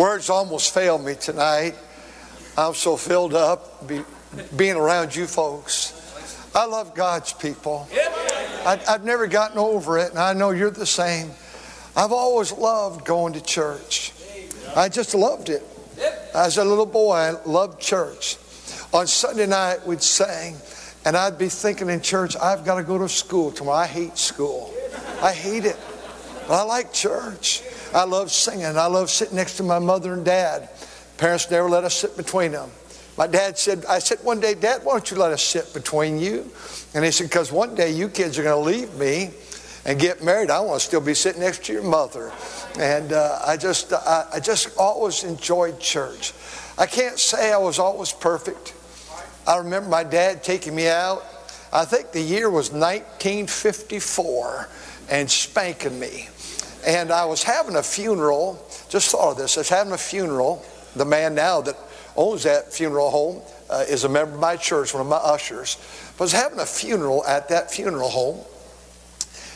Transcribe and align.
Words 0.00 0.30
almost 0.30 0.72
failed 0.72 1.04
me 1.04 1.14
tonight. 1.14 1.74
I'm 2.56 2.72
so 2.72 2.96
filled 2.96 3.34
up 3.34 3.86
be, 3.86 4.00
being 4.56 4.76
around 4.76 5.14
you 5.14 5.26
folks. 5.26 5.92
I 6.54 6.64
love 6.64 6.94
God's 6.94 7.34
people. 7.34 7.86
I, 7.92 8.80
I've 8.88 9.04
never 9.04 9.26
gotten 9.26 9.58
over 9.58 9.98
it, 9.98 10.08
and 10.08 10.18
I 10.18 10.32
know 10.32 10.52
you're 10.52 10.70
the 10.70 10.86
same. 10.86 11.32
I've 11.94 12.12
always 12.12 12.50
loved 12.50 13.04
going 13.04 13.34
to 13.34 13.42
church. 13.42 14.14
I 14.74 14.88
just 14.88 15.14
loved 15.14 15.50
it. 15.50 15.62
As 16.34 16.56
a 16.56 16.64
little 16.64 16.86
boy, 16.86 17.12
I 17.12 17.30
loved 17.44 17.78
church. 17.78 18.38
On 18.94 19.06
Sunday 19.06 19.46
night, 19.46 19.86
we'd 19.86 20.00
sing, 20.00 20.56
and 21.04 21.14
I'd 21.14 21.36
be 21.36 21.50
thinking 21.50 21.90
in 21.90 22.00
church, 22.00 22.36
I've 22.40 22.64
got 22.64 22.76
to 22.76 22.84
go 22.84 22.96
to 22.96 23.06
school 23.06 23.52
tomorrow. 23.52 23.76
I 23.76 23.86
hate 23.86 24.16
school. 24.16 24.72
I 25.20 25.34
hate 25.34 25.66
it. 25.66 25.76
But 26.48 26.54
I 26.54 26.62
like 26.62 26.90
church. 26.94 27.64
I 27.92 28.04
love 28.04 28.30
singing. 28.30 28.64
I 28.64 28.86
love 28.86 29.10
sitting 29.10 29.36
next 29.36 29.56
to 29.56 29.62
my 29.62 29.78
mother 29.78 30.12
and 30.12 30.24
dad. 30.24 30.68
Parents 31.16 31.50
never 31.50 31.68
let 31.68 31.84
us 31.84 31.94
sit 31.94 32.16
between 32.16 32.52
them. 32.52 32.70
My 33.18 33.26
dad 33.26 33.58
said, 33.58 33.84
I 33.86 33.98
said 33.98 34.18
one 34.22 34.40
day, 34.40 34.54
Dad, 34.54 34.82
why 34.82 34.94
don't 34.94 35.10
you 35.10 35.18
let 35.18 35.32
us 35.32 35.42
sit 35.42 35.74
between 35.74 36.18
you? 36.18 36.50
And 36.94 37.04
he 37.04 37.10
said, 37.10 37.24
because 37.24 37.52
one 37.52 37.74
day 37.74 37.90
you 37.90 38.08
kids 38.08 38.38
are 38.38 38.42
going 38.42 38.64
to 38.64 38.70
leave 38.70 38.94
me 38.94 39.30
and 39.84 39.98
get 39.98 40.22
married. 40.22 40.50
I 40.50 40.60
want 40.60 40.80
to 40.80 40.86
still 40.86 41.00
be 41.00 41.12
sitting 41.12 41.42
next 41.42 41.64
to 41.64 41.72
your 41.72 41.82
mother. 41.82 42.32
And 42.78 43.12
uh, 43.12 43.40
I 43.44 43.56
just, 43.58 43.92
I, 43.92 44.26
I 44.34 44.40
just 44.40 44.76
always 44.78 45.24
enjoyed 45.24 45.80
church. 45.80 46.32
I 46.78 46.86
can't 46.86 47.18
say 47.18 47.52
I 47.52 47.58
was 47.58 47.78
always 47.78 48.12
perfect. 48.12 48.72
I 49.46 49.58
remember 49.58 49.88
my 49.88 50.04
dad 50.04 50.42
taking 50.42 50.74
me 50.74 50.88
out. 50.88 51.22
I 51.72 51.84
think 51.84 52.12
the 52.12 52.22
year 52.22 52.48
was 52.48 52.72
1954 52.72 54.68
and 55.10 55.30
spanking 55.30 55.98
me. 56.00 56.28
And 56.86 57.12
I 57.12 57.24
was 57.26 57.42
having 57.42 57.76
a 57.76 57.82
funeral. 57.82 58.64
Just 58.88 59.10
thought 59.10 59.32
of 59.32 59.36
this. 59.36 59.56
I 59.56 59.60
was 59.60 59.68
having 59.68 59.92
a 59.92 59.98
funeral. 59.98 60.64
The 60.96 61.04
man 61.04 61.34
now 61.34 61.60
that 61.62 61.76
owns 62.16 62.42
that 62.44 62.72
funeral 62.72 63.10
home 63.10 63.42
uh, 63.68 63.84
is 63.88 64.04
a 64.04 64.08
member 64.08 64.34
of 64.34 64.40
my 64.40 64.56
church, 64.56 64.92
one 64.92 65.02
of 65.02 65.08
my 65.08 65.16
ushers. 65.16 65.76
I 66.18 66.22
was 66.22 66.32
having 66.32 66.58
a 66.58 66.66
funeral 66.66 67.24
at 67.24 67.48
that 67.48 67.70
funeral 67.70 68.08
home. 68.08 68.44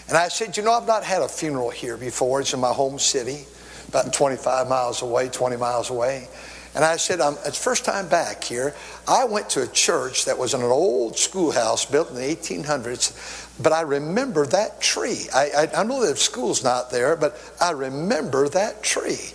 And 0.08 0.16
I 0.16 0.28
said, 0.28 0.56
You 0.56 0.62
know, 0.62 0.72
I've 0.72 0.86
not 0.86 1.02
had 1.02 1.22
a 1.22 1.28
funeral 1.28 1.70
here 1.70 1.96
before. 1.96 2.40
It's 2.40 2.52
in 2.52 2.60
my 2.60 2.72
home 2.72 2.98
city, 2.98 3.46
about 3.94 4.12
25 4.12 4.68
miles 4.68 5.02
away, 5.02 5.28
20 5.28 5.56
miles 5.56 5.90
away. 5.90 6.28
And 6.74 6.84
I 6.84 6.96
said, 6.96 7.20
um, 7.20 7.38
It's 7.46 7.62
first 7.62 7.84
time 7.84 8.08
back 8.08 8.42
here. 8.42 8.74
I 9.06 9.24
went 9.24 9.50
to 9.50 9.62
a 9.62 9.68
church 9.68 10.24
that 10.24 10.36
was 10.36 10.54
in 10.54 10.60
an 10.60 10.70
old 10.70 11.16
schoolhouse 11.16 11.84
built 11.86 12.10
in 12.10 12.16
the 12.16 12.22
1800s 12.22 13.44
but 13.60 13.72
I 13.72 13.82
remember 13.82 14.46
that 14.46 14.80
tree. 14.80 15.26
I, 15.32 15.50
I, 15.56 15.80
I 15.80 15.84
know 15.84 16.04
that 16.06 16.18
school's 16.18 16.64
not 16.64 16.90
there, 16.90 17.14
but 17.14 17.38
I 17.60 17.70
remember 17.70 18.48
that 18.48 18.82
tree. 18.82 19.32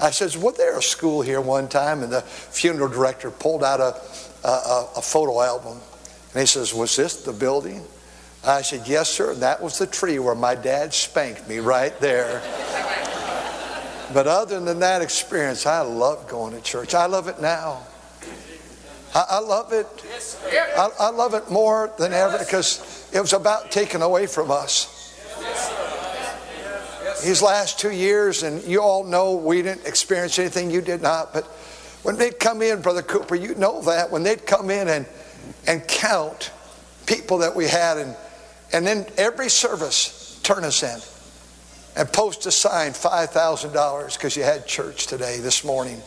I 0.00 0.10
says, 0.10 0.36
"Was 0.36 0.56
there 0.56 0.76
a 0.76 0.82
school 0.82 1.22
here 1.22 1.40
one 1.40 1.68
time?" 1.68 2.02
And 2.02 2.12
the 2.12 2.22
funeral 2.22 2.88
director 2.88 3.30
pulled 3.30 3.62
out 3.62 3.80
a, 3.80 3.94
a, 4.46 4.88
a 4.96 5.02
photo 5.02 5.40
album, 5.40 5.80
and 6.32 6.40
he 6.40 6.46
says, 6.46 6.74
"Was 6.74 6.96
this 6.96 7.22
the 7.22 7.32
building?" 7.32 7.84
I 8.44 8.62
said, 8.62 8.86
"Yes, 8.86 9.10
sir. 9.10 9.34
That 9.34 9.62
was 9.62 9.78
the 9.78 9.86
tree 9.86 10.18
where 10.18 10.34
my 10.34 10.54
dad 10.54 10.92
spanked 10.92 11.48
me 11.48 11.58
right 11.58 11.98
there." 12.00 12.42
But 14.12 14.26
other 14.26 14.60
than 14.60 14.80
that 14.80 15.02
experience, 15.02 15.66
I 15.66 15.80
love 15.80 16.28
going 16.28 16.54
to 16.54 16.60
church. 16.60 16.94
I 16.94 17.06
love 17.06 17.28
it 17.28 17.40
now. 17.40 17.82
I, 19.14 19.24
I 19.30 19.38
love 19.40 19.72
it. 19.72 19.86
I, 20.76 20.90
I 21.00 21.10
love 21.10 21.34
it 21.34 21.50
more 21.50 21.92
than 21.98 22.12
ever 22.12 22.38
because 22.38 23.08
it 23.12 23.20
was 23.20 23.32
about 23.32 23.70
taken 23.70 24.02
away 24.02 24.26
from 24.26 24.50
us. 24.50 24.92
These 27.24 27.40
last 27.40 27.80
two 27.80 27.90
years, 27.90 28.42
and 28.42 28.62
you 28.64 28.82
all 28.82 29.02
know 29.02 29.36
we 29.36 29.62
didn't 29.62 29.86
experience 29.86 30.38
anything 30.38 30.70
you 30.70 30.82
did 30.82 31.02
not, 31.02 31.32
but 31.32 31.44
when 32.02 32.16
they'd 32.16 32.38
come 32.38 32.62
in, 32.62 32.82
Brother 32.82 33.02
Cooper, 33.02 33.34
you 33.34 33.54
know 33.54 33.80
that, 33.82 34.10
when 34.10 34.22
they'd 34.22 34.46
come 34.46 34.70
in 34.70 34.86
and, 34.86 35.06
and 35.66 35.86
count 35.88 36.52
people 37.06 37.38
that 37.38 37.56
we 37.56 37.66
had, 37.66 37.96
and, 37.96 38.14
and 38.72 38.86
then 38.86 39.06
every 39.16 39.48
service 39.48 40.38
turn 40.42 40.62
us 40.62 40.82
in 40.82 41.00
and 41.96 42.12
post 42.12 42.46
a 42.46 42.50
sign 42.50 42.92
$5,000 42.92 44.14
because 44.14 44.36
you 44.36 44.42
had 44.42 44.66
church 44.66 45.06
today, 45.06 45.38
this 45.38 45.64
morning, 45.64 46.00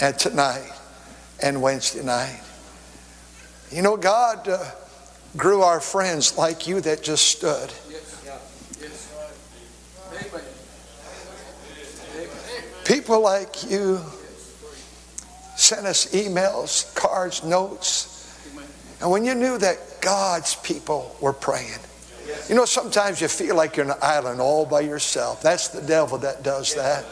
and 0.00 0.18
tonight, 0.18 0.70
and 1.42 1.60
Wednesday 1.60 2.04
night. 2.04 2.40
You 3.70 3.82
know, 3.82 3.96
God. 3.96 4.48
Uh, 4.48 4.64
grew 5.36 5.62
our 5.62 5.80
friends 5.80 6.36
like 6.36 6.66
you 6.66 6.80
that 6.80 7.02
just 7.02 7.28
stood. 7.28 7.72
People 12.84 13.20
like 13.20 13.70
you 13.70 14.00
sent 15.56 15.86
us 15.86 16.12
emails, 16.12 16.92
cards, 16.96 17.44
notes. 17.44 18.16
And 19.00 19.10
when 19.10 19.24
you 19.24 19.34
knew 19.34 19.58
that 19.58 20.00
God's 20.00 20.56
people 20.56 21.16
were 21.20 21.32
praying, 21.32 21.78
you 22.50 22.56
know, 22.56 22.64
sometimes 22.64 23.20
you 23.20 23.28
feel 23.28 23.54
like 23.54 23.76
you're 23.76 23.86
an 23.86 23.96
island 24.02 24.40
all 24.40 24.66
by 24.66 24.80
yourself. 24.80 25.40
That's 25.40 25.68
the 25.68 25.80
devil 25.82 26.18
that 26.18 26.42
does 26.42 26.74
that. 26.74 27.04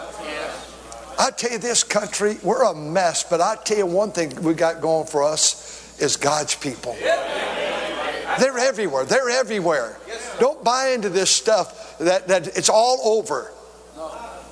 I 1.16 1.30
tell 1.30 1.52
you, 1.52 1.58
this 1.58 1.84
country, 1.84 2.38
we're 2.42 2.64
a 2.64 2.74
mess, 2.74 3.22
but 3.22 3.40
I 3.40 3.54
tell 3.64 3.78
you 3.78 3.86
one 3.86 4.10
thing 4.10 4.34
we 4.42 4.54
got 4.54 4.80
going 4.80 5.06
for 5.06 5.22
us 5.22 5.96
is 6.00 6.16
God's 6.16 6.56
people. 6.56 6.96
They're 7.00 8.58
everywhere. 8.58 9.04
They're 9.04 9.30
everywhere. 9.30 9.96
Don't 10.40 10.64
buy 10.64 10.88
into 10.88 11.08
this 11.08 11.30
stuff 11.30 11.98
that, 11.98 12.26
that 12.26 12.58
it's 12.58 12.68
all 12.68 12.98
over. 13.04 13.52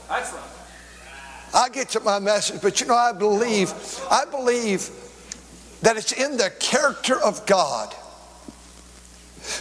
That's. 0.08 0.32
I 1.52 1.68
get 1.68 1.88
to 1.90 2.00
my 2.00 2.20
message, 2.20 2.62
but 2.62 2.80
you 2.80 2.86
know, 2.86 2.94
I 2.94 3.12
believe, 3.12 3.72
I 4.08 4.24
believe 4.24 4.88
that 5.82 5.96
it's 5.96 6.12
in 6.12 6.36
the 6.36 6.50
character 6.60 7.20
of 7.20 7.44
God 7.44 7.92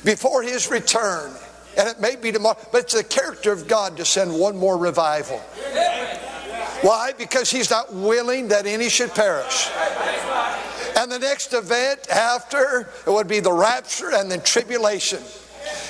before 0.04 0.44
his 0.44 0.70
return. 0.70 1.32
And 1.78 1.90
it 1.90 2.00
may 2.00 2.16
be 2.16 2.32
tomorrow, 2.32 2.58
but 2.72 2.84
it's 2.84 2.94
the 2.94 3.04
character 3.04 3.52
of 3.52 3.68
God 3.68 3.98
to 3.98 4.06
send 4.06 4.34
one 4.34 4.56
more 4.56 4.78
revival. 4.78 5.40
Why? 6.82 7.14
Because 7.18 7.50
he's 7.50 7.70
not 7.70 7.94
willing 7.94 8.50
that 8.50 8.66
any 8.66 8.90
should 8.90 9.14
perish. 9.14 9.70
And 10.98 11.12
the 11.12 11.20
next 11.20 11.54
event 11.54 12.10
after 12.10 12.90
it 13.06 13.10
would 13.10 13.28
be 13.28 13.40
the 13.40 13.52
rapture 13.52 14.14
and 14.14 14.32
then 14.32 14.42
tribulation. 14.42 15.22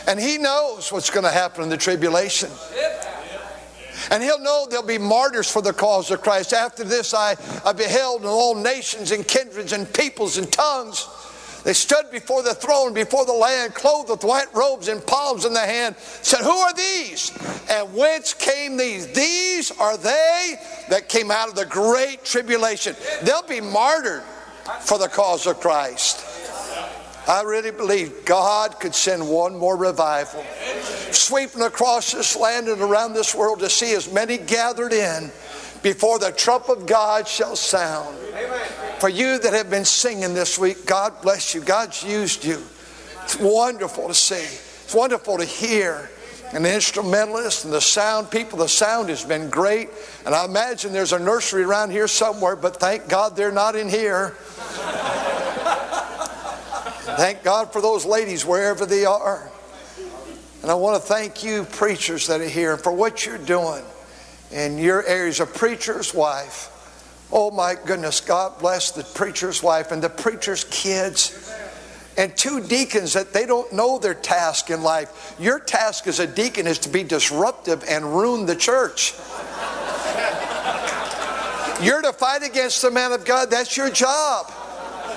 And 0.08 0.20
he 0.20 0.38
knows 0.38 0.92
what's 0.92 1.10
going 1.10 1.26
to 1.26 1.32
happen 1.32 1.64
in 1.64 1.70
the 1.70 1.78
tribulation. 1.78 2.50
And 4.12 4.22
he'll 4.22 4.40
know 4.40 4.68
there'll 4.70 4.86
be 4.86 4.98
martyrs 4.98 5.50
for 5.50 5.62
the 5.62 5.74
cause 5.74 6.12
of 6.12 6.22
Christ. 6.22 6.54
After 6.54 6.84
this, 6.84 7.14
I, 7.14 7.36
I 7.66 7.74
beheld 7.74 8.24
all 8.26 8.56
nations 8.56 9.12
and 9.12 9.28
kindreds 9.28 9.74
and 9.74 9.92
peoples 9.94 10.38
and 10.38 10.52
tongues. 10.52 11.08
They 11.66 11.74
stood 11.74 12.12
before 12.12 12.44
the 12.44 12.54
throne, 12.54 12.94
before 12.94 13.26
the 13.26 13.34
land, 13.34 13.74
clothed 13.74 14.12
with 14.12 14.24
white 14.24 14.54
robes 14.54 14.88
and 14.88 15.06
palms 15.06 15.46
in 15.46 15.54
the 15.54 15.60
hand, 15.60 15.96
said, 15.98 16.42
Who 16.42 16.52
are 16.52 16.74
these? 16.74 17.32
And 17.72 17.92
whence 17.96 18.36
came 18.36 18.78
these? 18.78 19.12
These 19.12 19.72
are 19.72 19.98
they 19.98 20.56
that 20.90 21.10
came 21.10 21.32
out 21.32 21.50
of 21.50 21.56
the 21.56 21.66
great 21.66 22.24
tribulation. 22.24 22.96
They'll 23.24 23.48
be 23.48 23.62
martyred 23.62 24.22
for 24.82 25.00
the 25.00 25.08
cause 25.08 25.48
of 25.48 25.60
Christ. 25.60 26.24
I 27.28 27.42
really 27.42 27.72
believe 27.72 28.26
God 28.26 28.80
could 28.80 28.94
send 28.94 29.28
one 29.28 29.58
more 29.58 29.76
revival, 29.76 30.46
sweeping 31.10 31.64
across 31.64 32.12
this 32.12 32.36
land 32.36 32.68
and 32.68 32.80
around 32.80 33.14
this 33.14 33.34
world 33.34 33.62
to 33.62 33.70
see 33.72 33.96
as 33.96 34.14
many 34.14 34.38
gathered 34.38 34.94
in 34.94 35.32
before 35.82 36.20
the 36.20 36.32
trump 36.32 36.70
of 36.70 36.86
God 36.86 37.28
shall 37.28 37.56
sound. 37.56 38.16
For 39.00 39.10
you 39.10 39.38
that 39.40 39.54
have 39.54 39.70
been 39.70 39.86
singing 39.86 40.34
this 40.34 40.58
week, 40.58 40.86
God 40.86 41.22
bless 41.22 41.54
you. 41.54 41.62
God's 41.62 42.04
used 42.04 42.46
you. 42.46 42.62
It's 43.24 43.38
wonderful 43.38 44.08
to 44.08 44.14
see. 44.14 44.36
It's 44.36 44.94
wonderful 44.94 45.38
to 45.38 45.46
hear. 45.46 46.10
And 46.54 46.64
the 46.64 46.74
instrumentalists 46.74 47.66
and 47.66 47.74
the 47.74 47.82
sound 47.82 48.32
people, 48.32 48.60
the 48.60 48.70
sound 48.70 49.10
has 49.10 49.26
been 49.26 49.50
great. 49.50 49.90
And 50.26 50.34
I 50.34 50.46
imagine 50.46 50.94
there's 50.94 51.12
a 51.12 51.20
nursery 51.20 51.64
around 51.64 51.92
here 51.92 52.08
somewhere, 52.08 52.56
but 52.56 52.78
thank 52.78 53.10
God 53.10 53.36
they're 53.36 53.52
not 53.52 53.76
in 53.76 53.90
here. 53.90 54.30
thank 57.18 57.44
God 57.44 57.74
for 57.74 57.82
those 57.82 58.06
ladies 58.06 58.46
wherever 58.46 58.86
they 58.86 59.06
are. 59.06 59.52
And 60.62 60.72
I 60.72 60.76
want 60.76 61.02
to 61.02 61.08
thank 61.08 61.44
you, 61.44 61.66
preachers 61.66 62.28
that 62.28 62.42
are 62.42 62.48
here, 62.48 62.78
for 62.78 62.92
what 62.92 63.26
you're 63.26 63.38
doing 63.38 63.84
in 64.52 64.78
your 64.78 65.06
areas. 65.06 65.40
A 65.40 65.46
preacher's 65.46 66.14
wife. 66.14 66.72
Oh 67.38 67.52
my 67.52 67.76
goodness, 67.76 68.22
God 68.22 68.60
bless 68.60 68.92
the 68.92 69.04
preacher's 69.04 69.62
wife 69.62 69.92
and 69.92 70.02
the 70.02 70.10
preacher's 70.10 70.64
kids. 70.64 71.54
And 72.18 72.36
two 72.38 72.62
deacons 72.62 73.12
that 73.12 73.34
they 73.34 73.46
don't 73.46 73.74
know 73.74 74.00
their 74.00 74.14
task 74.14 74.70
in 74.70 74.82
life. 74.82 75.36
Your 75.38 75.60
task 75.60 76.08
as 76.08 76.22
a 76.22 76.28
deacon 76.28 76.66
is 76.66 76.80
to 76.80 76.90
be 76.90 77.04
disruptive 77.04 77.84
and 77.90 78.06
ruin 78.06 78.46
the 78.46 78.56
church. 78.56 79.14
You're 81.84 82.02
to 82.04 82.14
fight 82.14 82.42
against 82.42 82.82
the 82.82 82.90
man 82.90 83.12
of 83.12 83.26
God. 83.26 83.52
That's 83.52 83.76
your 83.76 83.90
job. 83.90 84.50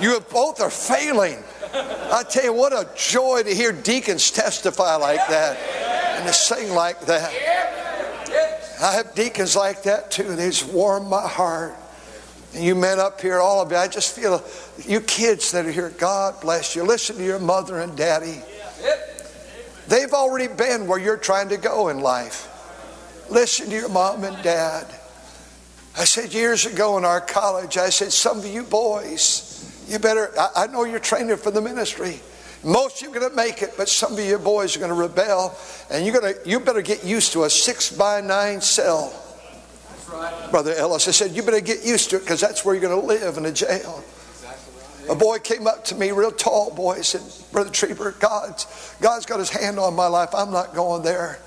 You 0.01 0.19
both 0.33 0.61
are 0.61 0.71
failing. 0.71 1.39
I 1.73 2.25
tell 2.29 2.43
you, 2.43 2.53
what 2.53 2.73
a 2.73 2.89
joy 2.97 3.45
to 3.45 3.55
hear 3.55 3.71
deacons 3.71 4.33
testify 4.33 4.97
like 4.97 5.25
that 5.29 5.57
and 6.19 6.27
to 6.27 6.33
sing 6.33 6.75
like 6.75 7.01
that. 7.03 7.33
I 8.83 8.95
have 8.95 9.15
deacons 9.15 9.55
like 9.55 9.85
that 9.85 10.11
too. 10.11 10.35
They 10.35 10.51
just 10.51 10.67
warm 10.73 11.09
my 11.09 11.29
heart. 11.29 11.77
And 12.55 12.65
you 12.65 12.75
men 12.75 12.99
up 12.99 13.21
here, 13.21 13.39
all 13.39 13.61
of 13.61 13.71
you, 13.71 13.77
I 13.77 13.89
just 13.89 14.15
feel 14.15 14.43
you 14.87 15.01
kids 15.01 15.53
that 15.53 15.67
are 15.67 15.71
here, 15.71 15.91
God 15.91 16.41
bless 16.41 16.75
you. 16.75 16.83
Listen 16.83 17.17
to 17.17 17.25
your 17.25 17.39
mother 17.39 17.81
and 17.81 17.97
daddy. 17.97 18.41
They've 19.87 20.13
already 20.13 20.53
been 20.53 20.87
where 20.87 20.99
you're 20.99 21.17
trying 21.17 21.49
to 21.51 21.57
go 21.57 21.89
in 21.89 22.01
life. 22.01 22.47
Listen 23.31 23.69
to 23.71 23.75
your 23.75 23.89
mom 23.89 24.25
and 24.25 24.43
dad. 24.43 24.87
I 25.97 26.05
said 26.05 26.33
years 26.33 26.65
ago 26.65 26.97
in 26.97 27.05
our 27.05 27.21
college, 27.21 27.77
I 27.77 27.91
said, 27.91 28.13
some 28.13 28.39
of 28.39 28.47
you 28.47 28.63
boys, 28.63 29.85
you 29.89 29.99
better, 29.99 30.33
I, 30.39 30.65
I 30.65 30.67
know 30.69 30.85
you're 30.85 31.01
training 31.01 31.37
for 31.37 31.51
the 31.51 31.61
ministry. 31.61 32.21
Most 32.65 32.97
of 32.97 33.03
you 33.03 33.11
are 33.11 33.21
going 33.21 33.31
to 33.31 33.37
make 33.37 33.63
it, 33.63 33.75
but 33.77 33.89
some 33.89 34.13
of 34.13 34.21
you 34.21 34.39
boys 34.39 34.77
are 34.77 34.81
going 34.81 34.91
to 34.91 34.95
rebel, 34.95 35.57
and 35.91 36.05
you're 36.05 36.19
going 36.19 36.35
to, 36.35 36.49
you 36.49 36.61
better 36.61 36.83
get 36.83 37.05
used 37.05 37.33
to 37.33 37.45
a 37.45 37.51
six 37.51 37.91
by 37.91 38.21
nine 38.21 38.61
cell. 38.61 39.13
Right. 40.13 40.51
Brother 40.51 40.75
Ellis, 40.75 41.09
I 41.09 41.11
said, 41.11 41.33
you 41.33 41.43
better 41.43 41.61
get 41.61 41.85
used 41.85 42.11
to 42.11 42.17
it 42.17 42.21
because 42.21 42.41
that's 42.41 42.65
where 42.65 42.75
you're 42.75 42.89
going 42.89 43.01
to 43.01 43.07
live 43.07 43.37
in 43.37 43.47
a 43.47 43.53
jail. 43.53 44.03
A 45.11 45.15
boy 45.15 45.39
came 45.39 45.67
up 45.67 45.85
to 45.87 45.95
me, 45.95 46.11
real 46.13 46.31
tall 46.31 46.71
boy, 46.75 47.01
said, 47.01 47.23
Brother 47.51 47.71
Trieber, 47.71 48.19
God's, 48.21 48.95
God's 49.01 49.25
got 49.25 49.39
his 49.39 49.49
hand 49.49 49.79
on 49.79 49.95
my 49.95 50.07
life. 50.07 50.35
I'm 50.35 50.51
not 50.51 50.75
going 50.75 51.03
there. 51.03 51.39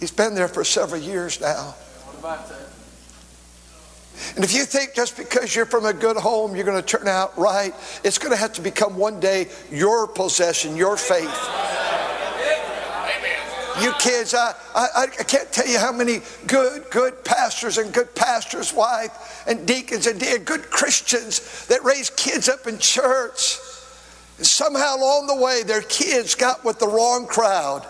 He's 0.00 0.10
been 0.10 0.34
there 0.34 0.48
for 0.48 0.64
several 0.64 1.00
years 1.00 1.40
now. 1.40 1.74
And 4.36 4.44
if 4.44 4.54
you 4.54 4.64
think 4.64 4.94
just 4.94 5.16
because 5.16 5.54
you're 5.54 5.66
from 5.66 5.86
a 5.86 5.92
good 5.92 6.16
home, 6.16 6.54
you're 6.54 6.64
going 6.64 6.80
to 6.80 6.86
turn 6.86 7.08
out 7.08 7.36
right, 7.38 7.74
it's 8.04 8.18
going 8.18 8.32
to 8.32 8.36
have 8.36 8.52
to 8.54 8.60
become 8.60 8.96
one 8.96 9.20
day 9.20 9.48
your 9.70 10.06
possession, 10.06 10.76
your 10.76 10.96
faith. 10.96 11.30
You 13.80 13.92
kids, 13.98 14.34
I, 14.34 14.54
I, 14.74 15.04
I 15.04 15.06
can't 15.06 15.50
tell 15.52 15.66
you 15.66 15.78
how 15.78 15.92
many 15.92 16.20
good, 16.46 16.84
good 16.90 17.24
pastors 17.24 17.78
and 17.78 17.92
good 17.92 18.14
pastors' 18.14 18.72
wife 18.72 19.44
and 19.46 19.66
deacons 19.66 20.06
and 20.06 20.20
good 20.20 20.70
Christians 20.70 21.66
that 21.66 21.82
raise 21.84 22.10
kids 22.10 22.48
up 22.48 22.66
in 22.66 22.78
church. 22.78 23.58
And 24.38 24.46
somehow 24.46 24.96
along 24.96 25.26
the 25.26 25.36
way, 25.36 25.62
their 25.62 25.82
kids 25.82 26.34
got 26.34 26.64
with 26.64 26.78
the 26.78 26.88
wrong 26.88 27.26
crowd. 27.26 27.86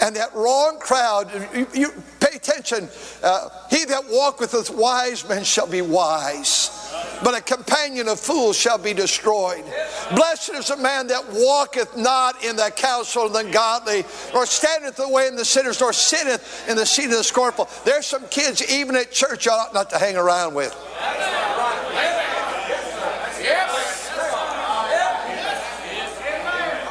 And 0.00 0.16
that 0.16 0.34
wrong 0.34 0.78
crowd, 0.78 1.30
you, 1.54 1.66
you 1.74 1.92
pay 2.30 2.36
attention. 2.36 2.88
Uh, 3.22 3.48
he 3.68 3.84
that 3.86 4.04
walketh 4.08 4.52
with 4.52 4.70
wise 4.70 5.28
men 5.28 5.44
shall 5.44 5.66
be 5.66 5.82
wise, 5.82 6.70
but 7.22 7.36
a 7.36 7.40
companion 7.40 8.08
of 8.08 8.18
fools 8.18 8.56
shall 8.56 8.78
be 8.78 8.92
destroyed. 8.92 9.64
Blessed 10.14 10.50
is 10.50 10.68
the 10.68 10.76
man 10.76 11.06
that 11.08 11.24
walketh 11.32 11.96
not 11.96 12.42
in 12.44 12.56
the 12.56 12.70
counsel 12.74 13.26
of 13.26 13.32
the 13.32 13.40
ungodly, 13.40 14.04
nor 14.32 14.46
standeth 14.46 14.96
the 14.96 15.08
way 15.08 15.26
in 15.26 15.36
the 15.36 15.44
sinners, 15.44 15.80
nor 15.80 15.92
sitteth 15.92 16.68
in 16.68 16.76
the 16.76 16.86
seat 16.86 17.06
of 17.06 17.12
the 17.12 17.24
scornful. 17.24 17.68
There's 17.84 18.06
some 18.06 18.26
kids, 18.28 18.62
even 18.70 18.96
at 18.96 19.10
church, 19.10 19.46
you 19.46 19.52
ought 19.52 19.74
not 19.74 19.90
to 19.90 19.98
hang 19.98 20.16
around 20.16 20.54
with. 20.54 20.76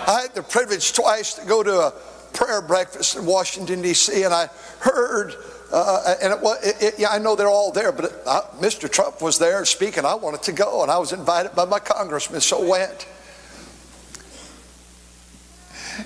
I 0.07 0.21
had 0.21 0.33
the 0.33 0.41
privilege 0.41 0.94
twice 0.94 1.36
to 1.36 1.45
go 1.45 1.62
to 1.62 1.71
a 1.71 1.94
prayer 2.33 2.61
breakfast 2.61 3.15
in 3.15 3.25
Washington, 3.25 3.81
D.C., 3.81 4.23
and 4.23 4.33
I 4.33 4.49
heard, 4.79 5.35
uh, 5.71 6.15
and 6.21 6.33
it, 6.33 6.39
it, 6.63 6.83
it, 6.83 6.93
yeah, 6.99 7.09
I 7.09 7.19
know 7.19 7.35
they're 7.35 7.47
all 7.47 7.71
there, 7.71 7.91
but 7.91 8.21
uh, 8.25 8.41
Mr. 8.59 8.91
Trump 8.91 9.21
was 9.21 9.37
there 9.37 9.63
speaking. 9.65 10.05
I 10.05 10.15
wanted 10.15 10.43
to 10.43 10.51
go, 10.51 10.81
and 10.81 10.91
I 10.91 10.97
was 10.97 11.13
invited 11.13 11.55
by 11.55 11.65
my 11.65 11.79
congressman, 11.79 12.41
so 12.41 12.67
went. 12.67 13.07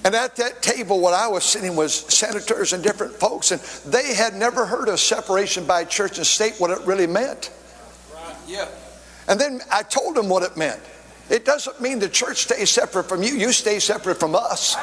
And 0.03 0.15
at 0.15 0.35
that 0.37 0.61
table, 0.61 0.99
what 0.99 1.13
I 1.13 1.27
was 1.27 1.43
sitting 1.43 1.75
was 1.75 1.93
senators 1.93 2.73
and 2.73 2.83
different 2.83 3.13
folks, 3.13 3.51
and 3.51 3.61
they 3.91 4.13
had 4.13 4.33
never 4.33 4.65
heard 4.65 4.89
of 4.89 4.99
separation 4.99 5.65
by 5.65 5.85
church 5.85 6.17
and 6.17 6.25
state, 6.25 6.55
what 6.57 6.71
it 6.71 6.79
really 6.85 7.07
meant. 7.07 7.51
Right. 8.13 8.35
Yeah. 8.47 8.67
And 9.27 9.39
then 9.39 9.61
I 9.71 9.83
told 9.83 10.15
them 10.15 10.29
what 10.29 10.43
it 10.43 10.57
meant. 10.57 10.81
It 11.29 11.45
doesn't 11.45 11.79
mean 11.79 11.99
the 11.99 12.09
church 12.09 12.43
stays 12.43 12.69
separate 12.69 13.05
from 13.05 13.23
you, 13.23 13.33
you 13.35 13.51
stay 13.51 13.79
separate 13.79 14.19
from 14.19 14.35
us. 14.35 14.75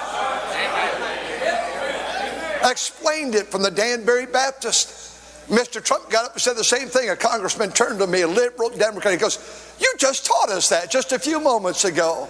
I 2.62 2.71
explained 2.71 3.35
it 3.35 3.47
from 3.47 3.62
the 3.62 3.71
Danbury 3.71 4.27
Baptist. 4.27 5.49
Mr. 5.49 5.83
Trump 5.83 6.11
got 6.11 6.27
up 6.27 6.33
and 6.33 6.41
said 6.41 6.57
the 6.57 6.65
same 6.65 6.89
thing. 6.89 7.11
A 7.11 7.17
congressman 7.17 7.73
turned 7.73 7.99
to 7.99 8.07
me, 8.07 8.21
a 8.21 8.29
liberal 8.29 8.71
Democrat. 8.71 9.12
He 9.12 9.19
goes, 9.19 9.75
You 9.81 9.93
just 9.99 10.27
taught 10.27 10.51
us 10.51 10.69
that 10.69 10.91
just 10.91 11.12
a 11.12 11.19
few 11.19 11.41
moments 11.41 11.85
ago. 11.85 12.29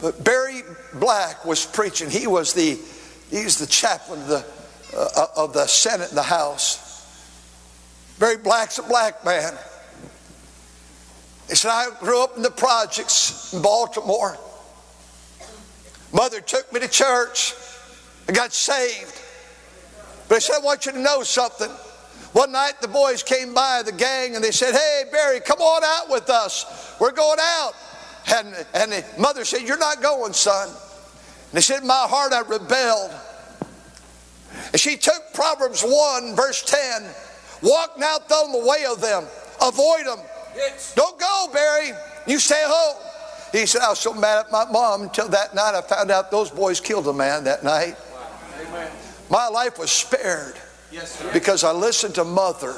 But 0.00 0.24
Barry 0.24 0.62
Black 0.94 1.44
was 1.44 1.66
preaching. 1.66 2.08
He 2.08 2.26
was 2.26 2.54
the, 2.54 2.78
he's 3.30 3.58
the 3.58 3.66
chaplain 3.66 4.20
of 4.22 4.28
the, 4.28 4.46
uh, 4.96 5.26
of 5.36 5.52
the 5.52 5.66
Senate 5.66 6.08
and 6.08 6.16
the 6.16 6.22
House. 6.22 6.86
Barry 8.18 8.38
Black's 8.38 8.78
a 8.78 8.82
black 8.82 9.24
man. 9.24 9.52
He 11.48 11.56
said, 11.56 11.70
I 11.70 11.88
grew 12.00 12.22
up 12.22 12.36
in 12.36 12.42
the 12.42 12.50
projects 12.50 13.52
in 13.52 13.60
Baltimore. 13.60 14.38
Mother 16.12 16.40
took 16.40 16.72
me 16.72 16.80
to 16.80 16.88
church. 16.88 17.54
I 18.28 18.32
got 18.32 18.52
saved. 18.52 19.19
But 20.30 20.36
I 20.36 20.38
said, 20.38 20.54
I 20.54 20.64
want 20.64 20.86
you 20.86 20.92
to 20.92 21.00
know 21.00 21.24
something. 21.24 21.68
One 22.34 22.52
night 22.52 22.80
the 22.80 22.86
boys 22.86 23.24
came 23.24 23.52
by, 23.52 23.82
the 23.84 23.90
gang, 23.90 24.36
and 24.36 24.44
they 24.44 24.52
said, 24.52 24.74
Hey, 24.74 25.02
Barry, 25.10 25.40
come 25.40 25.58
on 25.58 25.82
out 25.82 26.08
with 26.08 26.30
us. 26.30 26.94
We're 27.00 27.10
going 27.10 27.40
out. 27.40 27.72
And, 28.32 28.54
and 28.72 28.92
the 28.92 29.04
mother 29.18 29.44
said, 29.44 29.62
You're 29.62 29.76
not 29.76 30.00
going, 30.00 30.32
son. 30.32 30.68
And 30.68 30.76
they 31.52 31.60
said, 31.60 31.80
In 31.80 31.88
my 31.88 32.06
heart 32.08 32.32
I 32.32 32.42
rebelled. 32.42 33.10
And 34.70 34.80
she 34.80 34.96
took 34.96 35.20
Proverbs 35.34 35.82
1, 35.82 36.36
verse 36.36 36.62
10 36.62 37.02
Walk 37.62 37.98
not 37.98 38.30
on 38.30 38.52
the 38.52 38.64
way 38.64 38.84
of 38.84 39.00
them, 39.00 39.24
avoid 39.60 40.06
them. 40.06 40.20
Yes. 40.54 40.94
Don't 40.94 41.18
go, 41.18 41.48
Barry. 41.52 41.90
You 42.28 42.38
stay 42.38 42.62
home. 42.64 43.02
He 43.50 43.66
said, 43.66 43.80
I 43.82 43.88
was 43.88 43.98
so 43.98 44.14
mad 44.14 44.46
at 44.46 44.52
my 44.52 44.64
mom 44.70 45.02
until 45.02 45.28
that 45.30 45.56
night 45.56 45.74
I 45.74 45.80
found 45.80 46.12
out 46.12 46.30
those 46.30 46.52
boys 46.52 46.78
killed 46.78 47.08
a 47.08 47.12
man 47.12 47.42
that 47.44 47.64
night. 47.64 47.96
Wow. 48.12 48.28
Amen. 48.68 48.92
My 49.30 49.48
life 49.48 49.78
was 49.78 49.90
spared 49.90 50.56
because 51.32 51.62
I 51.62 51.72
listened 51.72 52.16
to 52.16 52.24
mother. 52.24 52.76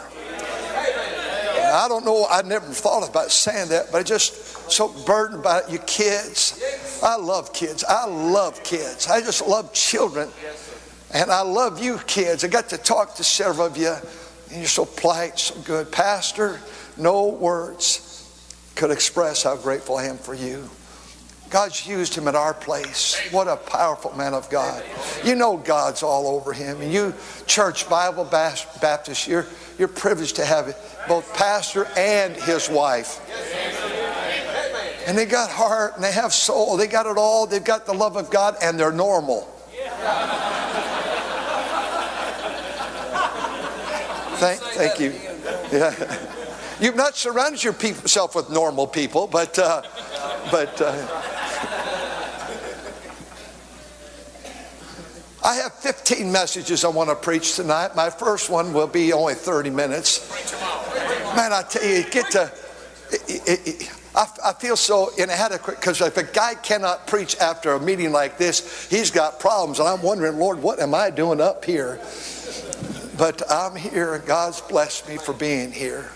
I 1.74 1.86
don't 1.88 2.04
know, 2.04 2.26
I 2.30 2.42
never 2.42 2.66
thought 2.66 3.08
about 3.08 3.30
saying 3.30 3.70
that, 3.70 3.86
but 3.90 3.98
I 3.98 4.02
just 4.02 4.70
so 4.70 4.88
burdened 5.06 5.40
about 5.40 5.64
it. 5.64 5.72
You 5.72 5.78
kids, 5.80 7.00
I 7.02 7.16
love 7.16 7.52
kids. 7.52 7.82
I 7.88 8.06
love 8.06 8.62
kids. 8.62 9.08
I 9.08 9.20
just 9.20 9.46
love 9.46 9.72
children. 9.72 10.28
And 11.14 11.30
I 11.30 11.40
love 11.42 11.82
you 11.82 11.98
kids. 12.06 12.44
I 12.44 12.48
got 12.48 12.68
to 12.70 12.78
talk 12.78 13.14
to 13.16 13.24
several 13.24 13.66
of 13.66 13.76
you, 13.76 13.94
and 14.50 14.58
you're 14.58 14.66
so 14.66 14.84
polite, 14.84 15.38
so 15.38 15.60
good. 15.62 15.90
Pastor, 15.90 16.60
no 16.96 17.28
words 17.28 18.08
could 18.74 18.90
express 18.90 19.42
how 19.42 19.56
grateful 19.56 19.96
I 19.96 20.04
am 20.04 20.18
for 20.18 20.34
you. 20.34 20.68
God's 21.52 21.86
used 21.86 22.14
him 22.14 22.28
in 22.28 22.34
our 22.34 22.54
place. 22.54 23.20
What 23.30 23.46
a 23.46 23.56
powerful 23.56 24.16
man 24.16 24.32
of 24.32 24.48
God. 24.48 24.82
You 25.22 25.34
know 25.34 25.58
God's 25.58 26.02
all 26.02 26.26
over 26.26 26.54
him. 26.54 26.80
And 26.80 26.90
you, 26.90 27.12
Church 27.46 27.90
Bible 27.90 28.24
Baptist, 28.24 29.28
you're, 29.28 29.46
you're 29.78 29.88
privileged 29.88 30.36
to 30.36 30.46
have 30.46 30.74
both 31.06 31.32
pastor 31.34 31.86
and 31.94 32.34
his 32.36 32.70
wife. 32.70 33.20
And 35.06 35.18
they 35.18 35.26
got 35.26 35.50
heart 35.50 35.94
and 35.94 36.02
they 36.02 36.12
have 36.12 36.32
soul. 36.32 36.78
They 36.78 36.86
got 36.86 37.04
it 37.04 37.18
all. 37.18 37.46
They've 37.46 37.62
got 37.62 37.84
the 37.84 37.92
love 37.92 38.16
of 38.16 38.30
God 38.30 38.56
and 38.62 38.80
they're 38.80 38.90
normal. 38.90 39.42
Thank, 44.38 44.60
thank 44.60 44.98
you. 44.98 45.12
Yeah. 45.70 46.28
You've 46.80 46.96
not 46.96 47.14
surrounded 47.14 47.62
yourself 47.62 48.34
with 48.34 48.50
normal 48.50 48.86
people, 48.86 49.28
but, 49.28 49.56
uh, 49.58 49.82
but, 50.50 50.80
uh, 50.80 51.21
I 55.44 55.56
have 55.56 55.74
15 55.74 56.30
messages 56.30 56.84
I 56.84 56.88
want 56.88 57.10
to 57.10 57.16
preach 57.16 57.56
tonight. 57.56 57.96
My 57.96 58.10
first 58.10 58.48
one 58.48 58.72
will 58.72 58.86
be 58.86 59.12
only 59.12 59.34
30 59.34 59.70
minutes. 59.70 60.30
Man, 61.34 61.52
I 61.52 61.62
tell 61.68 61.84
you, 61.84 62.04
get 62.10 62.30
to. 62.32 62.52
I 64.14 64.52
feel 64.52 64.76
so 64.76 65.10
inadequate 65.18 65.80
because 65.80 66.00
if 66.00 66.16
a 66.16 66.22
guy 66.22 66.54
cannot 66.54 67.08
preach 67.08 67.36
after 67.38 67.72
a 67.72 67.80
meeting 67.80 68.12
like 68.12 68.38
this, 68.38 68.88
he's 68.88 69.10
got 69.10 69.40
problems. 69.40 69.80
And 69.80 69.88
I'm 69.88 70.02
wondering, 70.02 70.38
Lord, 70.38 70.62
what 70.62 70.78
am 70.78 70.94
I 70.94 71.10
doing 71.10 71.40
up 71.40 71.64
here? 71.64 71.98
But 73.18 73.42
I'm 73.50 73.74
here 73.74 74.14
and 74.14 74.24
God's 74.24 74.60
blessed 74.60 75.08
me 75.08 75.16
for 75.16 75.32
being 75.32 75.72
here. 75.72 76.10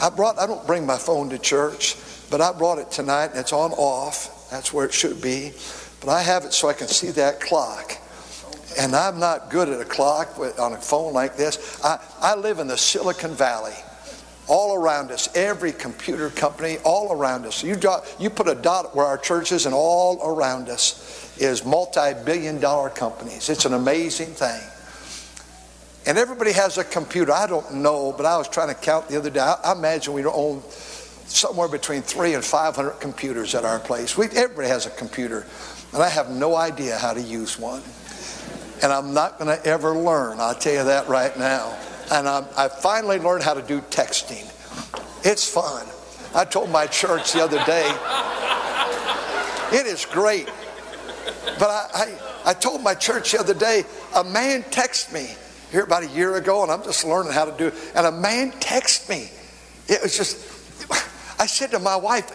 I 0.00 0.10
brought, 0.10 0.38
I 0.38 0.46
don't 0.46 0.66
bring 0.66 0.84
my 0.84 0.98
phone 0.98 1.30
to 1.30 1.38
church, 1.38 1.96
but 2.30 2.40
I 2.40 2.52
brought 2.52 2.78
it 2.78 2.90
tonight 2.90 3.30
and 3.30 3.38
it's 3.38 3.52
on 3.52 3.72
off. 3.72 4.50
That's 4.50 4.72
where 4.72 4.84
it 4.84 4.92
should 4.92 5.22
be. 5.22 5.52
But 6.00 6.10
I 6.10 6.22
have 6.22 6.44
it 6.44 6.52
so 6.52 6.68
I 6.68 6.74
can 6.74 6.88
see 6.88 7.12
that 7.12 7.40
clock 7.40 8.01
and 8.78 8.94
I'm 8.94 9.18
not 9.18 9.50
good 9.50 9.68
at 9.68 9.80
a 9.80 9.84
clock 9.84 10.38
on 10.58 10.72
a 10.72 10.78
phone 10.78 11.12
like 11.12 11.36
this. 11.36 11.82
I, 11.84 11.98
I 12.20 12.34
live 12.34 12.58
in 12.58 12.66
the 12.66 12.76
Silicon 12.76 13.34
Valley. 13.34 13.74
All 14.48 14.74
around 14.74 15.12
us, 15.12 15.34
every 15.36 15.70
computer 15.70 16.28
company, 16.28 16.78
all 16.84 17.12
around 17.12 17.46
us. 17.46 17.62
You, 17.62 17.76
dot, 17.76 18.12
you 18.18 18.28
put 18.28 18.48
a 18.48 18.56
dot 18.56 18.94
where 18.94 19.06
our 19.06 19.16
church 19.16 19.52
is, 19.52 19.66
and 19.66 19.74
all 19.74 20.20
around 20.22 20.68
us 20.68 21.38
is 21.38 21.64
multi 21.64 22.12
billion 22.24 22.60
dollar 22.60 22.90
companies. 22.90 23.48
It's 23.48 23.64
an 23.64 23.72
amazing 23.72 24.34
thing. 24.34 24.60
And 26.06 26.18
everybody 26.18 26.52
has 26.52 26.76
a 26.76 26.84
computer. 26.84 27.32
I 27.32 27.46
don't 27.46 27.74
know, 27.74 28.12
but 28.12 28.26
I 28.26 28.36
was 28.36 28.48
trying 28.48 28.68
to 28.68 28.74
count 28.74 29.08
the 29.08 29.16
other 29.16 29.30
day. 29.30 29.40
I, 29.40 29.54
I 29.64 29.72
imagine 29.72 30.12
we 30.12 30.24
own 30.24 30.62
somewhere 31.26 31.68
between 31.68 32.02
three 32.02 32.34
and 32.34 32.44
500 32.44 33.00
computers 33.00 33.54
at 33.54 33.64
our 33.64 33.78
place. 33.78 34.18
We, 34.18 34.26
everybody 34.26 34.68
has 34.68 34.86
a 34.86 34.90
computer, 34.90 35.46
and 35.92 36.02
I 36.02 36.08
have 36.08 36.30
no 36.30 36.56
idea 36.56 36.98
how 36.98 37.14
to 37.14 37.22
use 37.22 37.58
one. 37.58 37.82
And 38.82 38.92
I'm 38.92 39.14
not 39.14 39.38
going 39.38 39.56
to 39.56 39.66
ever 39.66 39.96
learn, 39.96 40.40
I'll 40.40 40.54
tell 40.54 40.72
you 40.72 40.84
that 40.84 41.08
right 41.08 41.36
now. 41.38 41.78
And 42.10 42.28
I'm, 42.28 42.44
I 42.56 42.68
finally 42.68 43.18
learned 43.18 43.44
how 43.44 43.54
to 43.54 43.62
do 43.62 43.80
texting. 43.80 44.48
It's 45.24 45.48
fun. 45.48 45.86
I 46.34 46.44
told 46.44 46.70
my 46.70 46.86
church 46.86 47.32
the 47.32 47.42
other 47.42 47.62
day, 47.64 47.88
it 49.78 49.86
is 49.86 50.04
great. 50.04 50.46
But 51.58 51.70
I, 51.70 51.88
I, 51.94 52.50
I 52.50 52.54
told 52.54 52.82
my 52.82 52.94
church 52.94 53.32
the 53.32 53.38
other 53.38 53.54
day, 53.54 53.84
a 54.16 54.24
man 54.24 54.62
texted 54.64 55.12
me 55.12 55.34
here 55.70 55.84
about 55.84 56.02
a 56.02 56.08
year 56.08 56.36
ago, 56.36 56.62
and 56.62 56.72
I'm 56.72 56.82
just 56.82 57.04
learning 57.04 57.32
how 57.32 57.44
to 57.44 57.56
do 57.56 57.68
it. 57.68 57.74
And 57.94 58.06
a 58.06 58.12
man 58.12 58.50
texted 58.52 59.08
me. 59.08 59.30
It 59.88 60.02
was 60.02 60.16
just, 60.16 60.90
I 61.40 61.46
said 61.46 61.70
to 61.70 61.78
my 61.78 61.96
wife, 61.96 62.30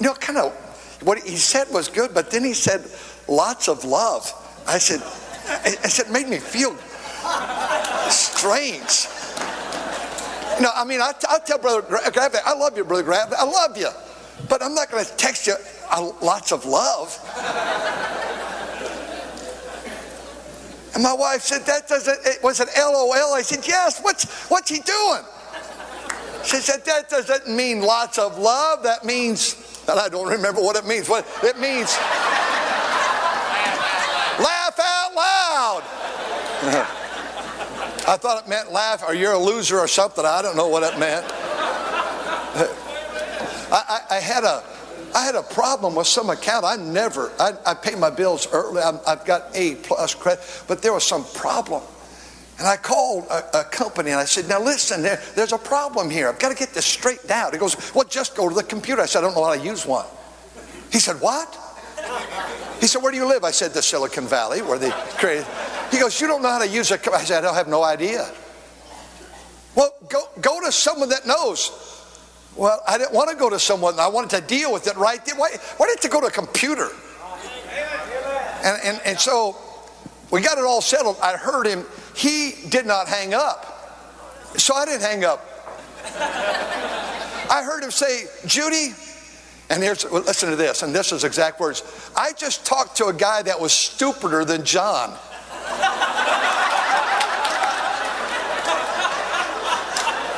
you 0.00 0.06
know, 0.06 0.14
kind 0.14 0.38
of 0.38 0.52
what 1.02 1.18
he 1.18 1.36
said 1.36 1.68
was 1.72 1.88
good, 1.88 2.14
but 2.14 2.30
then 2.30 2.44
he 2.44 2.54
said 2.54 2.84
lots 3.28 3.68
of 3.68 3.84
love. 3.84 4.32
I 4.66 4.78
said, 4.78 5.00
Said, 5.88 6.06
it 6.06 6.12
made 6.12 6.28
me 6.28 6.38
feel 6.38 6.76
strange. 8.10 9.08
Know, 10.60 10.70
I 10.74 10.84
mean, 10.84 11.00
I, 11.00 11.12
tell 11.46 11.58
Brother 11.58 11.82
Gravity, 11.82 12.38
I 12.44 12.54
love 12.54 12.76
you, 12.76 12.84
Brother 12.84 13.04
Gravity, 13.04 13.36
I 13.38 13.44
love 13.44 13.76
you. 13.76 13.88
But 14.48 14.62
I'm 14.62 14.74
not 14.74 14.90
going 14.90 15.04
to 15.04 15.16
text 15.16 15.46
you 15.46 15.54
uh, 15.90 16.10
lots 16.20 16.52
of 16.52 16.64
love. 16.64 17.16
And 20.94 21.02
my 21.02 21.12
wife 21.12 21.42
said, 21.42 21.62
that 21.66 21.86
doesn't, 21.86 22.18
it 22.24 22.42
was 22.42 22.58
it 22.60 22.68
LOL? 22.76 23.34
I 23.34 23.42
said, 23.42 23.66
yes, 23.66 24.00
what's, 24.00 24.48
what's 24.50 24.68
he 24.68 24.80
doing? 24.80 25.22
She 26.44 26.56
said, 26.56 26.84
that 26.86 27.08
doesn't 27.08 27.48
mean 27.48 27.82
lots 27.82 28.18
of 28.18 28.38
love. 28.38 28.82
That 28.82 29.04
means, 29.04 29.84
and 29.88 29.98
I 29.98 30.08
don't 30.08 30.28
remember 30.28 30.60
what 30.60 30.76
it 30.76 30.86
means. 30.86 31.08
What 31.08 31.24
it 31.42 31.58
means, 31.58 31.96
laugh 34.38 34.78
out 34.80 35.14
loud. 35.68 35.82
I 38.08 38.16
thought 38.16 38.42
it 38.42 38.48
meant 38.48 38.72
laugh 38.72 39.04
or 39.06 39.14
you're 39.14 39.32
a 39.32 39.38
loser 39.38 39.78
or 39.78 39.88
something. 39.88 40.24
I 40.24 40.40
don't 40.42 40.56
know 40.56 40.68
what 40.68 40.82
it 40.82 40.98
meant. 40.98 41.26
I, 43.70 44.00
I, 44.10 44.16
I 44.16 44.20
had 44.20 44.44
a 44.44 44.62
I 45.14 45.24
had 45.24 45.34
a 45.36 45.42
problem 45.42 45.94
with 45.94 46.06
some 46.06 46.28
account. 46.28 46.66
I 46.66 46.76
never, 46.76 47.32
I, 47.40 47.52
I 47.64 47.72
pay 47.72 47.94
my 47.94 48.10
bills 48.10 48.46
early. 48.52 48.82
i 48.82 48.92
have 49.06 49.24
got 49.24 49.44
A 49.54 49.76
plus 49.76 50.14
credit, 50.14 50.44
but 50.68 50.82
there 50.82 50.92
was 50.92 51.02
some 51.02 51.24
problem. 51.34 51.82
And 52.58 52.66
I 52.66 52.76
called 52.76 53.26
a, 53.30 53.60
a 53.60 53.64
company 53.64 54.10
and 54.10 54.20
I 54.20 54.26
said, 54.26 54.48
now 54.48 54.62
listen, 54.62 55.00
there, 55.02 55.18
there's 55.34 55.54
a 55.54 55.58
problem 55.58 56.10
here. 56.10 56.28
I've 56.28 56.38
got 56.38 56.50
to 56.50 56.54
get 56.54 56.74
this 56.74 56.84
straightened 56.84 57.30
out. 57.30 57.54
He 57.54 57.58
goes, 57.58 57.94
well, 57.94 58.04
just 58.04 58.36
go 58.36 58.50
to 58.50 58.54
the 58.54 58.62
computer. 58.62 59.00
I 59.00 59.06
said, 59.06 59.20
I 59.20 59.22
don't 59.22 59.34
know 59.34 59.44
how 59.44 59.54
to 59.54 59.64
use 59.64 59.86
one. 59.86 60.06
He 60.92 60.98
said, 60.98 61.16
what? 61.22 61.56
He 62.80 62.86
said, 62.86 63.02
where 63.02 63.12
do 63.12 63.18
you 63.18 63.26
live? 63.26 63.44
I 63.44 63.50
said, 63.50 63.72
the 63.72 63.82
Silicon 63.82 64.26
Valley, 64.26 64.62
where 64.62 64.78
they 64.78 64.90
created. 65.18 65.46
He 65.90 65.98
goes, 65.98 66.20
you 66.20 66.26
don't 66.26 66.42
know 66.42 66.50
how 66.50 66.58
to 66.58 66.68
use 66.68 66.90
a 66.90 67.12
I 67.12 67.24
said, 67.24 67.44
I 67.44 67.54
have 67.54 67.68
no 67.68 67.82
idea. 67.82 68.30
Well, 69.74 69.92
go, 70.08 70.22
go 70.40 70.60
to 70.64 70.72
someone 70.72 71.08
that 71.10 71.26
knows. 71.26 71.70
Well, 72.56 72.80
I 72.88 72.98
didn't 72.98 73.14
want 73.14 73.30
to 73.30 73.36
go 73.36 73.48
to 73.50 73.58
someone. 73.58 73.98
I 74.00 74.08
wanted 74.08 74.30
to 74.30 74.40
deal 74.40 74.72
with 74.72 74.86
it 74.86 74.96
right 74.96 75.24
there. 75.24 75.36
Why, 75.36 75.50
why 75.76 75.86
did 75.86 76.02
you 76.02 76.10
go 76.10 76.20
to 76.20 76.26
a 76.26 76.30
computer? 76.30 76.88
And, 78.64 78.80
and, 78.82 79.00
and 79.04 79.18
so 79.18 79.56
we 80.30 80.40
got 80.40 80.58
it 80.58 80.64
all 80.64 80.80
settled. 80.80 81.16
I 81.22 81.36
heard 81.36 81.66
him. 81.66 81.84
He 82.16 82.54
did 82.68 82.86
not 82.86 83.06
hang 83.06 83.34
up. 83.34 83.74
So 84.56 84.74
I 84.74 84.84
didn't 84.84 85.02
hang 85.02 85.24
up. 85.24 85.44
I 87.50 87.62
heard 87.64 87.84
him 87.84 87.90
say, 87.90 88.24
Judy, 88.46 88.94
and 89.70 89.82
here's, 89.82 90.04
well, 90.04 90.22
listen 90.22 90.50
to 90.50 90.56
this, 90.56 90.82
and 90.82 90.94
this 90.94 91.12
is 91.12 91.24
exact 91.24 91.60
words. 91.60 92.10
I 92.16 92.32
just 92.32 92.64
talked 92.64 92.96
to 92.98 93.06
a 93.06 93.12
guy 93.12 93.42
that 93.42 93.60
was 93.60 93.72
stupider 93.72 94.44
than 94.44 94.64
John. 94.64 95.16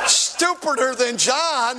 stupider 0.07 0.95
than 0.95 1.17
John. 1.17 1.77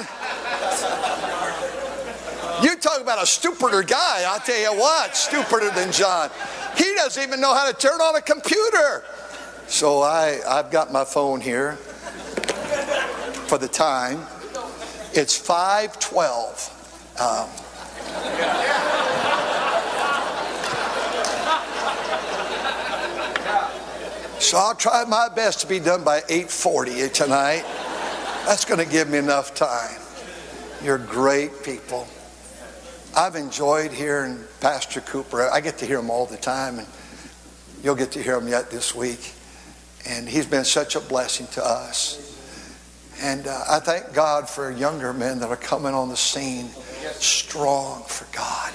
You 2.63 2.77
talk 2.77 3.01
about 3.01 3.23
a 3.23 3.27
stupider 3.27 3.83
guy, 3.83 4.25
I'll 4.27 4.41
tell 4.41 4.59
you 4.59 4.79
what, 4.79 5.17
stupider 5.17 5.71
than 5.71 5.93
John. 5.93 6.31
He 6.77 6.95
doesn't 6.95 7.23
even 7.23 7.41
know 7.41 7.55
how 7.55 7.71
to 7.71 7.77
turn 7.77 8.01
on 8.01 8.17
a 8.17 8.21
computer. 8.21 9.05
So 9.67 10.01
I, 10.01 10.41
I've 10.49 10.71
got 10.71 10.93
my 10.93 11.05
phone 11.05 11.41
here 11.41 11.73
for 13.47 13.59
the 13.59 13.69
time. 13.69 14.27
It's 15.13 15.37
512. 15.37 16.82
Um, 17.23 17.49
so 24.41 24.59
I'll 24.59 24.75
try 24.75 25.05
my 25.07 25.29
best 25.29 25.61
to 25.61 25.69
be 25.69 25.79
done 25.79 26.03
by 26.03 26.17
840 26.29 27.11
tonight. 27.11 27.63
That's 28.45 28.65
going 28.65 28.85
to 28.85 28.91
give 28.91 29.09
me 29.09 29.19
enough 29.19 29.55
time. 29.55 30.01
You're 30.83 30.99
great 30.99 31.63
people. 31.63 32.09
I've 33.17 33.37
enjoyed 33.37 33.93
hearing 33.93 34.41
Pastor 34.61 35.01
Cooper. 35.01 35.49
I 35.49 35.61
get 35.61 35.79
to 35.79 35.87
hear 35.87 36.01
him 36.01 36.11
all 36.11 36.27
the 36.27 36.37
time, 36.37 36.81
and 36.81 36.89
you'll 37.85 37.95
get 37.95 38.11
to 38.13 38.23
hear 38.23 38.37
him 38.37 38.49
yet 38.49 38.69
this 38.69 38.97
week. 38.97 39.33
And 40.09 40.29
he's 40.29 40.47
been 40.47 40.65
such 40.65 40.97
a 40.97 41.01
blessing 41.01 41.47
to 41.53 41.65
us. 41.65 42.19
And 43.23 43.47
uh, 43.47 43.65
I 43.71 43.79
thank 43.79 44.13
God 44.13 44.49
for 44.49 44.73
younger 44.73 45.13
men 45.13 45.39
that 45.39 45.51
are 45.51 45.57
coming 45.57 45.95
on 45.95 46.09
the 46.09 46.17
scene 46.17 46.69
strong 47.11 48.05
for 48.05 48.27
God. 48.35 48.73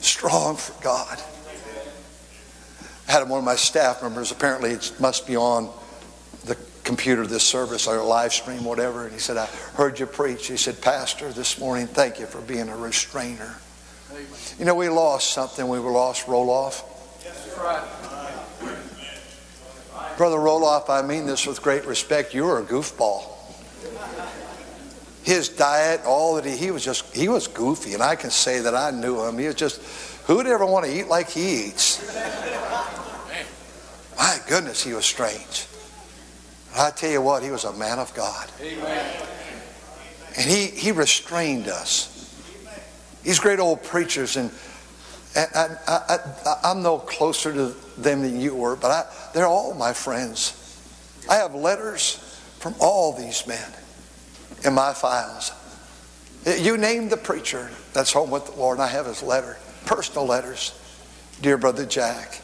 Strong 0.00 0.56
for 0.56 0.82
God. 0.82 1.22
I 3.08 3.12
had 3.12 3.28
one 3.28 3.38
of 3.38 3.44
my 3.44 3.56
staff 3.56 4.02
members, 4.02 4.30
apparently 4.30 4.70
it 4.70 4.92
must 5.00 5.26
be 5.26 5.36
on 5.36 5.70
the 6.44 6.56
computer 6.84 7.26
this 7.26 7.42
service 7.42 7.86
or 7.86 8.02
live 8.02 8.32
stream, 8.32 8.64
whatever. 8.64 9.04
And 9.04 9.12
he 9.12 9.18
said, 9.18 9.36
I 9.36 9.46
heard 9.74 9.98
you 10.00 10.06
preach. 10.06 10.46
He 10.46 10.56
said, 10.56 10.80
Pastor, 10.80 11.30
this 11.32 11.58
morning, 11.58 11.86
thank 11.86 12.18
you 12.18 12.26
for 12.26 12.40
being 12.40 12.68
a 12.68 12.76
restrainer. 12.76 13.56
You 14.58 14.64
know, 14.64 14.74
we 14.74 14.88
lost 14.88 15.32
something. 15.32 15.66
We 15.68 15.80
were 15.80 15.90
lost 15.90 16.26
Roloff. 16.26 16.84
Yes, 17.24 17.56
right. 17.58 17.82
Brother 20.16 20.36
Roloff, 20.36 20.90
I 20.90 21.02
mean 21.02 21.26
this 21.26 21.46
with 21.46 21.62
great 21.62 21.86
respect. 21.86 22.34
You 22.34 22.44
were 22.44 22.58
a 22.58 22.62
goofball. 22.62 23.31
His 25.22 25.48
diet, 25.48 26.00
all 26.04 26.34
that 26.34 26.44
he, 26.44 26.56
he 26.56 26.70
was 26.70 26.84
just, 26.84 27.14
he 27.14 27.28
was 27.28 27.46
goofy. 27.46 27.94
And 27.94 28.02
I 28.02 28.16
can 28.16 28.30
say 28.30 28.60
that 28.60 28.74
I 28.74 28.90
knew 28.90 29.22
him. 29.22 29.38
He 29.38 29.46
was 29.46 29.54
just, 29.54 29.80
who 30.26 30.36
would 30.36 30.46
ever 30.46 30.66
want 30.66 30.84
to 30.86 30.92
eat 30.92 31.06
like 31.06 31.30
he 31.30 31.66
eats? 31.66 32.00
My 34.16 34.38
goodness, 34.48 34.82
he 34.82 34.92
was 34.94 35.04
strange. 35.04 35.66
I 36.76 36.90
tell 36.90 37.10
you 37.10 37.22
what, 37.22 37.42
he 37.42 37.50
was 37.50 37.64
a 37.64 37.72
man 37.72 37.98
of 37.98 38.12
God. 38.14 38.50
Amen. 38.60 39.16
And 40.36 40.50
he, 40.50 40.66
he 40.66 40.92
restrained 40.92 41.68
us. 41.68 42.08
These 43.22 43.38
great 43.38 43.60
old 43.60 43.82
preachers, 43.84 44.36
and, 44.36 44.50
and 45.36 45.78
I, 45.86 46.18
am 46.64 46.82
no 46.82 46.98
closer 46.98 47.52
to 47.52 47.76
them 47.98 48.22
than 48.22 48.40
you 48.40 48.54
were, 48.54 48.74
but 48.74 48.90
I, 48.90 49.04
they're 49.34 49.46
all 49.46 49.74
my 49.74 49.92
friends. 49.92 50.58
I 51.30 51.36
have 51.36 51.54
letters 51.54 52.16
from 52.58 52.74
all 52.80 53.12
these 53.12 53.46
men 53.46 53.72
in 54.64 54.74
my 54.74 54.92
files. 54.92 55.52
You 56.44 56.76
name 56.76 57.08
the 57.08 57.16
preacher 57.16 57.70
that's 57.92 58.12
home 58.12 58.30
with 58.30 58.46
the 58.46 58.52
Lord, 58.52 58.78
and 58.78 58.82
I 58.82 58.88
have 58.88 59.06
his 59.06 59.22
letter, 59.22 59.58
personal 59.86 60.26
letters. 60.26 60.78
Dear 61.40 61.58
Brother 61.58 61.86
Jack, 61.86 62.40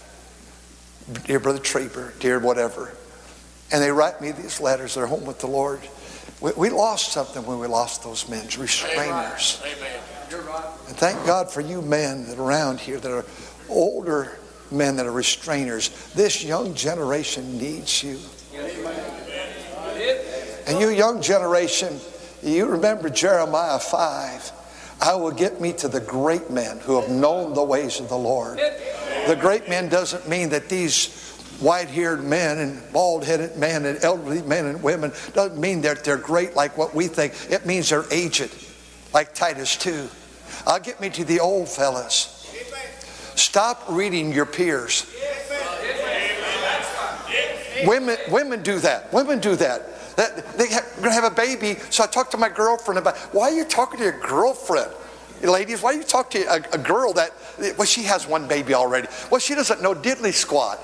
dear 1.25 1.41
Brother 1.41 1.59
Trieber, 1.59 2.19
dear 2.19 2.39
whatever. 2.39 2.93
And 3.71 3.83
they 3.83 3.91
write 3.91 4.21
me 4.21 4.33
these 4.33 4.61
letters. 4.61 4.95
They're 4.95 5.07
home 5.07 5.25
with 5.25 5.41
the 5.41 5.47
Lord. 5.47 5.81
We, 6.41 6.53
we 6.57 6.71
lost 6.71 7.13
something 7.13 7.45
when 7.45 7.59
we 7.59 7.67
lost 7.67 8.03
those 8.03 8.29
men, 8.29 8.47
restrainers. 8.47 9.61
Amen. 9.63 10.01
And 10.89 10.97
thank 10.97 11.25
God 11.27 11.51
for 11.51 11.61
you 11.61 11.83
men 11.83 12.27
that 12.27 12.39
are 12.39 12.43
around 12.43 12.81
here 12.81 12.99
that 12.99 13.11
are 13.11 13.25
older 13.69 14.39
men 14.71 14.97
that 14.97 15.07
are 15.07 15.13
restrainers. 15.13 16.13
This 16.13 16.45
young 16.45 16.75
generation 16.75 17.59
needs 17.59 18.03
you. 18.03 18.19
And 20.69 20.79
you 20.79 20.91
young 20.91 21.23
generation, 21.23 21.99
you 22.43 22.67
remember 22.67 23.09
Jeremiah 23.09 23.79
5. 23.79 24.53
I 25.01 25.15
will 25.15 25.31
get 25.31 25.63
me 25.63 25.73
to 25.75 25.89
the 25.89 26.01
great 26.01 26.51
men 26.51 26.79
who 26.81 27.01
have 27.01 27.11
known 27.11 27.55
the 27.55 27.65
ways 27.65 28.01
of 28.01 28.11
the 28.11 28.19
Lord. 28.19 28.59
The 29.27 29.37
great 29.37 29.69
men 29.69 29.89
doesn't 29.89 30.29
mean 30.29 30.51
that 30.51 30.69
these 30.69 31.09
white 31.61 31.89
haired 31.89 32.23
men 32.23 32.59
and 32.59 32.93
bald 32.93 33.25
headed 33.25 33.57
men 33.57 33.87
and 33.87 34.03
elderly 34.05 34.43
men 34.43 34.67
and 34.67 34.83
women 34.83 35.11
doesn't 35.33 35.59
mean 35.59 35.81
that 35.83 36.05
they're 36.05 36.19
great 36.19 36.55
like 36.55 36.77
what 36.77 36.95
we 36.95 37.07
think. 37.07 37.33
It 37.51 37.65
means 37.65 37.89
they're 37.89 38.05
aged, 38.13 38.51
like 39.15 39.35
Titus 39.35 39.75
2. 39.77 40.09
I'll 40.67 40.81
get 40.81 41.01
me 41.01 41.09
to 41.11 41.25
the 41.25 41.41
old 41.41 41.69
fellas. 41.69 42.35
Stop 43.37 43.85
reading 43.89 44.33
your 44.33 44.47
peers. 44.47 45.07
Women, 47.87 48.19
women 48.31 48.63
do 48.63 48.81
that. 48.81 49.13
Women 49.13 49.39
do 49.39 49.57
that. 49.57 49.98
That 50.19 50.59
they 50.59 50.65
are 50.75 50.83
going 50.97 51.05
to 51.05 51.13
have 51.13 51.23
a 51.23 51.35
baby. 51.35 51.77
So 51.91 52.03
I 52.03 52.09
talked 52.09 52.33
to 52.33 52.37
my 52.37 52.49
girlfriend 52.49 52.99
about 52.99 53.17
why 53.33 53.51
are 53.51 53.55
you 53.55 53.65
talking 53.65 53.99
to 53.99 54.05
your 54.05 54.19
girlfriend? 54.19 54.91
Ladies, 55.45 55.81
why 55.81 55.93
do 55.93 55.99
you 55.99 56.05
talk 56.05 56.29
to 56.31 56.43
a, 56.43 56.57
a 56.73 56.79
girl 56.79 57.13
that, 57.13 57.31
well, 57.79 57.87
she 57.87 58.03
has 58.03 58.27
one 58.27 58.49
baby 58.49 58.75
already? 58.75 59.07
Well, 59.31 59.39
she 59.39 59.55
doesn't 59.55 59.81
know 59.81 59.95
diddly 59.95 60.35
squat. 60.35 60.83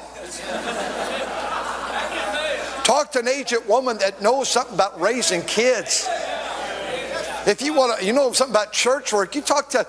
Talk 2.84 3.10
to 3.12 3.18
an 3.18 3.26
aged 3.26 3.66
woman 3.66 3.98
that 3.98 4.22
knows 4.22 4.48
something 4.48 4.74
about 4.74 5.00
raising 5.00 5.42
kids. 5.42 6.08
If 7.44 7.60
you 7.60 7.74
want 7.74 7.98
to, 7.98 8.06
you 8.06 8.12
know 8.12 8.32
something 8.32 8.54
about 8.54 8.72
church 8.72 9.12
work, 9.12 9.34
you 9.34 9.42
talk 9.42 9.68
to 9.70 9.84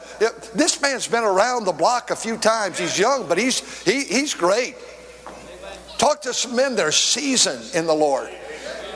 this 0.56 0.82
man's 0.82 1.08
been 1.08 1.24
around 1.24 1.66
the 1.66 1.72
block 1.72 2.10
a 2.10 2.16
few 2.16 2.38
times. 2.38 2.80
He's 2.80 2.98
young, 2.98 3.28
but 3.28 3.38
he's 3.38 3.84
he, 3.84 4.06
he's 4.06 4.34
great. 4.34 4.75
Talk 6.00 6.22
to 6.24 6.34
some 6.34 6.56
men 6.56 6.75
that 6.78 6.86
are 6.86 6.92
seasoned 6.92 7.75
in 7.75 7.86
the 7.86 7.94
Lord. 7.94 8.30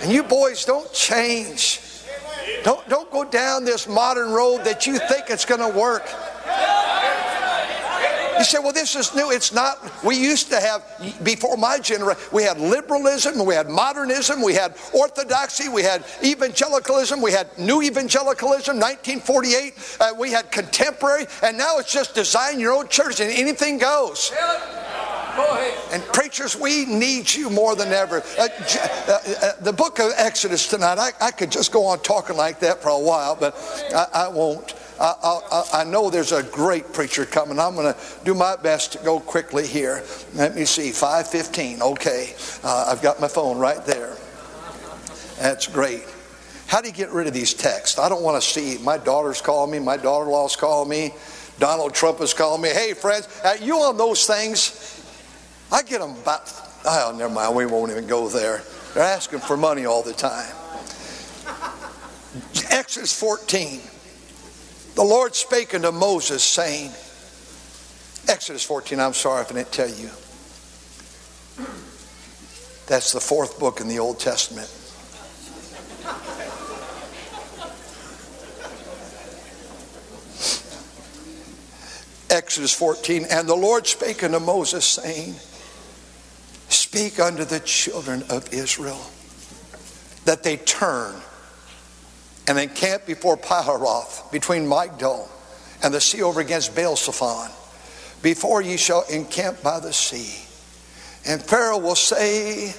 And 0.02 0.12
you 0.12 0.24
boys 0.24 0.66
don't 0.66 0.92
change. 0.94 1.82
Don't, 2.64 2.88
don't 2.90 3.12
go 3.12 3.24
down 3.24 3.66
this 3.66 3.88
modern 3.88 4.32
road 4.32 4.64
that 4.66 4.88
you 4.88 4.98
think 4.98 5.26
it's 5.30 5.46
going 5.46 5.62
to 5.62 5.78
work. 5.78 6.08
You 8.38 8.46
say, 8.46 8.60
well, 8.60 8.72
this 8.72 8.96
is 8.96 9.14
new. 9.14 9.32
It's 9.32 9.52
not. 9.52 9.78
We 10.02 10.16
used 10.16 10.50
to 10.52 10.62
have, 10.62 10.82
before 11.24 11.58
my 11.58 11.78
generation, 11.78 12.24
we 12.32 12.44
had 12.44 12.58
liberalism, 12.58 13.46
we 13.46 13.54
had 13.54 13.68
modernism, 13.68 14.42
we 14.42 14.54
had 14.54 14.76
orthodoxy, 14.94 15.68
we 15.68 15.84
had 15.84 16.06
evangelicalism, 16.24 17.22
we 17.22 17.34
had 17.34 17.50
new 17.60 17.82
evangelicalism, 17.82 18.78
1948, 18.80 19.98
uh, 20.00 20.12
we 20.18 20.32
had 20.32 20.50
contemporary, 20.52 21.26
and 21.44 21.58
now 21.58 21.80
it's 21.80 21.92
just 21.92 22.16
design 22.16 22.62
your 22.62 22.72
own 22.72 22.88
church 22.88 23.20
and 23.20 23.30
anything 23.30 23.78
goes. 23.78 24.32
And 25.92 26.04
preachers, 26.14 26.56
we 26.56 26.86
need 26.86 27.34
you 27.34 27.50
more 27.50 27.76
than 27.76 27.92
ever. 27.92 28.22
Uh, 28.38 28.48
uh, 28.48 29.20
uh, 29.42 29.52
the 29.62 29.74
book 29.74 30.00
of 30.00 30.12
Exodus 30.18 30.68
tonight, 30.68 30.98
I, 30.98 31.12
I, 31.22 31.32
could 31.32 31.52
just 31.52 31.72
go 31.72 31.86
on 31.86 32.00
talking 32.00 32.38
like 32.38 32.60
that 32.60 32.82
for 32.82 32.90
a 32.90 33.00
while, 33.00 33.36
but 33.36 33.56
I, 33.94 34.26
I 34.26 34.28
won't. 34.28 34.76
I, 35.00 35.14
I, 35.24 35.64
I, 35.82 35.84
know 35.86 36.10
there's 36.10 36.34
a 36.34 36.44
great 36.44 36.92
preacher 36.92 37.26
coming. 37.26 37.58
I'm 37.58 37.74
going 37.76 37.94
to 37.94 38.00
do 38.26 38.34
my 38.34 38.56
best 38.58 38.92
to 38.94 38.98
go 39.00 39.20
quickly 39.20 39.66
here. 39.66 40.04
Let 40.36 40.56
me 40.56 40.66
see, 40.66 40.92
515. 40.92 41.82
Okay, 41.82 42.36
uh, 42.64 42.86
I've 42.90 43.02
got 43.02 43.22
my 43.22 43.28
phone 43.28 43.58
right 43.58 43.84
there. 43.86 44.16
That's 45.40 45.68
great. 45.68 46.04
How 46.68 46.82
do 46.82 46.88
you 46.88 46.94
get 46.94 47.10
rid 47.12 47.28
of 47.28 47.34
these 47.34 47.54
texts? 47.54 47.98
I 47.98 48.10
don't 48.10 48.22
want 48.22 48.42
to 48.42 48.48
see 48.48 48.78
my 48.84 48.98
daughter's 48.98 49.42
calling 49.42 49.72
me, 49.72 49.80
my 49.80 49.98
daughter-in-law's 49.98 50.56
calling 50.56 50.90
me, 50.90 51.14
Donald 51.60 51.94
Trump 51.94 52.22
is 52.22 52.34
calling 52.34 52.62
me. 52.62 52.70
Hey, 52.70 52.94
friends, 52.94 53.28
uh, 53.44 53.56
you 53.62 53.78
on 53.78 53.98
those 53.98 54.26
things? 54.26 54.99
I 55.72 55.84
get 55.84 56.02
them 56.02 56.12
about, 56.12 56.52
oh, 56.86 57.16
never 57.18 57.34
mind, 57.34 57.56
we 57.56 57.66
won't 57.66 57.92
even 57.92 58.08
go 58.08 58.28
there. 58.28 58.64
They're 58.94 59.04
asking 59.04 59.40
for 59.40 59.56
money 59.56 59.86
all 59.86 60.02
the 60.02 60.14
time. 60.14 60.56
Exodus 62.70 63.18
14. 63.18 63.80
The 64.96 65.04
Lord 65.04 65.36
spake 65.36 65.76
unto 65.76 65.92
Moses, 65.92 66.44
saying, 66.44 66.92
Exodus 68.28 68.64
14, 68.64 69.00
I'm 69.00 69.14
sorry 69.14 69.42
if 69.42 69.52
I 69.52 69.56
didn't 69.56 69.72
tell 69.72 69.90
you. 69.90 70.10
That's 72.88 73.14
the 73.14 73.20
fourth 73.20 73.60
book 73.60 73.80
in 73.82 73.88
the 73.88 74.00
Old 74.00 74.20
Testament. 74.20 74.68
Exodus 82.32 82.74
14, 82.74 83.26
and 83.30 83.48
the 83.48 83.56
Lord 83.56 83.88
spake 83.88 84.24
unto 84.24 84.40
Moses, 84.40 84.86
saying, 84.86 85.36
Speak 86.92 87.20
unto 87.20 87.46
the 87.46 87.60
children 87.60 88.24
of 88.32 88.52
Israel 88.52 89.00
that 90.26 90.42
they 90.42 90.58
turn 90.58 91.14
and 92.48 92.58
encamp 92.58 93.06
before 93.06 93.38
Pihahiroth, 93.38 94.32
between 94.32 94.66
Migdol 94.66 95.28
and 95.84 95.94
the 95.94 96.02
sea 96.02 96.24
over 96.24 96.42
against 96.42 96.76
Baal 96.76 96.96
Zephon, 96.96 97.52
before 98.24 98.64
ye 98.64 98.76
shall 98.76 99.04
encamp 99.04 99.62
by 99.62 99.80
the 99.80 99.94
sea. 99.94 100.44
And 101.28 101.44
Pharaoh 101.44 101.78
will 101.78 101.94
say 101.94 102.74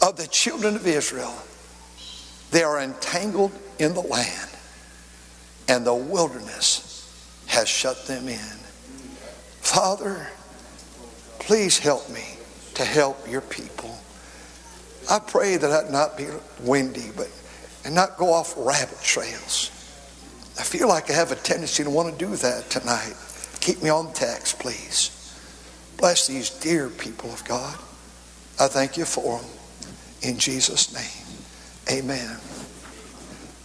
of 0.00 0.16
the 0.16 0.26
children 0.26 0.76
of 0.76 0.86
Israel, 0.86 1.34
they 2.52 2.62
are 2.62 2.80
entangled 2.80 3.52
in 3.78 3.92
the 3.92 4.00
land, 4.00 4.50
and 5.68 5.84
the 5.84 5.94
wilderness 5.94 7.04
has 7.48 7.68
shut 7.68 8.06
them 8.06 8.28
in. 8.28 8.56
Father, 9.60 10.28
please 11.38 11.78
help 11.78 12.08
me 12.08 12.35
to 12.76 12.84
help 12.84 13.28
your 13.28 13.40
people. 13.40 13.98
I 15.10 15.18
pray 15.18 15.56
that 15.56 15.70
I'd 15.70 15.90
not 15.90 16.16
be 16.16 16.26
windy, 16.60 17.10
but 17.16 17.28
and 17.84 17.94
not 17.94 18.16
go 18.16 18.32
off 18.32 18.54
rabbit 18.56 19.00
trails. 19.00 19.70
I 20.58 20.62
feel 20.64 20.88
like 20.88 21.08
I 21.08 21.12
have 21.12 21.30
a 21.30 21.36
tendency 21.36 21.84
to 21.84 21.90
want 21.90 22.12
to 22.12 22.24
do 22.24 22.34
that 22.36 22.68
tonight. 22.68 23.14
Keep 23.60 23.82
me 23.82 23.90
on 23.90 24.12
text, 24.12 24.58
please. 24.58 25.12
Bless 25.96 26.26
these 26.26 26.50
dear 26.50 26.88
people 26.88 27.30
of 27.30 27.44
God. 27.44 27.78
I 28.58 28.66
thank 28.66 28.96
you 28.96 29.04
for 29.04 29.38
them. 29.38 29.50
In 30.22 30.38
Jesus' 30.38 30.92
name, 30.92 31.98
amen. 32.00 32.36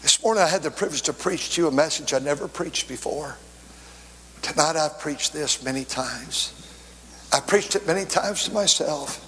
This 0.04 0.22
morning 0.22 0.44
I 0.44 0.48
had 0.48 0.64
the 0.64 0.72
privilege 0.72 1.02
to 1.04 1.14
preach 1.14 1.56
to 1.56 1.62
you 1.62 1.68
a 1.68 1.72
message 1.72 2.14
I 2.14 2.20
never 2.20 2.48
preached 2.48 2.88
before. 2.88 3.38
Tonight 4.42 4.76
I've 4.76 5.00
preached 5.00 5.34
this 5.34 5.64
many 5.64 5.84
times. 5.84 6.54
I 7.34 7.40
preached 7.40 7.76
it 7.76 7.88
many 7.88 8.06
times 8.06 8.46
to 8.46 8.54
myself. 8.54 9.28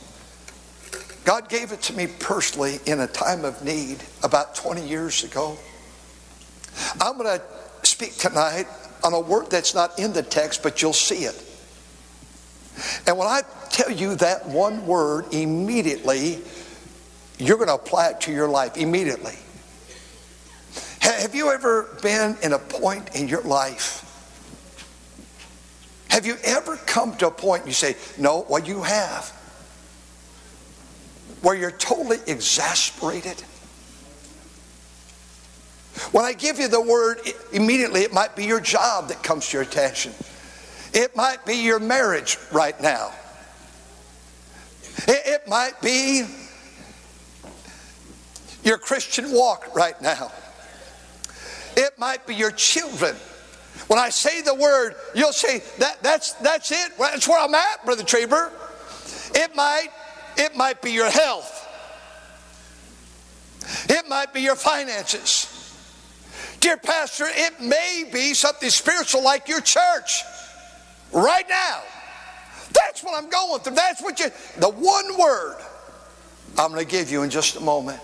God 1.23 1.47
gave 1.47 1.71
it 1.71 1.81
to 1.83 1.93
me 1.93 2.07
personally 2.07 2.79
in 2.85 2.99
a 2.99 3.07
time 3.07 3.45
of 3.45 3.63
need 3.63 4.03
about 4.23 4.55
20 4.55 4.85
years 4.85 5.23
ago. 5.23 5.57
I'm 6.99 7.17
going 7.17 7.39
to 7.39 7.43
speak 7.83 8.17
tonight 8.17 8.67
on 9.03 9.13
a 9.13 9.19
word 9.19 9.49
that's 9.49 9.73
not 9.73 9.97
in 9.99 10.11
the 10.11 10.23
text, 10.23 10.63
but 10.63 10.81
you'll 10.81 10.91
see 10.91 11.23
it. 11.23 11.41
And 13.07 13.17
when 13.17 13.27
I 13.27 13.41
tell 13.69 13.91
you 13.91 14.15
that 14.15 14.47
one 14.47 14.85
word 14.85 15.33
immediately, 15.33 16.41
you're 17.37 17.57
going 17.57 17.67
to 17.67 17.75
apply 17.75 18.09
it 18.09 18.21
to 18.21 18.31
your 18.31 18.47
life 18.47 18.75
immediately. 18.77 19.37
Have 20.99 21.35
you 21.35 21.51
ever 21.51 21.97
been 22.01 22.37
in 22.41 22.53
a 22.53 22.59
point 22.59 23.15
in 23.15 23.27
your 23.27 23.41
life? 23.41 24.09
Have 26.13 26.27
you 26.27 26.37
ever 26.43 26.77
come 26.77 27.15
to 27.17 27.27
a 27.29 27.31
point 27.31 27.65
you 27.65 27.73
say, 27.73 27.95
No, 28.19 28.45
well, 28.47 28.63
you 28.63 28.83
have 28.83 29.29
where 31.41 31.55
you're 31.55 31.71
totally 31.71 32.19
exasperated? 32.27 33.41
When 36.11 36.23
I 36.23 36.33
give 36.33 36.59
you 36.59 36.67
the 36.67 36.79
word, 36.79 37.17
immediately 37.51 38.01
it 38.01 38.13
might 38.13 38.35
be 38.35 38.45
your 38.45 38.59
job 38.59 39.07
that 39.07 39.23
comes 39.23 39.49
to 39.49 39.57
your 39.57 39.63
attention. 39.63 40.13
It 40.93 41.15
might 41.15 41.47
be 41.47 41.55
your 41.55 41.79
marriage 41.79 42.37
right 42.51 42.79
now. 42.79 43.11
It, 45.07 45.47
might 45.47 45.81
be 45.81 46.27
your 48.63 48.77
Christian 48.77 49.31
walk 49.31 49.75
right 49.75 49.99
now. 49.99 50.31
It 51.75 51.97
might 51.97 52.27
be 52.27 52.35
your 52.35 52.51
children. 52.51 53.15
When 53.87 53.99
I 53.99 54.09
say 54.09 54.41
the 54.41 54.55
word, 54.55 54.95
you'll 55.13 55.33
say, 55.33 55.61
that, 55.79 56.01
that's, 56.01 56.33
that's 56.33 56.71
it. 56.71 56.97
That's 56.97 57.27
where 57.27 57.39
I'm 57.39 57.53
at, 57.53 57.85
Brother 57.85 58.03
Trieber. 58.03 58.51
It 59.35 59.55
might 59.55 59.89
it 60.37 60.55
might 60.55 60.81
be 60.81 60.91
your 60.91 61.09
health. 61.09 61.59
It 63.89 64.07
might 64.07 64.33
be 64.33 64.41
your 64.41 64.55
finances. 64.55 65.49
Dear 66.59 66.77
Pastor, 66.77 67.25
it 67.27 67.61
may 67.61 68.09
be 68.11 68.33
something 68.33 68.69
spiritual 68.69 69.23
like 69.23 69.47
your 69.47 69.61
church 69.61 70.23
right 71.11 71.47
now. 71.49 71.81
That's 72.71 73.03
what 73.03 73.21
I'm 73.21 73.29
going 73.29 73.61
through. 73.61 73.75
That's 73.75 74.01
what 74.01 74.19
you, 74.19 74.31
the 74.57 74.69
one 74.69 75.17
word 75.17 75.57
I'm 76.57 76.71
going 76.71 76.85
to 76.85 76.89
give 76.89 77.11
you 77.11 77.23
in 77.23 77.29
just 77.29 77.55
a 77.55 77.59
moment. 77.59 77.99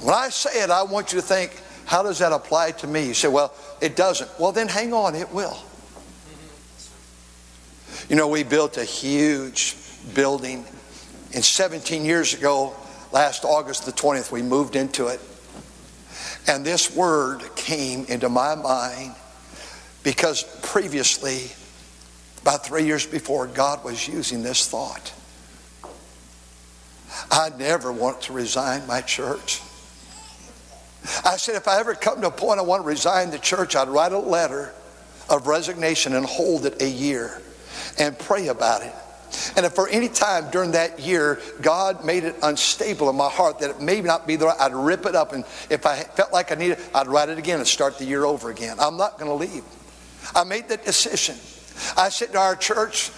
When 0.00 0.14
I 0.14 0.28
say 0.30 0.62
it, 0.62 0.70
I 0.70 0.82
want 0.82 1.12
you 1.12 1.20
to 1.20 1.26
think, 1.26 1.60
how 1.86 2.02
does 2.02 2.18
that 2.18 2.32
apply 2.32 2.72
to 2.72 2.86
me? 2.86 3.06
You 3.06 3.14
say, 3.14 3.28
well, 3.28 3.54
it 3.80 3.96
doesn't. 3.96 4.30
Well, 4.38 4.52
then 4.52 4.68
hang 4.68 4.92
on, 4.92 5.14
it 5.14 5.32
will. 5.32 5.56
You 8.08 8.16
know, 8.16 8.28
we 8.28 8.42
built 8.42 8.76
a 8.76 8.84
huge 8.84 9.76
building 10.14 10.64
and 11.32 11.44
17 11.44 12.04
years 12.04 12.34
ago, 12.34 12.74
last 13.12 13.44
August 13.44 13.86
the 13.86 13.92
20th, 13.92 14.32
we 14.32 14.42
moved 14.42 14.74
into 14.74 15.06
it. 15.06 15.20
And 16.48 16.64
this 16.64 16.94
word 16.94 17.42
came 17.54 18.04
into 18.06 18.28
my 18.28 18.56
mind 18.56 19.14
because 20.02 20.42
previously, 20.62 21.52
about 22.42 22.66
three 22.66 22.84
years 22.84 23.06
before, 23.06 23.46
God 23.46 23.84
was 23.84 24.08
using 24.08 24.42
this 24.42 24.66
thought. 24.66 25.12
I 27.30 27.50
never 27.56 27.92
want 27.92 28.22
to 28.22 28.32
resign 28.32 28.86
my 28.88 29.02
church. 29.02 29.60
I 31.24 31.36
said, 31.36 31.54
if 31.54 31.66
I 31.66 31.80
ever 31.80 31.94
come 31.94 32.20
to 32.20 32.28
a 32.28 32.30
point 32.30 32.60
I 32.60 32.62
want 32.62 32.82
to 32.82 32.86
resign 32.86 33.30
the 33.30 33.38
church, 33.38 33.74
I'd 33.74 33.88
write 33.88 34.12
a 34.12 34.18
letter 34.18 34.72
of 35.28 35.46
resignation 35.46 36.14
and 36.14 36.26
hold 36.26 36.66
it 36.66 36.82
a 36.82 36.88
year 36.88 37.40
and 37.98 38.18
pray 38.18 38.48
about 38.48 38.82
it 38.82 38.92
And 39.56 39.64
if 39.64 39.72
for 39.74 39.88
any 39.88 40.08
time 40.08 40.50
during 40.50 40.72
that 40.72 41.00
year 41.00 41.40
God 41.60 42.04
made 42.04 42.24
it 42.24 42.36
unstable 42.42 43.08
in 43.10 43.16
my 43.16 43.28
heart 43.28 43.60
that 43.60 43.70
it 43.70 43.80
may 43.80 44.00
not 44.00 44.26
be 44.26 44.36
the 44.36 44.46
right, 44.46 44.60
I'd 44.60 44.74
rip 44.74 45.06
it 45.06 45.14
up. 45.14 45.32
And 45.32 45.44
if 45.68 45.86
I 45.86 45.96
felt 45.96 46.32
like 46.32 46.52
I 46.52 46.56
needed 46.56 46.78
it, 46.78 46.90
I'd 46.94 47.06
write 47.06 47.28
it 47.28 47.38
again 47.38 47.58
and 47.58 47.66
start 47.66 47.98
the 47.98 48.04
year 48.04 48.24
over 48.24 48.50
again. 48.50 48.76
I'm 48.80 48.96
not 48.96 49.18
going 49.18 49.30
to 49.30 49.34
leave. 49.34 49.64
I 50.34 50.44
made 50.44 50.68
that 50.68 50.84
decision. 50.84 51.36
I 51.96 52.08
said 52.08 52.32
to 52.32 52.38
our 52.38 52.56
church, 52.56 53.10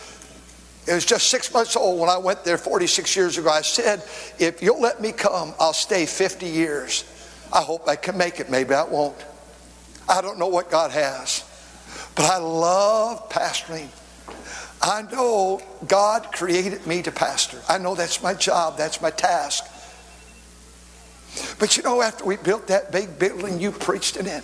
it 0.87 0.95
was 0.95 1.05
just 1.05 1.29
six 1.29 1.53
months 1.53 1.77
old 1.77 2.01
when 2.01 2.11
I 2.11 2.19
went 2.19 2.45
there 2.45 2.59
46 2.59 3.15
years 3.17 3.39
ago. 3.39 3.49
I 3.49 3.63
said, 3.63 4.03
if 4.39 4.63
you'll 4.63 4.81
let 4.81 5.01
me 5.01 5.13
come, 5.13 5.55
I'll 5.61 5.73
stay 5.73 6.07
50 6.07 6.47
years. 6.47 7.05
I 7.53 7.63
hope 7.63 7.87
I 7.89 7.97
can 7.97 8.17
make 8.17 8.41
it. 8.41 8.51
Maybe 8.51 8.75
I 8.75 8.85
won't. 8.85 9.17
I 10.09 10.21
don't 10.21 10.39
know 10.39 10.49
what 10.49 10.71
God 10.71 10.91
has. 10.91 11.45
But 12.15 12.27
I 12.27 12.39
love 12.39 13.29
pastoring. 13.29 13.89
I 14.81 15.03
know 15.13 15.61
God 15.87 16.33
created 16.33 16.87
me 16.87 17.03
to 17.03 17.13
pastor. 17.13 17.61
I 17.69 17.79
know 17.79 17.95
that's 17.95 18.23
my 18.23 18.35
job, 18.35 18.77
that's 18.77 19.01
my 19.01 19.11
task. 19.11 19.65
But 21.59 21.77
you 21.77 21.83
know, 21.83 22.03
after 22.03 22.25
we 22.25 22.37
built 22.37 22.67
that 22.67 22.91
big 22.91 23.19
building, 23.19 23.61
you 23.61 23.71
preached 23.71 24.17
in 24.17 24.27
it. 24.27 24.43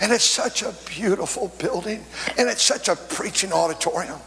And 0.00 0.12
it's 0.12 0.24
such 0.24 0.62
a 0.62 0.74
beautiful 0.86 1.48
building, 1.58 2.04
and 2.36 2.48
it's 2.48 2.62
such 2.62 2.88
a 2.88 2.96
preaching 2.96 3.52
auditorium. 3.52 4.20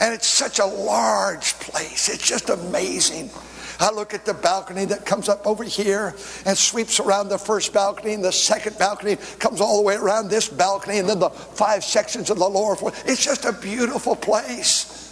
And 0.00 0.12
it's 0.12 0.26
such 0.26 0.58
a 0.58 0.66
large 0.66 1.54
place. 1.54 2.08
It's 2.08 2.26
just 2.26 2.50
amazing. 2.50 3.30
I 3.78 3.90
look 3.90 4.14
at 4.14 4.24
the 4.24 4.34
balcony 4.34 4.84
that 4.86 5.04
comes 5.04 5.28
up 5.28 5.46
over 5.46 5.64
here 5.64 6.14
and 6.44 6.56
sweeps 6.56 6.98
around 7.00 7.28
the 7.28 7.38
first 7.38 7.72
balcony, 7.72 8.14
and 8.14 8.24
the 8.24 8.32
second 8.32 8.78
balcony 8.78 9.16
comes 9.38 9.60
all 9.60 9.76
the 9.76 9.82
way 9.82 9.96
around 9.96 10.28
this 10.28 10.48
balcony, 10.48 10.98
and 10.98 11.08
then 11.08 11.18
the 11.18 11.30
five 11.30 11.84
sections 11.84 12.30
of 12.30 12.38
the 12.38 12.48
lower 12.48 12.76
floor. 12.76 12.92
It's 13.04 13.22
just 13.22 13.44
a 13.44 13.52
beautiful 13.52 14.16
place. 14.16 15.02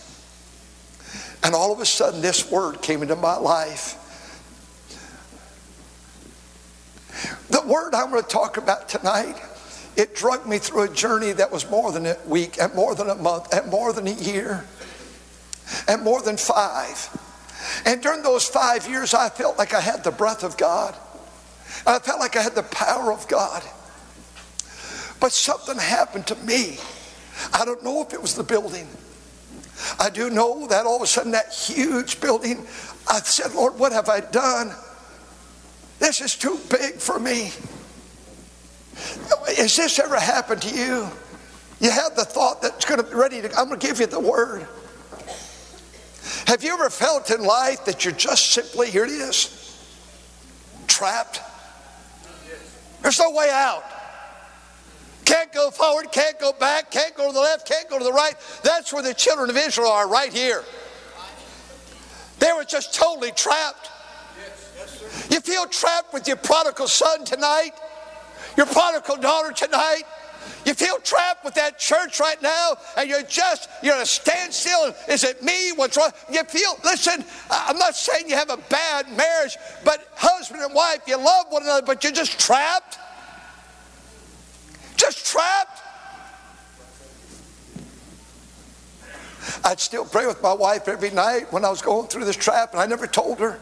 And 1.42 1.54
all 1.54 1.72
of 1.72 1.80
a 1.80 1.84
sudden, 1.84 2.22
this 2.22 2.50
word 2.50 2.80
came 2.80 3.02
into 3.02 3.16
my 3.16 3.36
life. 3.36 4.00
The 7.50 7.60
word 7.66 7.94
I'm 7.94 8.10
going 8.10 8.22
to 8.22 8.28
talk 8.28 8.56
about 8.56 8.88
tonight, 8.88 9.36
it 9.96 10.14
drug 10.16 10.46
me 10.46 10.58
through 10.58 10.84
a 10.84 10.88
journey 10.88 11.32
that 11.32 11.52
was 11.52 11.68
more 11.70 11.92
than 11.92 12.06
a 12.06 12.16
week, 12.26 12.56
and 12.58 12.74
more 12.74 12.94
than 12.94 13.10
a 13.10 13.14
month, 13.14 13.52
and 13.52 13.70
more 13.70 13.92
than 13.92 14.06
a 14.06 14.12
year, 14.12 14.64
and 15.86 16.02
more 16.02 16.22
than 16.22 16.38
five. 16.38 17.10
And 17.84 18.02
during 18.02 18.22
those 18.22 18.46
five 18.46 18.88
years, 18.88 19.14
I 19.14 19.28
felt 19.28 19.58
like 19.58 19.74
I 19.74 19.80
had 19.80 20.04
the 20.04 20.10
breath 20.10 20.44
of 20.44 20.56
God. 20.56 20.94
I 21.86 21.98
felt 21.98 22.20
like 22.20 22.36
I 22.36 22.42
had 22.42 22.54
the 22.54 22.62
power 22.62 23.12
of 23.12 23.26
God. 23.28 23.62
But 25.20 25.32
something 25.32 25.78
happened 25.78 26.26
to 26.28 26.36
me. 26.36 26.78
I 27.52 27.64
don't 27.64 27.82
know 27.82 28.02
if 28.02 28.12
it 28.12 28.20
was 28.20 28.34
the 28.34 28.42
building. 28.42 28.88
I 29.98 30.10
do 30.10 30.30
know 30.30 30.66
that 30.68 30.86
all 30.86 30.96
of 30.96 31.02
a 31.02 31.06
sudden, 31.06 31.32
that 31.32 31.52
huge 31.52 32.20
building, 32.20 32.66
I 33.08 33.20
said, 33.20 33.54
Lord, 33.54 33.78
what 33.78 33.92
have 33.92 34.08
I 34.08 34.20
done? 34.20 34.72
This 35.98 36.20
is 36.20 36.36
too 36.36 36.58
big 36.70 36.94
for 36.96 37.18
me. 37.18 37.52
Has 39.56 39.76
this 39.76 39.98
ever 39.98 40.18
happened 40.18 40.62
to 40.62 40.74
you? 40.74 41.08
You 41.80 41.90
have 41.90 42.14
the 42.14 42.24
thought 42.24 42.62
that's 42.62 42.84
going 42.84 43.02
to 43.02 43.06
be 43.06 43.14
ready 43.14 43.42
to, 43.42 43.48
I'm 43.58 43.68
going 43.68 43.80
to 43.80 43.86
give 43.86 44.00
you 44.00 44.06
the 44.06 44.20
word. 44.20 44.66
Have 46.46 46.62
you 46.62 46.74
ever 46.74 46.90
felt 46.90 47.30
in 47.30 47.42
life 47.42 47.84
that 47.86 48.04
you're 48.04 48.14
just 48.14 48.52
simply, 48.52 48.90
here 48.90 49.04
it 49.04 49.10
is, 49.10 49.78
trapped? 50.86 51.40
There's 53.02 53.18
no 53.18 53.30
way 53.30 53.50
out. 53.50 53.84
Can't 55.24 55.52
go 55.52 55.70
forward, 55.70 56.12
can't 56.12 56.38
go 56.38 56.52
back, 56.52 56.90
can't 56.90 57.14
go 57.16 57.28
to 57.28 57.32
the 57.32 57.40
left, 57.40 57.66
can't 57.66 57.88
go 57.88 57.98
to 57.98 58.04
the 58.04 58.12
right. 58.12 58.34
That's 58.62 58.92
where 58.92 59.02
the 59.02 59.14
children 59.14 59.48
of 59.48 59.56
Israel 59.56 59.88
are, 59.88 60.08
right 60.08 60.32
here. 60.32 60.62
They 62.40 62.52
were 62.52 62.64
just 62.64 62.94
totally 62.94 63.32
trapped. 63.32 63.90
You 65.30 65.40
feel 65.40 65.66
trapped 65.66 66.12
with 66.12 66.28
your 66.28 66.36
prodigal 66.36 66.88
son 66.88 67.24
tonight, 67.24 67.72
your 68.56 68.66
prodigal 68.66 69.16
daughter 69.16 69.52
tonight. 69.52 70.02
You 70.64 70.72
feel 70.72 70.98
trapped 70.98 71.44
with 71.44 71.54
that 71.54 71.78
church 71.78 72.20
right 72.20 72.40
now, 72.40 72.76
and 72.96 73.08
you're 73.08 73.22
just, 73.22 73.68
you're 73.82 74.00
a 74.00 74.06
standstill. 74.06 74.94
Is 75.08 75.22
it 75.24 75.42
me? 75.42 75.72
What's 75.72 75.96
wrong? 75.96 76.10
You 76.30 76.42
feel, 76.44 76.78
listen, 76.84 77.24
I'm 77.50 77.76
not 77.76 77.94
saying 77.94 78.28
you 78.28 78.34
have 78.34 78.50
a 78.50 78.56
bad 78.56 79.14
marriage, 79.14 79.56
but 79.84 80.08
husband 80.16 80.62
and 80.62 80.74
wife, 80.74 81.00
you 81.06 81.18
love 81.18 81.46
one 81.50 81.62
another, 81.62 81.84
but 81.84 82.02
you're 82.02 82.12
just 82.12 82.38
trapped. 82.38 82.98
Just 84.96 85.26
trapped. 85.26 85.82
I'd 89.64 89.80
still 89.80 90.06
pray 90.06 90.26
with 90.26 90.42
my 90.42 90.54
wife 90.54 90.88
every 90.88 91.10
night 91.10 91.52
when 91.52 91.64
I 91.64 91.70
was 91.70 91.82
going 91.82 92.08
through 92.08 92.24
this 92.24 92.36
trap, 92.36 92.72
and 92.72 92.80
I 92.80 92.86
never 92.86 93.06
told 93.06 93.38
her. 93.40 93.60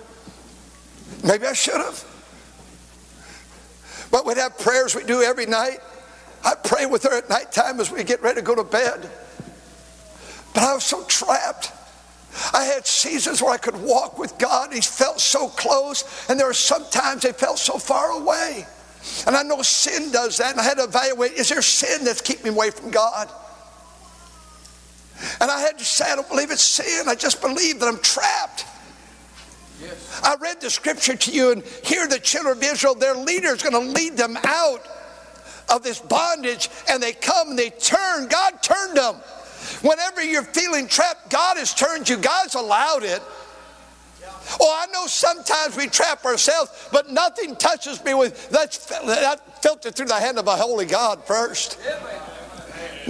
Maybe 1.25 1.47
I 1.47 1.53
should 1.53 1.75
have. 1.75 2.05
But 4.13 4.27
we'd 4.27 4.37
have 4.37 4.59
prayers 4.59 4.95
we 4.95 5.05
do 5.05 5.23
every 5.23 5.47
night. 5.47 5.81
I 6.45 6.55
pray 6.55 6.87
with 6.87 7.05
her 7.05 7.19
at 7.19 7.29
nighttime 7.29 7.81
as 7.81 7.91
we 7.91 8.03
get 8.05 8.23
ready 8.23 8.41
to 8.41 8.43
go 8.43 8.55
to 8.55 8.65
bed. 8.65 9.09
But 10.55 10.63
I 10.63 10.75
was 10.75 10.85
so 10.85 11.05
trapped. 11.05 11.73
I 12.53 12.65
had 12.65 12.87
seasons 12.87 13.43
where 13.43 13.53
I 13.53 13.59
could 13.59 13.77
walk 13.83 14.19
with 14.19 14.39
God. 14.39 14.73
He 14.73 14.81
felt 14.81 15.21
so 15.21 15.49
close, 15.49 16.29
and 16.29 16.39
there 16.39 16.47
were 16.47 16.55
some 16.55 16.85
times 16.91 17.25
he 17.25 17.33
felt 17.33 17.59
so 17.59 17.79
far 17.79 18.11
away. 18.11 18.67
And 19.27 19.37
I 19.37 19.43
know 19.43 19.61
sin 19.63 20.13
does 20.13 20.39
that, 20.39 20.53
and 20.53 20.61
I 20.61 20.65
had 20.65 20.79
to 20.79 20.85
evaluate 20.85 21.33
is 21.33 21.49
there 21.49 21.63
sin 21.63 22.05
that's 22.05 22.21
keeping 22.21 22.45
me 22.45 22.51
away 22.51 22.71
from 22.71 22.91
God? 22.91 23.31
And 25.41 25.51
I 25.51 25.61
had 25.61 25.79
to 25.79 25.85
say, 25.85 26.11
I 26.11 26.17
don't 26.17 26.29
believe 26.29 26.51
it's 26.51 26.63
sin. 26.63 27.09
I 27.09 27.15
just 27.15 27.41
believe 27.41 27.81
that 27.81 27.87
I'm 27.87 28.01
trapped. 28.01 28.65
Yes. 29.81 30.21
I 30.23 30.37
read 30.37 30.61
the 30.61 30.71
scripture 30.71 31.17
to 31.17 31.31
you, 31.31 31.53
and 31.53 31.63
here 31.85 32.09
the 32.09 32.19
children 32.19 32.57
of 32.57 32.63
Israel, 32.63 32.95
their 32.95 33.15
leader 33.15 33.49
is 33.49 33.63
going 33.63 33.73
to 33.73 33.93
lead 33.93 34.17
them 34.17 34.37
out 34.45 34.87
of 35.73 35.83
this 35.83 35.99
bondage 36.01 36.69
and 36.89 37.03
they 37.03 37.13
come 37.13 37.51
and 37.51 37.59
they 37.59 37.71
turn. 37.71 38.29
God 38.29 38.63
turned 38.63 38.97
them. 38.97 39.15
Whenever 39.83 40.23
you're 40.23 40.43
feeling 40.43 40.87
trapped, 40.87 41.31
God 41.31 41.57
has 41.57 41.75
turned 41.75 42.09
you. 42.09 42.17
God's 42.19 42.55
allowed 42.55 43.03
it. 43.03 43.23
Oh, 44.61 44.77
I 44.77 44.91
know 44.93 45.07
sometimes 45.07 45.77
we 45.77 45.87
trap 45.87 46.25
ourselves, 46.25 46.89
but 46.93 47.11
nothing 47.11 47.57
touches 47.57 48.05
me 48.05 48.13
with 48.15 48.51
that's 48.51 48.87
that 48.87 49.63
filtered 49.63 49.95
through 49.95 50.07
the 50.07 50.19
hand 50.19 50.39
of 50.39 50.47
a 50.47 50.57
holy 50.57 50.85
God 50.85 51.25
first. 51.25 51.79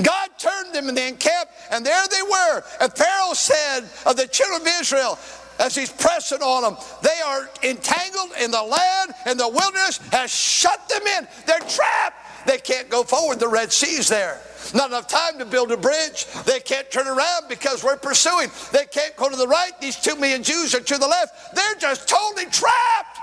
God 0.02 0.28
turned 0.38 0.74
them 0.74 0.88
in 0.88 0.94
the 0.94 1.08
encamp, 1.08 1.48
and 1.70 1.84
there 1.84 2.06
they 2.08 2.22
were. 2.22 2.64
And 2.80 2.92
Pharaoh 2.92 3.34
said 3.34 3.80
of 4.06 4.16
the 4.16 4.26
children 4.26 4.62
of 4.62 4.68
Israel, 4.80 5.18
as 5.58 5.74
he's 5.74 5.90
pressing 5.90 6.42
on 6.42 6.62
them, 6.62 6.76
they 7.02 7.20
are 7.24 7.48
entangled 7.62 8.32
in 8.40 8.50
the 8.50 8.62
land, 8.62 9.14
and 9.26 9.38
the 9.38 9.48
wilderness 9.48 9.98
has 10.10 10.34
shut 10.34 10.88
them 10.88 11.02
in. 11.18 11.28
They're 11.46 11.58
trapped. 11.60 12.21
They 12.46 12.58
can't 12.58 12.88
go 12.88 13.02
forward. 13.02 13.40
The 13.40 13.48
Red 13.48 13.72
Sea's 13.72 14.08
there. 14.08 14.40
Not 14.74 14.90
enough 14.90 15.08
time 15.08 15.38
to 15.38 15.44
build 15.44 15.72
a 15.72 15.76
bridge. 15.76 16.26
They 16.44 16.60
can't 16.60 16.90
turn 16.90 17.08
around 17.08 17.48
because 17.48 17.82
we're 17.84 17.96
pursuing. 17.96 18.48
They 18.72 18.84
can't 18.86 19.14
go 19.16 19.28
to 19.28 19.36
the 19.36 19.48
right. 19.48 19.72
These 19.80 19.96
two 19.96 20.16
million 20.16 20.42
Jews 20.42 20.74
are 20.74 20.80
to 20.80 20.98
the 20.98 21.06
left. 21.06 21.54
They're 21.54 21.74
just 21.76 22.08
totally 22.08 22.46
trapped. 22.46 23.18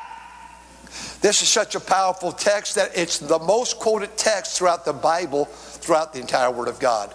This 1.22 1.42
is 1.42 1.50
such 1.50 1.76
a 1.76 1.80
powerful 1.80 2.32
text 2.32 2.76
that 2.76 2.92
it's 2.96 3.20
the 3.20 3.40
most 3.40 3.78
quoted 3.78 4.16
text 4.18 4.58
throughout 4.58 4.86
the 4.86 4.94
Bible, 4.94 5.46
throughout 5.46 6.14
the 6.14 6.20
entire 6.20 6.52
Word 6.52 6.68
of 6.68 6.80
God. 6.80 7.14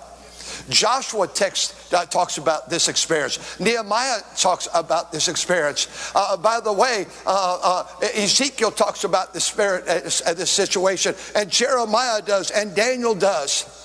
Joshua 0.69 1.27
text 1.27 1.84
uh, 1.94 2.04
talks 2.07 2.38
about 2.38 2.68
this 2.68 2.88
experience. 2.88 3.59
Nehemiah 3.61 4.20
talks 4.37 4.68
about 4.74 5.12
this 5.12 5.28
experience. 5.28 6.12
Uh, 6.14 6.37
by 6.37 6.61
the 6.61 6.72
way, 6.72 7.07
uh, 7.26 7.87
uh 8.00 8.07
Ezekiel 8.14 8.70
talks 8.70 9.04
about 9.04 9.33
the 9.33 9.40
spirit 9.40 9.85
uh, 9.88 10.30
uh, 10.30 10.35
this 10.35 10.50
situation, 10.50 11.14
and 11.35 11.50
Jeremiah 11.50 12.22
does, 12.22 12.50
and 12.50 12.74
Daniel 12.74 13.14
does. 13.14 13.84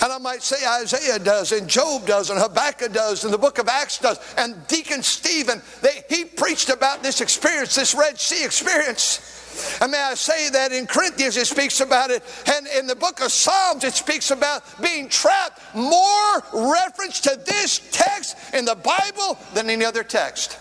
And 0.00 0.12
I 0.12 0.18
might 0.18 0.42
say 0.42 0.56
Isaiah 0.64 1.18
does, 1.18 1.52
and 1.52 1.68
Job 1.68 2.06
does, 2.06 2.30
and 2.30 2.38
Habakkuk 2.38 2.92
does, 2.92 3.24
and 3.24 3.32
the 3.32 3.38
book 3.38 3.58
of 3.58 3.68
Acts 3.68 3.98
does, 3.98 4.18
and 4.36 4.54
Deacon 4.68 5.02
Stephen, 5.02 5.60
they, 5.82 6.04
he 6.08 6.24
preached 6.24 6.68
about 6.68 7.02
this 7.02 7.20
experience, 7.20 7.74
this 7.74 7.94
Red 7.94 8.18
Sea 8.18 8.44
experience. 8.44 9.78
And 9.80 9.90
may 9.90 10.00
I 10.00 10.14
say 10.14 10.50
that 10.50 10.70
in 10.70 10.86
Corinthians 10.86 11.36
it 11.36 11.48
speaks 11.48 11.80
about 11.80 12.10
it, 12.10 12.22
and 12.46 12.66
in 12.68 12.86
the 12.86 12.94
book 12.94 13.20
of 13.20 13.32
Psalms 13.32 13.82
it 13.82 13.94
speaks 13.94 14.30
about 14.30 14.62
being 14.80 15.08
trapped. 15.08 15.60
More 15.74 16.42
reference 16.52 17.20
to 17.22 17.40
this 17.44 17.80
text 17.90 18.36
in 18.54 18.64
the 18.64 18.76
Bible 18.76 19.36
than 19.54 19.68
any 19.68 19.84
other 19.84 20.04
text. 20.04 20.58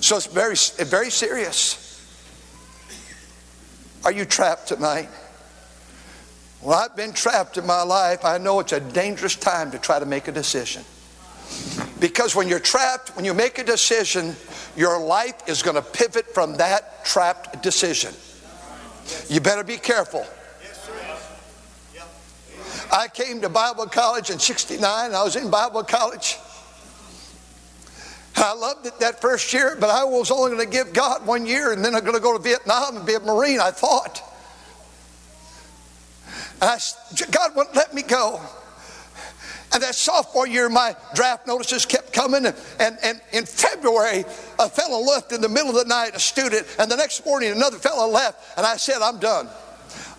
So 0.00 0.16
it's 0.16 0.26
very, 0.26 0.56
very 0.88 1.10
serious. 1.10 1.84
Are 4.04 4.12
you 4.12 4.24
trapped 4.24 4.68
tonight? 4.68 5.08
Well, 6.62 6.76
I've 6.76 6.96
been 6.96 7.12
trapped 7.12 7.56
in 7.56 7.66
my 7.66 7.82
life. 7.82 8.24
I 8.24 8.38
know 8.38 8.58
it's 8.60 8.72
a 8.72 8.80
dangerous 8.80 9.36
time 9.36 9.70
to 9.70 9.78
try 9.78 9.98
to 9.98 10.06
make 10.06 10.26
a 10.26 10.32
decision. 10.32 10.82
Because 12.00 12.34
when 12.34 12.48
you're 12.48 12.58
trapped, 12.58 13.14
when 13.16 13.24
you 13.24 13.32
make 13.32 13.58
a 13.58 13.64
decision, 13.64 14.34
your 14.76 15.00
life 15.00 15.48
is 15.48 15.62
going 15.62 15.76
to 15.76 15.82
pivot 15.82 16.26
from 16.34 16.56
that 16.56 17.04
trapped 17.04 17.62
decision. 17.62 18.12
You 19.28 19.40
better 19.40 19.64
be 19.64 19.76
careful. 19.76 20.26
I 22.90 23.08
came 23.08 23.40
to 23.42 23.48
Bible 23.48 23.86
college 23.86 24.30
in 24.30 24.38
69. 24.38 24.82
I 25.14 25.22
was 25.22 25.36
in 25.36 25.50
Bible 25.50 25.82
college. 25.84 26.38
I 28.36 28.54
loved 28.54 28.86
it 28.86 28.98
that 29.00 29.20
first 29.20 29.52
year, 29.52 29.76
but 29.78 29.90
I 29.90 30.04
was 30.04 30.30
only 30.30 30.52
going 30.52 30.64
to 30.64 30.72
give 30.72 30.92
God 30.92 31.26
one 31.26 31.44
year 31.44 31.72
and 31.72 31.84
then 31.84 31.94
I'm 31.94 32.02
going 32.02 32.14
to 32.14 32.20
go 32.20 32.36
to 32.36 32.42
Vietnam 32.42 32.96
and 32.96 33.06
be 33.06 33.14
a 33.14 33.20
Marine, 33.20 33.60
I 33.60 33.70
thought. 33.70 34.22
I, 36.60 36.78
God 37.30 37.54
wouldn't 37.54 37.76
let 37.76 37.94
me 37.94 38.02
go. 38.02 38.40
And 39.72 39.82
that 39.82 39.94
sophomore 39.94 40.46
year, 40.46 40.68
my 40.68 40.96
draft 41.14 41.46
notices 41.46 41.84
kept 41.84 42.12
coming. 42.12 42.46
And, 42.46 42.56
and, 42.80 42.98
and, 43.02 43.20
in 43.32 43.44
February, 43.44 44.24
a 44.58 44.68
fellow 44.68 45.00
left 45.00 45.32
in 45.32 45.40
the 45.40 45.48
middle 45.48 45.68
of 45.68 45.76
the 45.76 45.84
night, 45.84 46.14
a 46.14 46.20
student, 46.20 46.66
and 46.78 46.90
the 46.90 46.96
next 46.96 47.24
morning, 47.26 47.52
another 47.52 47.76
fellow 47.76 48.08
left. 48.08 48.56
And 48.56 48.66
I 48.66 48.76
said, 48.76 49.02
I'm 49.02 49.18
done. 49.18 49.48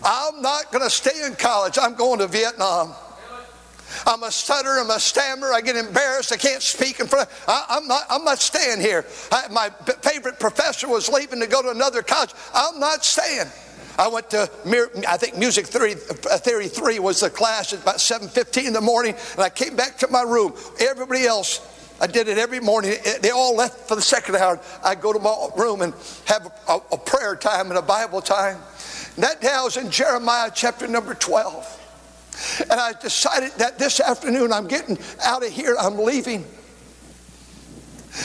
I'm 0.04 0.40
not 0.40 0.70
going 0.70 0.84
to 0.84 0.90
stay 0.90 1.26
in 1.26 1.34
college. 1.34 1.78
I'm 1.80 1.94
going 1.94 2.20
to 2.20 2.28
Vietnam. 2.28 2.94
I'm 4.06 4.22
a 4.22 4.30
stutter, 4.30 4.78
I'm 4.78 4.90
a 4.90 5.00
stammer, 5.00 5.52
I 5.52 5.60
get 5.60 5.74
embarrassed, 5.74 6.32
I 6.32 6.36
can't 6.36 6.62
speak 6.62 7.00
in 7.00 7.08
front. 7.08 7.28
I, 7.48 7.78
am 7.78 7.88
not, 7.88 8.04
I'm 8.08 8.24
not 8.24 8.38
staying 8.38 8.80
here. 8.80 9.04
I, 9.32 9.48
my 9.48 9.70
favorite 10.02 10.38
professor 10.38 10.88
was 10.88 11.08
leaving 11.08 11.40
to 11.40 11.48
go 11.48 11.60
to 11.60 11.70
another 11.70 12.02
college. 12.02 12.30
I'm 12.54 12.78
not 12.78 13.04
staying. 13.04 13.48
I 14.00 14.08
went 14.08 14.30
to, 14.30 14.50
I 15.06 15.18
think 15.18 15.36
Music 15.36 15.66
Theory, 15.66 15.92
uh, 15.92 16.38
Theory 16.38 16.68
3 16.68 17.00
was 17.00 17.20
the 17.20 17.28
class 17.28 17.74
at 17.74 17.82
about 17.82 17.96
7.15 17.96 18.68
in 18.68 18.72
the 18.72 18.80
morning, 18.80 19.14
and 19.32 19.40
I 19.40 19.50
came 19.50 19.76
back 19.76 19.98
to 19.98 20.08
my 20.08 20.22
room. 20.22 20.54
Everybody 20.80 21.26
else, 21.26 21.60
I 22.00 22.06
did 22.06 22.26
it 22.26 22.38
every 22.38 22.60
morning. 22.60 22.94
They 23.20 23.28
all 23.28 23.54
left 23.54 23.88
for 23.88 23.96
the 23.96 24.00
second 24.02 24.36
hour. 24.36 24.58
I 24.82 24.94
go 24.94 25.12
to 25.12 25.18
my 25.18 25.48
room 25.54 25.82
and 25.82 25.92
have 26.24 26.50
a, 26.66 26.78
a 26.92 26.96
prayer 26.96 27.36
time 27.36 27.68
and 27.68 27.78
a 27.78 27.82
Bible 27.82 28.22
time. 28.22 28.56
And 29.16 29.24
that 29.24 29.42
day 29.42 29.52
I 29.52 29.62
was 29.62 29.76
in 29.76 29.90
Jeremiah 29.90 30.50
chapter 30.54 30.88
number 30.88 31.12
12. 31.12 32.66
And 32.70 32.80
I 32.80 32.94
decided 32.94 33.52
that 33.58 33.78
this 33.78 34.00
afternoon 34.00 34.50
I'm 34.50 34.66
getting 34.66 34.96
out 35.22 35.44
of 35.44 35.52
here, 35.52 35.76
I'm 35.78 35.98
leaving. 35.98 36.46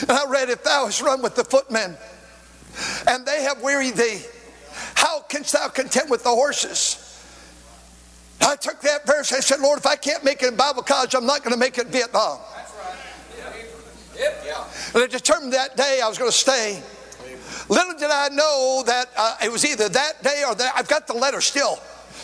And 0.00 0.10
I 0.10 0.24
read, 0.30 0.48
If 0.48 0.64
thou 0.64 0.86
hast 0.86 1.02
run 1.02 1.20
with 1.20 1.36
the 1.36 1.44
footmen, 1.44 1.98
and 3.06 3.26
they 3.26 3.42
have 3.42 3.60
wearied 3.60 3.94
thee, 3.94 4.22
how 4.96 5.20
canst 5.20 5.52
thou 5.52 5.68
contend 5.68 6.10
with 6.10 6.24
the 6.24 6.30
horses? 6.30 7.02
I 8.40 8.56
took 8.56 8.80
that 8.80 9.06
verse. 9.06 9.32
I 9.32 9.40
said, 9.40 9.60
Lord, 9.60 9.78
if 9.78 9.86
I 9.86 9.96
can't 9.96 10.24
make 10.24 10.42
it 10.42 10.48
in 10.48 10.56
Bible 10.56 10.82
college, 10.82 11.14
I'm 11.14 11.26
not 11.26 11.42
going 11.42 11.52
to 11.52 11.58
make 11.58 11.78
it 11.78 11.86
in 11.86 11.92
Vietnam. 11.92 12.38
And 14.94 15.02
I 15.02 15.06
determined 15.06 15.52
that 15.52 15.76
day 15.76 16.00
I 16.02 16.08
was 16.08 16.16
going 16.16 16.30
to 16.30 16.36
stay. 16.36 16.82
Little 17.68 17.98
did 17.98 18.10
I 18.10 18.28
know 18.28 18.82
that 18.86 19.10
uh, 19.16 19.36
it 19.44 19.52
was 19.52 19.66
either 19.66 19.88
that 19.90 20.22
day 20.22 20.42
or 20.46 20.54
that. 20.54 20.72
I've 20.74 20.88
got 20.88 21.06
the 21.06 21.14
letter 21.14 21.42
still, 21.42 21.78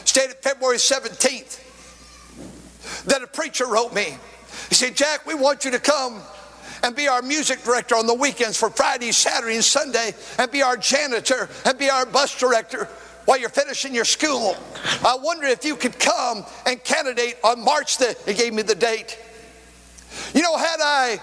stated 0.04 0.36
February 0.36 0.78
17th, 0.78 1.58
that 3.04 3.22
a 3.22 3.26
preacher 3.26 3.66
wrote 3.66 3.92
me. 3.92 4.16
He 4.70 4.74
said, 4.74 4.96
Jack, 4.96 5.26
we 5.26 5.34
want 5.34 5.66
you 5.66 5.70
to 5.72 5.78
come 5.78 6.22
and 6.82 6.96
be 6.96 7.08
our 7.08 7.22
music 7.22 7.62
director 7.62 7.94
on 7.94 8.06
the 8.06 8.14
weekends 8.14 8.56
for 8.56 8.70
Friday, 8.70 9.12
Saturday, 9.12 9.54
and 9.54 9.64
Sunday, 9.64 10.14
and 10.38 10.50
be 10.50 10.62
our 10.62 10.76
janitor 10.76 11.48
and 11.64 11.78
be 11.78 11.90
our 11.90 12.06
bus 12.06 12.38
director 12.38 12.88
while 13.24 13.38
you're 13.38 13.48
finishing 13.48 13.94
your 13.94 14.04
school. 14.04 14.56
I 15.04 15.16
wonder 15.20 15.46
if 15.46 15.64
you 15.64 15.76
could 15.76 15.98
come 15.98 16.44
and 16.66 16.82
candidate 16.82 17.36
on 17.44 17.64
March 17.64 17.98
the, 17.98 18.16
he 18.26 18.34
gave 18.34 18.52
me 18.52 18.62
the 18.62 18.74
date. 18.74 19.18
You 20.34 20.42
know, 20.42 20.56
had 20.56 20.80
I 20.80 21.18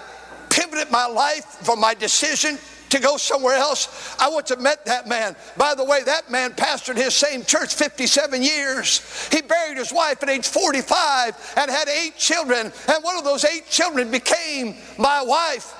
pivoted 0.48 0.90
my 0.90 1.06
life 1.06 1.44
from 1.44 1.80
my 1.80 1.94
decision 1.94 2.58
to 2.90 2.98
go 2.98 3.16
somewhere 3.16 3.56
else, 3.56 4.16
I 4.20 4.28
would 4.28 4.48
have 4.48 4.60
met 4.60 4.84
that 4.86 5.08
man. 5.08 5.36
By 5.56 5.74
the 5.74 5.84
way, 5.84 6.02
that 6.04 6.30
man 6.30 6.52
pastored 6.52 6.96
his 6.96 7.14
same 7.14 7.44
church 7.44 7.74
57 7.74 8.42
years. 8.42 9.28
He 9.32 9.42
buried 9.42 9.78
his 9.78 9.92
wife 9.92 10.22
at 10.22 10.28
age 10.28 10.46
45 10.46 11.54
and 11.56 11.70
had 11.70 11.88
eight 11.88 12.16
children, 12.16 12.72
and 12.88 13.04
one 13.04 13.16
of 13.16 13.24
those 13.24 13.44
eight 13.44 13.68
children 13.68 14.10
became 14.10 14.76
my 14.98 15.22
wife. 15.22 15.74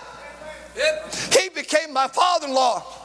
He 1.33 1.49
became 1.51 1.93
my 1.93 2.07
father 2.09 2.47
in 2.47 2.55
law. 2.55 3.00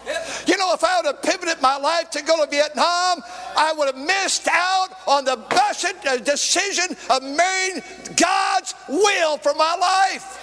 You 0.45 0.57
know, 0.57 0.73
if 0.73 0.83
I 0.83 0.97
would 0.97 1.05
have 1.07 1.21
pivoted 1.21 1.61
my 1.61 1.77
life 1.77 2.09
to 2.11 2.21
go 2.21 2.43
to 2.43 2.49
Vietnam, 2.49 3.23
I 3.57 3.73
would 3.77 3.87
have 3.87 3.97
missed 3.97 4.47
out 4.47 4.89
on 5.07 5.25
the 5.25 5.35
blessed 5.49 5.95
uh, 6.05 6.17
decision 6.17 6.95
of 7.09 7.23
marrying 7.23 7.81
God's 8.15 8.75
will 8.87 9.37
for 9.37 9.53
my 9.53 9.75
life. 9.75 10.41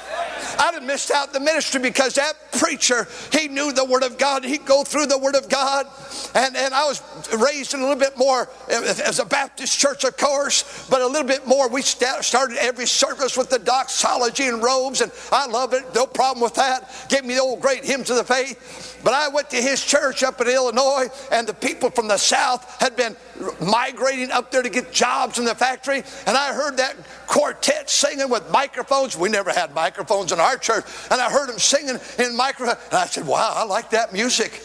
I'd 0.58 0.74
have 0.74 0.82
missed 0.82 1.10
out 1.10 1.32
the 1.32 1.40
ministry 1.40 1.80
because 1.80 2.14
that 2.14 2.34
preacher, 2.52 3.08
he 3.32 3.48
knew 3.48 3.72
the 3.72 3.84
Word 3.84 4.02
of 4.02 4.18
God. 4.18 4.44
He'd 4.44 4.66
go 4.66 4.84
through 4.84 5.06
the 5.06 5.18
Word 5.18 5.34
of 5.34 5.48
God. 5.48 5.86
And, 6.34 6.56
and 6.56 6.74
I 6.74 6.84
was 6.84 7.02
raised 7.38 7.74
in 7.74 7.80
a 7.80 7.82
little 7.82 7.98
bit 7.98 8.16
more 8.18 8.48
as 8.68 9.18
a 9.18 9.24
Baptist 9.24 9.78
church, 9.78 10.04
of 10.04 10.16
course, 10.16 10.88
but 10.90 11.00
a 11.00 11.06
little 11.06 11.26
bit 11.26 11.46
more. 11.46 11.68
We 11.68 11.82
started 11.82 12.58
every 12.58 12.86
service 12.86 13.36
with 13.36 13.50
the 13.50 13.58
doxology 13.58 14.46
and 14.46 14.62
robes, 14.62 15.00
and 15.00 15.10
I 15.30 15.46
love 15.46 15.72
it. 15.72 15.82
No 15.94 16.06
problem 16.06 16.42
with 16.42 16.54
that. 16.54 17.06
Gave 17.08 17.24
me 17.24 17.34
the 17.34 17.40
old 17.40 17.60
great 17.60 17.84
hymns 17.84 18.10
of 18.10 18.16
the 18.16 18.24
faith. 18.24 18.91
But 19.04 19.14
I 19.14 19.28
went 19.28 19.50
to 19.50 19.56
his 19.56 19.84
church 19.84 20.22
up 20.22 20.40
in 20.40 20.48
Illinois, 20.48 21.08
and 21.30 21.46
the 21.46 21.54
people 21.54 21.90
from 21.90 22.08
the 22.08 22.16
South 22.16 22.80
had 22.80 22.94
been 22.96 23.16
migrating 23.60 24.30
up 24.30 24.50
there 24.50 24.62
to 24.62 24.70
get 24.70 24.92
jobs 24.92 25.38
in 25.38 25.44
the 25.44 25.54
factory. 25.54 26.02
And 26.26 26.36
I 26.36 26.52
heard 26.52 26.76
that 26.76 26.96
quartet 27.26 27.90
singing 27.90 28.30
with 28.30 28.48
microphones. 28.50 29.16
We 29.16 29.28
never 29.28 29.50
had 29.50 29.74
microphones 29.74 30.32
in 30.32 30.38
our 30.38 30.56
church. 30.56 30.84
And 31.10 31.20
I 31.20 31.30
heard 31.30 31.48
them 31.48 31.58
singing 31.58 31.98
in 32.18 32.36
microphone. 32.36 32.76
And 32.90 32.98
I 32.98 33.06
said, 33.06 33.26
wow, 33.26 33.52
I 33.56 33.64
like 33.64 33.90
that 33.90 34.12
music. 34.12 34.62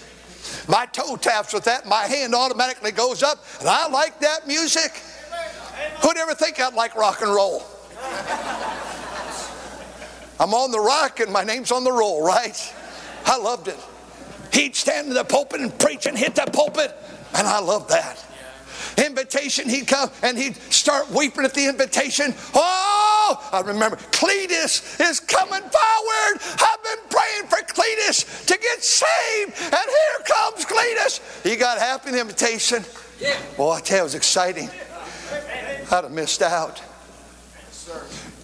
My 0.68 0.86
toe 0.86 1.16
taps 1.16 1.54
with 1.54 1.66
that, 1.66 1.86
my 1.86 2.04
hand 2.04 2.36
automatically 2.36 2.92
goes 2.92 3.24
up, 3.24 3.44
and 3.60 3.68
I 3.68 3.88
like 3.88 4.20
that 4.20 4.48
music. 4.48 5.02
Who'd 6.02 6.18
ever 6.18 6.34
think 6.34 6.60
I'd 6.60 6.74
like 6.74 6.96
rock 6.96 7.22
and 7.22 7.34
roll? 7.34 7.64
I'm 10.40 10.54
on 10.54 10.72
the 10.72 10.80
rock 10.80 11.20
and 11.20 11.34
my 11.34 11.44
name's 11.44 11.72
on 11.72 11.84
the 11.84 11.92
roll, 11.92 12.24
right? 12.24 12.74
I 13.26 13.38
loved 13.38 13.68
it. 13.68 13.80
He'd 14.58 14.76
stand 14.76 15.08
in 15.08 15.14
the 15.14 15.24
pulpit 15.24 15.62
and 15.62 15.78
preach 15.78 16.06
and 16.08 16.18
hit 16.18 16.36
the 16.36 16.50
pulpit, 16.52 16.96
and 17.36 17.46
I 17.46 17.60
loved 17.60 17.90
that 17.90 18.24
invitation, 18.98 19.70
he'd 19.70 19.88
come 19.88 20.10
and 20.24 20.38
he'd 20.38 20.56
start 20.72 21.10
weeping 21.12 21.46
at 21.46 21.54
the 21.54 21.68
invitation. 21.68 22.34
Oh, 22.54 23.50
I 23.52 23.62
remember 23.62 23.98
Cletus 24.12 25.00
is 25.00 25.20
coming 25.20 25.62
forward. 25.62 26.42
I've 26.42 26.84
been 26.84 27.10
praying 27.10 27.48
for 27.48 27.58
Cletus 27.74 28.46
to 28.46 28.58
get 28.58 28.84
saved, 28.84 29.54
and 29.62 29.74
here 29.74 30.26
comes 30.26 30.66
Cletus. 30.66 31.44
He 31.44 31.56
got 31.56 31.78
half 31.78 32.08
an 32.08 32.16
invitation. 32.16 32.84
Boy, 33.56 33.74
I 33.74 33.82
tell 33.82 33.98
you, 33.98 34.02
it 34.02 34.04
was 34.04 34.16
exciting. 34.16 34.70
I'd 35.92 36.04
have 36.04 36.12
missed 36.12 36.42
out. 36.42 36.82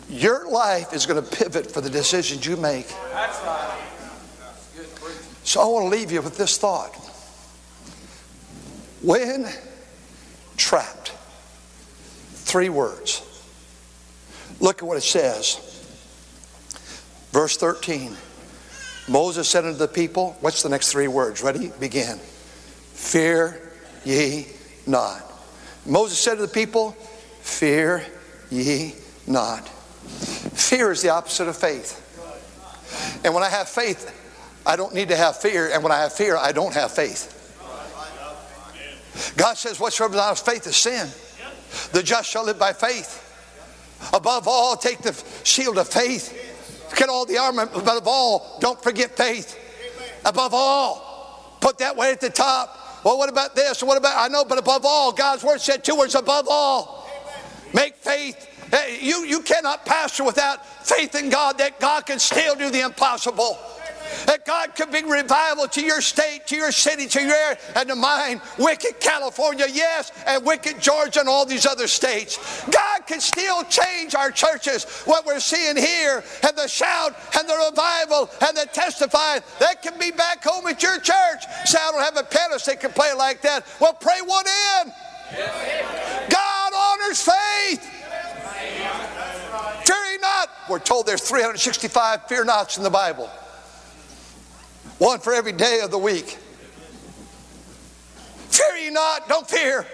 Your 0.10 0.50
life 0.50 0.94
is 0.94 1.06
going 1.06 1.24
to 1.24 1.36
pivot 1.36 1.72
for 1.72 1.82
the 1.82 1.90
decisions 1.90 2.46
you 2.46 2.58
make. 2.58 2.88
So 5.54 5.62
I 5.62 5.66
want 5.66 5.86
to 5.86 5.96
leave 5.96 6.12
you 6.12 6.20
with 6.20 6.36
this 6.36 6.58
thought. 6.58 6.96
When 9.04 9.46
trapped. 10.58 11.12
Three 12.32 12.70
words. 12.70 13.22
Look 14.60 14.82
at 14.82 14.88
what 14.88 14.98
it 14.98 15.04
says. 15.04 15.60
Verse 17.32 17.56
13. 17.58 18.16
Moses 19.08 19.48
said 19.48 19.66
unto 19.66 19.78
the 19.78 19.88
people, 19.88 20.36
what's 20.42 20.64
the 20.64 20.70
next 20.70 20.92
three 20.92 21.08
words? 21.08 21.44
Ready? 21.44 21.72
Begin. 21.80 22.18
Fear 22.18 23.62
ye 24.06 24.48
not. 24.88 25.22
Moses 25.86 26.18
said 26.18 26.38
to 26.38 26.42
the 26.42 26.48
people, 26.48 26.94
Fear 27.42 28.04
ye 28.50 28.96
not. 29.28 29.70
Fear 29.70 30.94
is 30.94 31.04
the 31.04 31.10
opposite 31.10 31.48
of 31.48 31.56
faith. 31.56 32.00
And 33.24 33.36
when 33.36 33.44
I 33.44 33.50
have 33.50 33.70
faith, 33.70 34.22
I 34.66 34.76
don't 34.76 34.94
need 34.94 35.10
to 35.10 35.16
have 35.16 35.38
fear. 35.38 35.70
And 35.72 35.84
when 35.84 35.92
I 35.92 36.00
have 36.02 36.14
fear, 36.14 36.38
I 36.38 36.52
don't 36.52 36.74
have 36.74 36.92
faith. 36.92 37.40
God 39.38 39.58
says, 39.58 39.80
Whatsoever 39.80 40.16
thou 40.16 40.30
hast 40.30 40.46
faith 40.46 40.66
is 40.68 40.76
sin. 40.76 41.08
The 41.92 42.04
just 42.04 42.30
shall 42.30 42.46
live 42.46 42.60
by 42.60 42.74
faith. 42.74 43.20
Above 44.14 44.48
all, 44.48 44.76
take 44.76 45.00
the 45.00 45.14
shield 45.44 45.78
of 45.78 45.88
faith. 45.88 46.40
Get 46.96 47.10
all 47.10 47.26
the 47.26 47.38
armor. 47.38 47.64
Above 47.64 48.08
all, 48.08 48.58
don't 48.60 48.82
forget 48.82 49.16
faith. 49.16 49.60
Above 50.26 50.54
all, 50.54 51.58
put 51.62 51.78
that 51.80 51.96
way 51.96 52.12
at 52.12 52.22
the 52.22 52.30
top. 52.30 52.80
Well, 53.04 53.18
what 53.18 53.30
about 53.30 53.56
this? 53.56 53.84
What 53.84 53.98
about, 53.98 54.14
I 54.18 54.28
know, 54.30 54.46
but 54.46 54.58
above 54.58 54.86
all, 54.86 55.12
God's 55.12 55.44
word 55.44 55.60
said 55.60 55.84
two 55.84 55.96
words 55.96 56.16
above 56.16 56.48
all. 56.50 57.10
Make 57.74 57.96
faith. 57.96 58.50
You, 59.02 59.26
you 59.26 59.42
cannot 59.42 59.86
pastor 59.86 60.24
without 60.24 60.66
faith 60.86 61.16
in 61.16 61.30
God 61.30 61.58
that 61.60 61.80
God 61.80 62.06
can 62.06 62.20
still 62.20 62.56
do 62.56 62.70
the 62.70 62.82
impossible. 62.82 63.58
That 64.26 64.46
God 64.46 64.76
could 64.76 64.90
bring 64.92 65.10
revival 65.10 65.68
to 65.68 65.82
your 65.82 66.02
state, 66.02 66.48
to 66.48 66.56
your 66.56 66.72
city, 66.72 67.08
to 67.08 67.22
your 67.22 67.36
area, 67.36 67.58
and 67.76 67.90
to 67.90 67.96
mine. 67.96 68.42
Wicked 68.58 69.00
California, 69.00 69.66
yes, 69.72 70.12
and 70.26 70.46
wicked 70.46 70.80
Georgia 70.80 71.20
and 71.20 71.30
all 71.30 71.46
these 71.46 71.66
other 71.66 71.88
states. 71.88 72.64
God 72.70 73.06
can 73.08 73.20
still 73.20 73.64
change 73.66 74.16
our 74.16 74.32
churches. 74.32 74.86
What 75.06 75.26
we're 75.26 75.40
seeing 75.40 75.76
here, 75.76 76.24
and 76.44 76.58
the 76.58 76.68
shout, 76.68 77.16
and 77.38 77.48
the 77.48 77.70
revival, 77.70 78.30
and 78.46 78.56
the 78.56 78.68
testifying, 78.72 79.42
that 79.60 79.82
can 79.82 79.98
be 80.00 80.12
back 80.12 80.44
home 80.44 80.68
at 80.68 80.82
your 80.82 81.00
church. 81.00 81.44
Say, 81.66 81.78
I 81.82 81.92
don't 81.92 82.02
have 82.02 82.18
a 82.18 82.24
pianist 82.24 82.66
that 82.68 82.80
can 82.80 82.92
play 82.92 83.14
like 83.14 83.42
that. 83.42 83.66
Well, 83.80 83.94
pray 83.94 84.22
one 84.26 84.46
in. 84.48 84.94
God 86.30 86.74
honors 86.76 87.22
faith. 87.22 87.90
Fear 89.86 90.04
not. 90.24 90.50
We're 90.70 90.80
told 90.80 91.06
there's 91.06 91.22
365 91.22 92.28
fear 92.28 92.44
nots 92.46 92.78
in 92.78 92.84
the 92.84 92.90
Bible. 92.90 93.30
One 95.00 95.20
for 95.20 95.34
every 95.34 95.52
day 95.52 95.82
of 95.84 95.92
the 95.92 95.98
week. 95.98 96.38
Fear 98.50 98.76
ye 98.78 98.90
not, 98.90 99.28
don't 99.28 99.50
fear. 99.50 99.86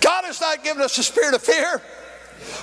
God 0.00 0.24
has 0.24 0.40
not 0.40 0.64
given 0.64 0.82
us 0.82 0.98
a 0.98 1.02
spirit 1.02 1.34
of 1.34 1.42
fear, 1.42 1.80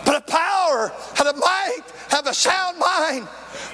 but 0.05 0.15
a 0.15 0.21
power 0.21 0.91
and 1.19 1.27
a 1.27 1.33
might, 1.33 1.81
have 2.09 2.27
a 2.27 2.33
sound 2.33 2.77
mind. 2.77 3.27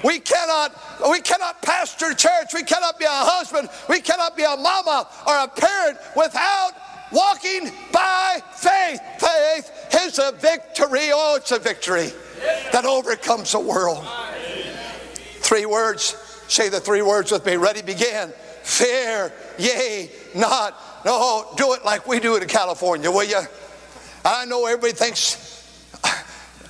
We 0.04 0.20
cannot, 0.20 0.72
we 1.10 1.20
cannot 1.20 1.62
pastor 1.62 2.14
church. 2.14 2.54
We 2.54 2.62
cannot 2.62 2.98
be 2.98 3.04
a 3.04 3.10
husband. 3.10 3.68
We 3.88 4.00
cannot 4.00 4.36
be 4.36 4.44
a 4.44 4.56
mama 4.56 5.08
or 5.26 5.36
a 5.38 5.48
parent 5.48 5.98
without 6.16 6.72
walking 7.10 7.70
by 7.92 8.40
faith. 8.52 9.00
Faith 9.18 9.88
is 10.04 10.18
a 10.18 10.32
victory. 10.32 11.10
Oh, 11.12 11.36
it's 11.36 11.52
a 11.52 11.58
victory 11.58 12.12
that 12.72 12.84
overcomes 12.84 13.52
the 13.52 13.60
world. 13.60 14.04
Three 15.40 15.66
words. 15.66 16.16
Say 16.48 16.68
the 16.68 16.80
three 16.80 17.02
words 17.02 17.30
with 17.32 17.44
me. 17.46 17.56
Ready, 17.56 17.82
begin. 17.82 18.32
Fear, 18.62 19.32
yea, 19.58 20.10
not. 20.34 21.04
No, 21.04 21.52
do 21.56 21.74
it 21.74 21.84
like 21.84 22.06
we 22.06 22.18
do 22.20 22.36
it 22.36 22.42
in 22.42 22.48
California, 22.48 23.10
will 23.10 23.24
you? 23.24 23.40
I 24.24 24.46
know 24.46 24.64
everybody 24.66 24.94
thinks 24.94 25.50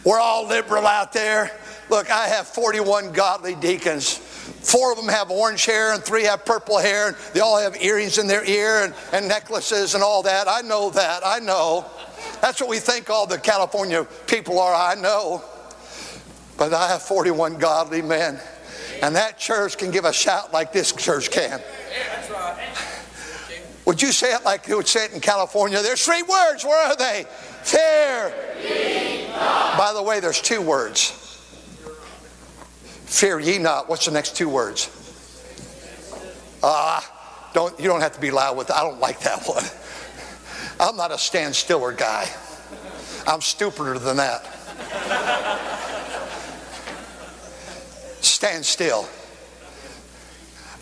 we're 0.04 0.18
all 0.18 0.46
liberal 0.46 0.86
out 0.86 1.12
there. 1.12 1.50
Look, 1.88 2.10
I 2.10 2.26
have 2.28 2.48
41 2.48 3.12
godly 3.12 3.54
deacons. 3.54 4.18
Four 4.64 4.92
of 4.92 4.98
them 4.98 5.08
have 5.08 5.30
orange 5.30 5.64
hair 5.66 5.92
and 5.92 6.02
three 6.02 6.24
have 6.24 6.44
purple 6.44 6.78
hair, 6.78 7.08
and 7.08 7.16
they 7.32 7.40
all 7.40 7.60
have 7.60 7.80
earrings 7.80 8.18
in 8.18 8.26
their 8.26 8.44
ear 8.44 8.84
and, 8.84 8.94
and 9.12 9.28
necklaces 9.28 9.94
and 9.94 10.02
all 10.02 10.22
that. 10.22 10.48
I 10.48 10.62
know 10.62 10.90
that. 10.90 11.22
I 11.24 11.38
know. 11.38 11.86
That's 12.40 12.60
what 12.60 12.68
we 12.68 12.78
think 12.78 13.10
all 13.10 13.26
the 13.26 13.38
California 13.38 14.04
people 14.26 14.58
are. 14.58 14.74
I 14.74 14.94
know. 15.00 15.42
But 16.56 16.72
I 16.72 16.88
have 16.88 17.02
41 17.02 17.58
godly 17.58 18.02
men. 18.02 18.40
And 19.04 19.16
that 19.16 19.36
church 19.36 19.76
can 19.76 19.90
give 19.90 20.06
a 20.06 20.14
shout 20.14 20.54
like 20.54 20.72
this 20.72 20.90
church 20.90 21.30
can. 21.30 21.60
Would 23.84 24.00
you 24.00 24.12
say 24.12 24.34
it 24.34 24.46
like 24.46 24.66
you 24.66 24.78
would 24.78 24.88
say 24.88 25.04
it 25.04 25.12
in 25.12 25.20
California? 25.20 25.82
There's 25.82 26.02
three 26.02 26.22
words. 26.22 26.64
Where 26.64 26.88
are 26.88 26.96
they? 26.96 27.26
Fear. 27.64 28.32
By 29.76 29.92
the 29.92 30.02
way, 30.02 30.20
there's 30.20 30.40
two 30.40 30.62
words. 30.62 31.10
Fear 33.04 33.40
ye 33.40 33.58
not. 33.58 33.90
What's 33.90 34.06
the 34.06 34.10
next 34.10 34.36
two 34.36 34.48
words? 34.48 34.88
Ah, 36.62 36.96
uh, 36.96 37.52
don't 37.52 37.78
you 37.78 37.88
don't 37.88 38.00
have 38.00 38.14
to 38.14 38.20
be 38.22 38.30
loud 38.30 38.56
with. 38.56 38.70
I 38.70 38.82
don't 38.82 39.00
like 39.00 39.20
that 39.20 39.44
one. 39.46 39.64
I'm 40.80 40.96
not 40.96 41.12
a 41.12 41.18
stand 41.18 41.54
stiller 41.54 41.92
guy. 41.92 42.26
I'm 43.26 43.42
stupider 43.42 43.98
than 43.98 44.16
that. 44.16 45.70
Stand 48.24 48.64
still. 48.64 49.08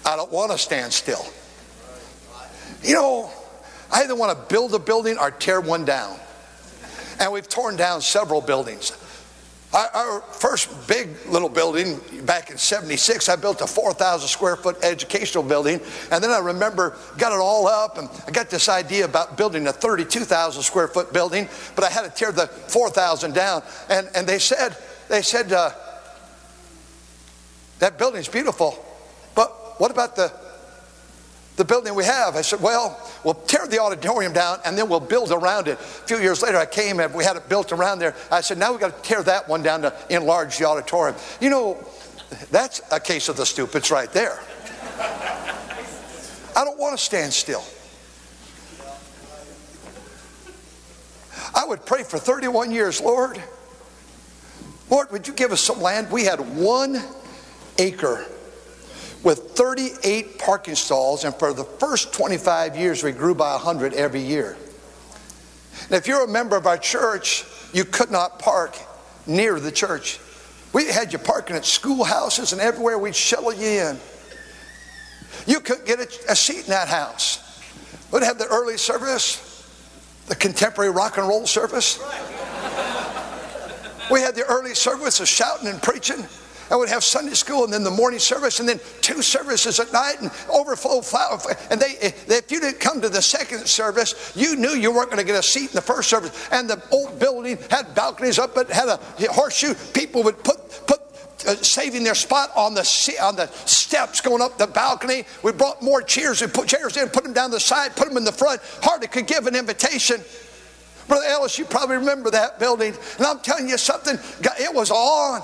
I 0.04 0.16
don't 0.16 0.32
want 0.32 0.50
to 0.52 0.58
stand 0.58 0.92
still. 0.92 1.24
You 2.82 2.94
know, 2.94 3.30
I 3.92 4.02
either 4.02 4.16
want 4.16 4.36
to 4.36 4.52
build 4.52 4.74
a 4.74 4.78
building 4.78 5.16
or 5.18 5.30
tear 5.30 5.60
one 5.60 5.84
down. 5.84 6.18
And 7.20 7.32
we've 7.32 7.48
torn 7.48 7.76
down 7.76 8.00
several 8.00 8.40
buildings. 8.40 8.92
Our, 9.74 10.20
first 10.20 10.86
big 10.86 11.08
little 11.26 11.48
building 11.48 11.98
back 12.26 12.50
in 12.50 12.58
76, 12.58 13.30
I 13.30 13.36
built 13.36 13.62
a 13.62 13.66
4,000 13.66 14.28
square 14.28 14.56
foot 14.56 14.76
educational 14.82 15.42
building. 15.42 15.80
And 16.10 16.22
then 16.22 16.30
I 16.30 16.40
remember 16.40 16.94
got 17.16 17.32
it 17.32 17.38
all 17.38 17.66
up 17.66 17.96
and 17.96 18.10
I 18.26 18.32
got 18.32 18.50
this 18.50 18.68
idea 18.68 19.06
about 19.06 19.38
building 19.38 19.66
a 19.68 19.72
32,000 19.72 20.62
square 20.62 20.88
foot 20.88 21.14
building, 21.14 21.48
but 21.74 21.84
I 21.84 21.90
had 21.90 22.02
to 22.02 22.10
tear 22.10 22.32
the 22.32 22.48
4,000 22.48 23.32
down. 23.32 23.62
And, 23.88 24.10
and 24.14 24.26
they 24.26 24.38
said, 24.38 24.76
they 25.08 25.22
said, 25.22 25.52
uh, 25.52 25.70
that 27.82 27.98
building's 27.98 28.28
beautiful, 28.28 28.78
but 29.34 29.50
what 29.80 29.90
about 29.90 30.14
the 30.14 30.32
the 31.56 31.64
building 31.64 31.94
we 31.94 32.04
have. 32.04 32.34
I 32.34 32.40
said, 32.40 32.60
well, 32.60 32.98
we'll 33.24 33.34
tear 33.34 33.66
the 33.66 33.78
auditorium 33.78 34.32
down 34.32 34.58
and 34.64 34.76
then 34.76 34.88
we'll 34.88 35.00
build 35.00 35.30
around 35.32 35.68
it. 35.68 35.74
A 35.74 35.76
few 35.76 36.18
years 36.18 36.42
later, 36.42 36.56
I 36.56 36.64
came 36.64 36.98
and 36.98 37.12
we 37.12 37.24
had 37.24 37.36
it 37.36 37.46
built 37.48 37.72
around 37.72 37.98
there. 37.98 38.14
I 38.30 38.40
said, 38.40 38.56
now 38.56 38.70
we've 38.70 38.80
got 38.80 39.02
to 39.02 39.08
tear 39.08 39.22
that 39.24 39.48
one 39.48 39.62
down 39.62 39.82
to 39.82 39.94
enlarge 40.08 40.56
the 40.56 40.64
auditorium. 40.64 41.14
You 41.40 41.50
know, 41.50 41.86
that's 42.50 42.80
a 42.90 42.98
case 42.98 43.28
of 43.28 43.36
the 43.36 43.44
stupids 43.44 43.90
right 43.90 44.10
there. 44.12 44.40
I 46.56 46.64
don't 46.64 46.78
want 46.78 46.96
to 46.96 47.04
stand 47.04 47.34
still. 47.34 47.64
I 51.54 51.66
would 51.66 51.84
pray 51.84 52.02
for 52.02 52.18
31 52.18 52.70
years, 52.70 53.00
Lord. 53.00 53.42
Lord, 54.88 55.10
would 55.10 55.26
you 55.28 55.34
give 55.34 55.52
us 55.52 55.60
some 55.60 55.82
land? 55.82 56.10
We 56.10 56.24
had 56.24 56.40
one 56.56 57.02
acre 57.78 58.26
with 59.22 59.52
38 59.52 60.38
parking 60.38 60.74
stalls, 60.74 61.24
and 61.24 61.34
for 61.34 61.52
the 61.52 61.64
first 61.64 62.12
25 62.12 62.76
years, 62.76 63.02
we 63.04 63.12
grew 63.12 63.34
by 63.34 63.52
100 63.52 63.94
every 63.94 64.20
year. 64.20 64.56
And 65.84 65.92
if 65.92 66.06
you're 66.06 66.24
a 66.24 66.28
member 66.28 66.56
of 66.56 66.66
our 66.66 66.78
church, 66.78 67.44
you 67.72 67.84
could 67.84 68.10
not 68.10 68.38
park 68.38 68.76
near 69.26 69.60
the 69.60 69.70
church. 69.70 70.18
We 70.72 70.86
had 70.86 71.12
you 71.12 71.18
parking 71.18 71.56
at 71.56 71.64
schoolhouses 71.64 72.52
and 72.52 72.60
everywhere 72.60 72.98
we'd 72.98 73.14
shuttle 73.14 73.52
you 73.52 73.66
in. 73.66 73.98
You 75.46 75.60
couldn't 75.60 75.86
get 75.86 76.00
a, 76.00 76.32
a 76.32 76.36
seat 76.36 76.64
in 76.64 76.70
that 76.70 76.88
house. 76.88 77.38
We'd 78.10 78.22
have 78.22 78.38
the 78.38 78.46
early 78.48 78.76
service, 78.76 79.48
the 80.26 80.34
contemporary 80.34 80.90
rock 80.90 81.18
and 81.18 81.28
roll 81.28 81.46
service. 81.46 81.98
We 84.10 84.20
had 84.20 84.34
the 84.34 84.44
early 84.48 84.74
service 84.74 85.20
of 85.20 85.28
shouting 85.28 85.68
and 85.68 85.80
preaching. 85.82 86.26
I 86.72 86.76
would 86.76 86.88
have 86.88 87.04
Sunday 87.04 87.34
school 87.34 87.64
and 87.64 87.72
then 87.72 87.84
the 87.84 87.90
morning 87.90 88.18
service 88.18 88.58
and 88.58 88.66
then 88.66 88.80
two 89.02 89.20
services 89.20 89.78
at 89.78 89.92
night 89.92 90.22
and 90.22 90.30
overflow 90.50 91.02
flower. 91.02 91.38
And 91.70 91.78
they, 91.78 91.98
if 92.00 92.50
you 92.50 92.60
didn't 92.60 92.80
come 92.80 93.02
to 93.02 93.10
the 93.10 93.20
second 93.20 93.66
service, 93.66 94.32
you 94.34 94.56
knew 94.56 94.70
you 94.70 94.90
weren't 94.90 95.10
going 95.10 95.20
to 95.20 95.26
get 95.26 95.38
a 95.38 95.42
seat 95.42 95.68
in 95.68 95.74
the 95.74 95.82
first 95.82 96.08
service. 96.08 96.48
And 96.50 96.70
the 96.70 96.82
old 96.90 97.18
building 97.18 97.58
had 97.68 97.94
balconies 97.94 98.38
up, 98.38 98.56
it 98.56 98.70
had 98.70 98.88
a 98.88 98.98
horseshoe. 99.30 99.74
People 99.92 100.22
would 100.22 100.42
put 100.42 100.56
put 100.86 101.00
uh, 101.46 101.56
saving 101.56 102.04
their 102.04 102.14
spot 102.14 102.50
on 102.56 102.72
the 102.72 103.18
on 103.20 103.36
the 103.36 103.48
steps 103.66 104.22
going 104.22 104.40
up 104.40 104.56
the 104.56 104.66
balcony. 104.66 105.24
We 105.42 105.52
brought 105.52 105.82
more 105.82 106.00
chairs. 106.00 106.40
We 106.40 106.46
put 106.46 106.68
chairs 106.68 106.96
in, 106.96 107.10
put 107.10 107.24
them 107.24 107.34
down 107.34 107.50
the 107.50 107.60
side, 107.60 107.94
put 107.96 108.08
them 108.08 108.16
in 108.16 108.24
the 108.24 108.32
front. 108.32 108.62
Hardly 108.82 109.08
could 109.08 109.26
give 109.26 109.46
an 109.46 109.56
invitation. 109.56 110.22
Brother 111.06 111.26
Ellis, 111.26 111.58
you 111.58 111.66
probably 111.66 111.98
remember 111.98 112.30
that 112.30 112.58
building. 112.58 112.94
And 113.18 113.26
I'm 113.26 113.40
telling 113.40 113.68
you 113.68 113.76
something, 113.76 114.14
it 114.14 114.74
was 114.74 114.90
on. 114.90 115.42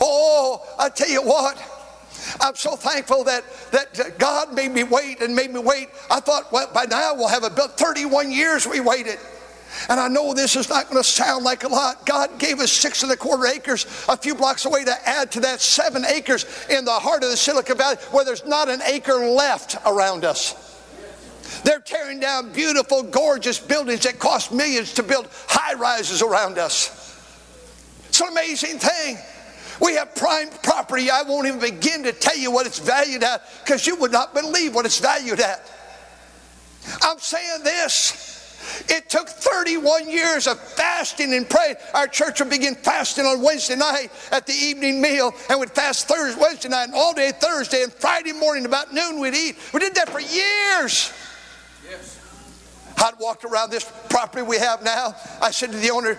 Oh, 0.00 0.66
I 0.78 0.88
tell 0.88 1.08
you 1.08 1.22
what. 1.22 1.62
I'm 2.40 2.54
so 2.54 2.76
thankful 2.76 3.24
that, 3.24 3.44
that 3.72 4.18
God 4.18 4.52
made 4.52 4.70
me 4.70 4.84
wait 4.84 5.20
and 5.20 5.34
made 5.34 5.50
me 5.50 5.60
wait. 5.60 5.88
I 6.10 6.20
thought, 6.20 6.52
well, 6.52 6.70
by 6.72 6.84
now 6.84 7.14
we'll 7.14 7.28
have 7.28 7.44
about 7.44 7.78
31 7.78 8.30
years 8.30 8.66
we 8.66 8.80
waited. 8.80 9.18
And 9.88 10.00
I 10.00 10.08
know 10.08 10.34
this 10.34 10.56
is 10.56 10.68
not 10.68 10.84
going 10.90 10.96
to 10.96 11.08
sound 11.08 11.44
like 11.44 11.64
a 11.64 11.68
lot. 11.68 12.04
God 12.04 12.38
gave 12.38 12.58
us 12.60 12.72
six 12.72 13.02
and 13.02 13.12
a 13.12 13.16
quarter 13.16 13.46
acres 13.46 13.84
a 14.08 14.16
few 14.16 14.34
blocks 14.34 14.64
away 14.64 14.84
to 14.84 15.08
add 15.08 15.32
to 15.32 15.40
that 15.40 15.60
seven 15.60 16.04
acres 16.04 16.44
in 16.68 16.84
the 16.84 16.92
heart 16.92 17.22
of 17.22 17.30
the 17.30 17.36
Silicon 17.36 17.78
Valley 17.78 17.96
where 18.10 18.24
there's 18.24 18.44
not 18.44 18.68
an 18.68 18.82
acre 18.82 19.14
left 19.14 19.76
around 19.86 20.24
us. 20.24 20.66
They're 21.64 21.80
tearing 21.80 22.20
down 22.20 22.52
beautiful, 22.52 23.02
gorgeous 23.02 23.58
buildings 23.58 24.00
that 24.00 24.18
cost 24.18 24.52
millions 24.52 24.94
to 24.94 25.02
build 25.02 25.28
high 25.48 25.74
rises 25.74 26.22
around 26.22 26.58
us. 26.58 26.96
It's 28.08 28.20
an 28.20 28.28
amazing 28.28 28.78
thing. 28.78 29.18
We 29.80 29.94
have 29.94 30.14
prime 30.14 30.50
property. 30.62 31.10
I 31.10 31.22
won't 31.22 31.46
even 31.46 31.60
begin 31.60 32.02
to 32.04 32.12
tell 32.12 32.36
you 32.36 32.50
what 32.50 32.66
it's 32.66 32.78
valued 32.78 33.22
at 33.22 33.42
because 33.64 33.86
you 33.86 33.96
would 33.96 34.12
not 34.12 34.34
believe 34.34 34.74
what 34.74 34.84
it's 34.84 34.98
valued 34.98 35.40
at. 35.40 35.70
I'm 37.02 37.18
saying 37.18 37.62
this. 37.64 38.28
It 38.88 39.08
took 39.08 39.28
31 39.28 40.10
years 40.10 40.46
of 40.46 40.60
fasting 40.60 41.34
and 41.34 41.48
praying. 41.48 41.76
Our 41.94 42.06
church 42.06 42.40
would 42.40 42.50
begin 42.50 42.74
fasting 42.74 43.24
on 43.24 43.40
Wednesday 43.42 43.76
night 43.76 44.10
at 44.30 44.46
the 44.46 44.52
evening 44.52 45.00
meal 45.00 45.32
and 45.48 45.58
would 45.58 45.70
fast 45.70 46.08
Thursday, 46.08 46.40
Wednesday 46.40 46.68
night 46.68 46.84
and 46.84 46.94
all 46.94 47.14
day 47.14 47.32
Thursday 47.32 47.82
and 47.82 47.92
Friday 47.92 48.32
morning 48.32 48.66
about 48.66 48.92
noon 48.92 49.18
we'd 49.18 49.34
eat. 49.34 49.56
We 49.72 49.80
did 49.80 49.94
that 49.94 50.10
for 50.10 50.20
years. 50.20 51.12
Yes. 51.88 52.18
I'd 52.98 53.18
walked 53.18 53.44
around 53.44 53.70
this 53.70 53.90
property 54.10 54.42
we 54.42 54.58
have 54.58 54.82
now. 54.82 55.14
I 55.40 55.50
said 55.50 55.72
to 55.72 55.78
the 55.78 55.90
owner, 55.90 56.18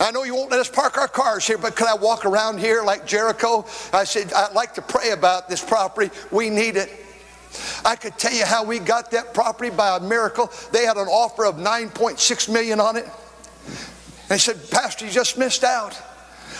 I 0.00 0.10
know 0.12 0.22
you 0.22 0.34
won't 0.34 0.50
let 0.50 0.60
us 0.60 0.68
park 0.68 0.96
our 0.96 1.08
cars 1.08 1.46
here, 1.46 1.58
but 1.58 1.74
could 1.74 1.88
I 1.88 1.94
walk 1.94 2.24
around 2.24 2.60
here 2.60 2.82
like 2.84 3.06
Jericho? 3.06 3.66
I 3.92 4.04
said, 4.04 4.32
I'd 4.32 4.52
like 4.52 4.74
to 4.74 4.82
pray 4.82 5.10
about 5.10 5.48
this 5.48 5.64
property. 5.64 6.10
We 6.30 6.50
need 6.50 6.76
it. 6.76 6.90
I 7.84 7.96
could 7.96 8.16
tell 8.18 8.32
you 8.32 8.44
how 8.44 8.64
we 8.64 8.78
got 8.78 9.10
that 9.12 9.34
property 9.34 9.70
by 9.70 9.96
a 9.96 10.00
miracle. 10.00 10.52
They 10.72 10.84
had 10.84 10.96
an 10.96 11.08
offer 11.08 11.44
of 11.44 11.56
9.6 11.56 12.52
million 12.52 12.80
on 12.80 12.96
it. 12.96 13.04
And 13.04 14.28
they 14.28 14.38
said, 14.38 14.58
Pastor, 14.70 15.06
you 15.06 15.10
just 15.10 15.38
missed 15.38 15.64
out. 15.64 16.00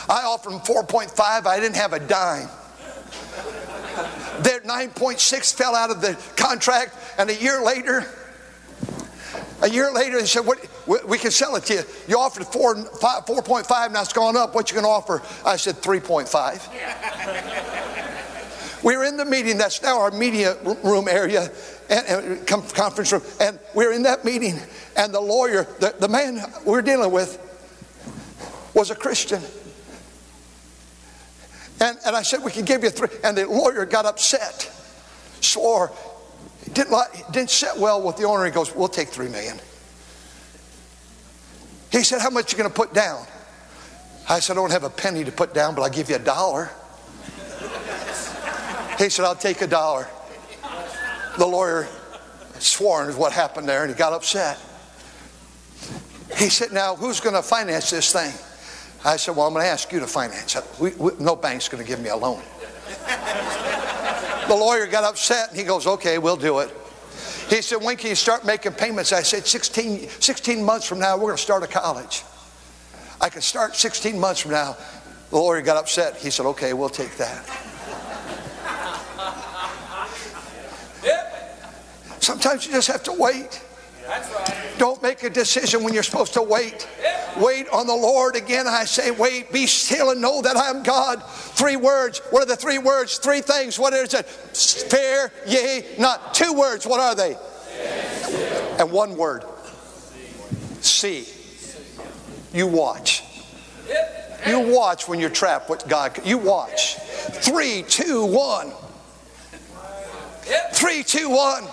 I 0.09 0.22
offered 0.22 0.53
them 0.53 0.61
4.5. 0.61 1.47
I 1.47 1.61
didn't 1.61 1.76
have 1.76 1.93
a 1.93 2.01
dime. 2.01 2.49
Their 4.41 4.61
9.6 4.61 5.55
fell 5.55 5.74
out 5.74 5.91
of 5.91 6.01
the 6.01 6.16
contract, 6.36 6.97
and 7.18 7.28
a 7.28 7.34
year 7.34 7.62
later, 7.62 8.07
a 9.62 9.68
year 9.68 9.92
later, 9.92 10.20
they 10.20 10.26
said, 10.26 10.46
what, 10.46 10.59
we 11.06 11.18
can 11.18 11.30
sell 11.30 11.56
it 11.56 11.64
to 11.64 11.74
you. 11.74 11.82
You 12.06 12.18
offered 12.18 12.46
4, 12.46 12.76
5, 12.76 13.26
4.5, 13.26 13.92
now 13.92 14.02
it's 14.02 14.12
gone 14.12 14.36
up. 14.36 14.54
What 14.54 14.70
you 14.70 14.74
going 14.74 14.84
to 14.84 14.90
offer? 14.90 15.22
I 15.44 15.56
said 15.56 15.76
3.5. 15.76 17.64
We 18.82 18.96
were 18.96 19.04
in 19.04 19.16
the 19.16 19.24
meeting, 19.24 19.59
that's 19.59 19.82
now 19.82 20.00
our 20.00 20.12
media 20.12 20.56
room 20.84 21.09
area, 21.09 21.50
and, 21.90 22.06
and 22.06 22.46
conference 22.46 23.11
room, 23.12 23.22
and 23.40 23.59
we're 23.74 23.92
in 23.92 24.04
that 24.04 24.24
meeting, 24.24 24.54
and 24.96 25.12
the 25.12 25.20
lawyer, 25.20 25.66
the, 25.80 25.96
the 25.98 26.09
man 26.09 26.40
we're 26.64 26.82
dealing 26.82 27.11
with, 27.11 27.44
was 28.74 28.92
a 28.92 28.94
Christian. 28.94 29.42
And, 31.80 31.98
and 32.06 32.16
I 32.16 32.22
said, 32.22 32.42
We 32.44 32.50
can 32.50 32.64
give 32.64 32.84
you 32.84 32.90
three. 32.90 33.09
And 33.24 33.36
the 33.36 33.46
lawyer 33.46 33.84
got 33.84 34.04
upset, 34.06 34.70
swore, 35.40 35.92
didn't, 36.69 36.91
like, 36.91 37.31
didn't 37.33 37.51
sit 37.51 37.77
well 37.77 38.03
with 38.03 38.16
the 38.16 38.25
owner. 38.25 38.45
He 38.45 38.51
goes, 38.51 38.75
We'll 38.75 38.89
take 38.89 39.09
three 39.09 39.29
million. 39.29 39.59
He 41.91 42.03
said, 42.03 42.21
How 42.21 42.31
much 42.31 42.53
you 42.53 42.59
going 42.59 42.71
to 42.71 42.75
put 42.75 42.93
down? 42.93 43.25
I 44.29 44.41
said, 44.41 44.55
I 44.55 44.57
don't 44.57 44.73
have 44.73 44.85
a 44.85 44.91
penny 44.91 45.25
to 45.25 45.33
put 45.33 45.55
down, 45.55 45.75
but 45.75 45.83
I'll 45.83 45.91
give 45.91 46.11
you 46.11 46.16
a 46.16 46.21
dollar. 46.21 46.71
He 48.99 49.09
said, 49.09 49.25
I'll 49.25 49.37
take 49.37 49.62
a 49.62 49.66
dollar. 49.66 50.09
The 51.39 51.47
lawyer 51.47 51.87
swore 52.59 53.09
is 53.09 53.16
what 53.16 53.33
happened 53.33 53.69
there, 53.69 53.85
and 53.85 53.93
he 53.93 53.97
got 53.97 54.12
upset. 54.12 54.59
He 56.37 56.51
said, 56.51 56.73
Now, 56.73 56.97
who's 56.97 57.21
going 57.21 57.37
to 57.37 57.43
finance 57.43 57.91
this 57.91 58.12
thing? 58.12 58.33
I 59.05 59.16
said, 59.16 59.37
Well, 59.37 59.47
I'm 59.47 59.53
going 59.53 59.64
to 59.64 59.71
ask 59.71 59.93
you 59.93 60.01
to 60.01 60.07
finance 60.07 60.57
it. 60.57 60.64
We, 60.81 60.91
we, 60.95 61.12
no 61.21 61.37
bank's 61.37 61.69
going 61.69 61.83
to 61.83 61.89
give 61.89 62.01
me 62.01 62.11
a 62.11 62.16
loan. 62.16 62.43
The 64.49 64.57
lawyer 64.57 64.86
got 64.86 65.05
upset, 65.05 65.51
and 65.51 65.59
he 65.59 65.64
goes, 65.64 65.86
Okay, 65.86 66.18
we'll 66.18 66.36
do 66.36 66.59
it. 66.61 66.74
He 67.49 67.62
said, 67.62 67.82
When 67.82 67.96
can 67.96 68.11
you 68.11 68.16
start 68.16 68.44
making 68.44 68.72
payments? 68.72 69.12
I 69.12 69.22
said, 69.22 69.46
16, 69.46 70.09
16 70.09 70.64
months 70.64 70.86
from 70.86 70.99
now, 70.99 71.16
we're 71.16 71.24
going 71.24 71.36
to 71.36 71.42
start 71.42 71.62
a 71.62 71.66
college. 71.66 72.24
I 73.20 73.28
can 73.28 73.42
start 73.42 73.76
16 73.76 74.18
months 74.18 74.40
from 74.40 74.53
now. 74.53 74.76
The 75.30 75.36
lawyer 75.36 75.61
got 75.62 75.76
upset. 75.76 76.16
He 76.16 76.30
said, 76.30 76.46
Okay, 76.46 76.72
we'll 76.72 76.88
take 76.88 77.16
that. 77.16 77.44
Sometimes 82.20 82.66
you 82.66 82.72
just 82.72 82.88
have 82.88 83.03
to 83.05 83.12
wait. 83.12 83.62
Don't 84.76 85.03
make 85.03 85.22
a 85.22 85.30
decision 85.30 85.82
when 85.82 85.94
you're 85.94 86.03
supposed 86.03 86.34
to 86.34 86.42
wait. 86.42 86.88
Wait 87.41 87.68
on 87.68 87.86
the 87.86 87.95
Lord. 87.95 88.36
Again, 88.36 88.66
I 88.66 88.84
say, 88.84 89.11
wait, 89.11 89.53
be 89.53 89.66
still 89.66 90.11
and 90.11 90.20
know 90.20 90.43
that 90.43 90.57
I 90.57 90.70
am 90.70 90.82
God. 90.82 91.22
Three 91.22 91.76
words. 91.76 92.20
What 92.30 92.43
are 92.43 92.47
the 92.47 92.57
three 92.57 92.78
words? 92.78 93.18
Three 93.18 93.41
things. 93.41 93.78
What 93.78 93.93
is 93.93 94.14
it? 94.14 94.26
Fear 94.26 95.32
ye 95.47 95.82
not. 95.99 96.34
Two 96.34 96.53
words. 96.53 96.86
What 96.86 97.01
are 97.01 97.14
they? 97.14 97.36
And 98.78 98.91
one 98.91 99.16
word. 99.16 99.45
See. 100.80 101.26
You 102.53 102.66
watch. 102.66 103.22
You 104.47 104.61
watch 104.61 105.09
when 105.09 105.20
you're 105.20 105.30
trapped 105.30 105.68
with 105.68 105.86
God. 105.89 106.18
You 106.24 106.39
watch. 106.39 106.97
Three, 106.97 107.84
two, 107.89 108.24
one. 108.24 108.72
Three, 110.72 111.03
two, 111.03 111.28
one. 111.28 111.64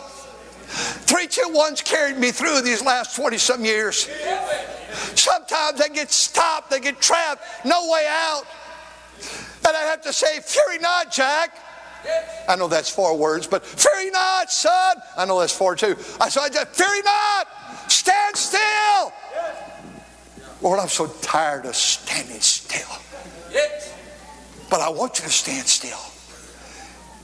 Three, 0.67 1.27
two, 1.27 1.49
one's 1.49 1.81
carried 1.81 2.17
me 2.17 2.31
through 2.31 2.61
these 2.61 2.83
last 2.83 3.15
20 3.15 3.37
some 3.37 3.63
years. 3.63 4.09
Sometimes 5.15 5.79
they 5.79 5.89
get 5.89 6.11
stopped, 6.11 6.69
they 6.69 6.79
get 6.79 7.01
trapped, 7.01 7.43
no 7.65 7.89
way 7.89 8.05
out. 8.07 8.43
And 9.67 9.75
I 9.75 9.81
have 9.81 10.01
to 10.03 10.13
say, 10.13 10.39
Fury 10.41 10.79
not, 10.79 11.11
Jack. 11.11 11.57
I 12.47 12.55
know 12.55 12.67
that's 12.67 12.89
four 12.89 13.17
words, 13.17 13.47
but 13.47 13.65
fear 13.65 14.11
not, 14.11 14.51
son. 14.51 14.97
I 15.17 15.25
know 15.25 15.39
that's 15.39 15.55
four 15.55 15.75
too. 15.75 15.95
I 16.21 16.29
so 16.29 16.41
I 16.41 16.49
just 16.49 16.79
not, 17.03 17.91
stand 17.91 18.35
still. 18.35 19.13
Lord, 20.61 20.79
I'm 20.79 20.87
so 20.87 21.07
tired 21.21 21.65
of 21.65 21.75
standing 21.75 22.39
still. 22.41 22.87
But 24.69 24.81
I 24.81 24.89
want 24.89 25.19
you 25.19 25.25
to 25.25 25.31
stand 25.31 25.67
still. 25.67 25.99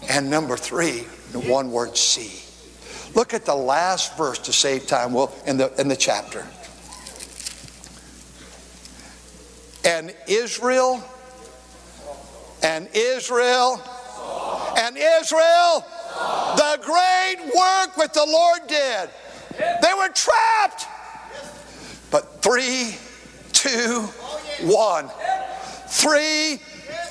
And 0.09 0.29
number 0.29 0.57
three, 0.57 1.01
one 1.47 1.71
word 1.71 1.97
see. 1.97 2.41
Look 3.15 3.33
at 3.33 3.45
the 3.45 3.55
last 3.55 4.17
verse 4.17 4.39
to 4.39 4.53
save 4.53 4.87
time 4.87 5.13
well, 5.13 5.33
in, 5.45 5.57
the, 5.57 5.73
in 5.79 5.87
the 5.87 5.95
chapter. 5.95 6.45
And 10.01 10.15
Israel, 10.27 11.03
and 12.63 12.89
Israel, 12.91 13.79
and 14.75 14.97
Israel, 14.97 15.85
the 16.55 16.79
great 16.81 17.37
work 17.55 17.97
which 17.97 18.11
the 18.13 18.25
Lord 18.25 18.61
did. 18.67 19.09
They 19.59 19.93
were 19.95 20.09
trapped. 20.09 20.87
But 22.09 22.41
three, 22.41 22.95
two, 23.53 24.01
one. 24.63 25.07
Three, 25.85 26.57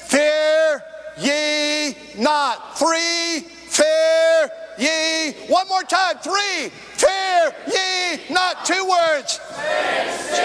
fear 0.07 0.83
ye 1.17 1.95
not. 2.19 2.77
Three, 2.77 3.39
fear 3.69 4.51
ye. 4.79 5.33
One 5.47 5.69
more 5.69 5.85
time. 5.85 6.19
Three. 6.19 6.71
Fear 6.97 7.55
ye 7.69 8.35
not. 8.35 8.65
Two 8.65 8.85
words. 8.85 9.39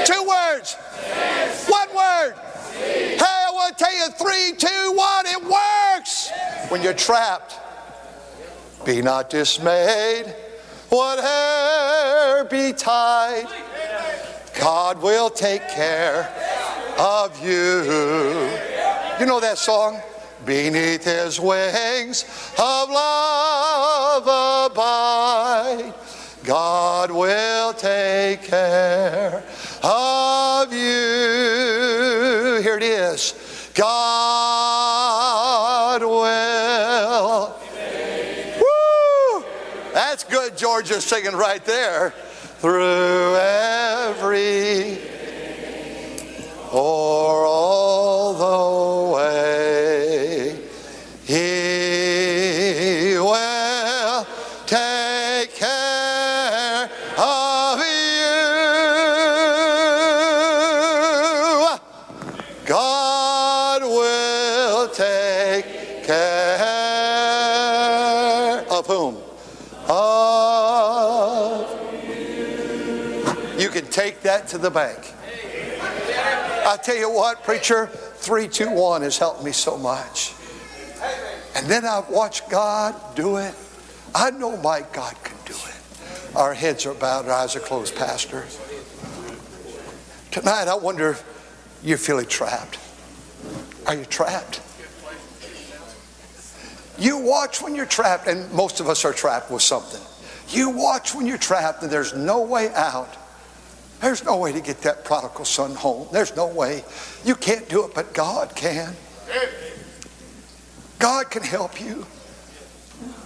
Two 0.06 0.24
words. 0.28 0.78
One 1.68 1.90
word. 1.96 2.34
Hey, 2.74 3.20
I 3.22 3.52
want 3.54 3.78
to 3.78 3.84
tell 3.84 3.96
you 3.96 4.10
three, 4.12 4.54
two, 4.58 4.92
one. 4.94 5.26
It 5.28 5.44
works. 5.44 6.32
When 6.70 6.82
you're 6.82 6.94
trapped, 6.94 7.60
be 8.86 9.02
not 9.02 9.30
dismayed. 9.30 10.36
Whatever 10.90 12.48
betide, 12.50 13.48
God 14.60 15.02
will 15.02 15.30
take 15.30 15.68
care 15.70 16.32
of 16.98 17.44
you. 17.44 17.84
You 19.20 19.26
know 19.26 19.40
that 19.40 19.58
song? 19.58 20.00
Beneath 20.46 21.06
his 21.06 21.40
wings 21.40 22.24
of 22.60 22.90
love 22.90 24.24
abide. 24.72 25.94
God 26.44 27.10
will 27.10 27.74
take 27.74 28.44
care 28.44 29.44
of 29.86 30.74
you. 30.74 30.80
Here 32.62 32.78
it 32.78 32.84
is. 32.84 33.34
God 33.76 36.02
will. 36.02 37.56
Woo! 38.60 39.46
That's 39.94 40.24
good, 40.24 40.58
Georgia 40.58 41.00
singing 41.02 41.36
right 41.36 41.64
there. 41.66 42.14
Through 42.60 43.36
every 43.36 44.98
or 46.72 47.46
all 47.46 47.75
that 74.36 74.50
to 74.50 74.58
the 74.58 74.70
bank. 74.70 75.14
I 76.68 76.78
tell 76.84 76.98
you 76.98 77.10
what, 77.10 77.44
preacher, 77.44 77.88
321 77.88 79.04
has 79.04 79.18
helped 79.18 79.44
me 79.44 79.52
so 79.52 79.78
much. 79.78 80.34
And 81.56 81.68
then 81.68 81.86
I've 81.86 82.10
watched 82.10 82.50
God 82.50 82.96
do 83.16 83.38
it. 83.38 83.56
I 84.14 84.32
know 84.32 84.58
my 84.58 84.84
God 84.92 85.16
can 85.24 85.38
do 85.46 85.54
it. 85.54 86.36
Our 86.36 86.54
heads 86.54 86.86
are 86.86 86.94
bowed, 86.94 87.28
our 87.28 87.32
eyes 87.32 87.56
are 87.56 87.62
closed, 87.62 87.96
Pastor. 87.96 88.46
Tonight, 90.32 90.68
I 90.68 90.76
wonder 90.76 91.12
if 91.12 91.80
you're 91.82 91.98
feeling 91.98 92.26
trapped. 92.26 92.78
Are 93.88 93.96
you 93.96 94.04
trapped? 94.04 94.60
You 96.98 97.20
watch 97.20 97.62
when 97.62 97.76
you're 97.76 97.86
trapped, 97.86 98.28
and 98.28 98.52
most 98.52 98.82
of 98.82 98.90
us 98.90 99.06
are 99.06 99.14
trapped 99.14 99.50
with 99.50 99.62
something. 99.62 100.02
You 100.50 100.72
watch 100.72 101.16
when 101.16 101.26
you're 101.26 101.38
trapped 101.38 101.84
and 101.84 101.92
there's 101.92 102.14
no 102.14 102.42
way 102.42 102.74
out. 102.74 103.16
There's 104.02 104.24
no 104.24 104.38
way 104.38 104.52
to 104.52 104.62
get 104.62 104.82
that 104.82 105.06
prodigal 105.06 105.46
son 105.46 105.76
home. 105.76 106.08
There's 106.12 106.36
no 106.36 106.48
way. 106.48 106.84
You 107.24 107.36
can't 107.36 107.68
do 107.70 107.86
it, 107.86 107.94
but 107.94 108.14
God 108.14 108.56
can. 108.56 108.96
God 111.00 111.30
can 111.30 111.44
help 111.44 111.82
you. 111.82 112.06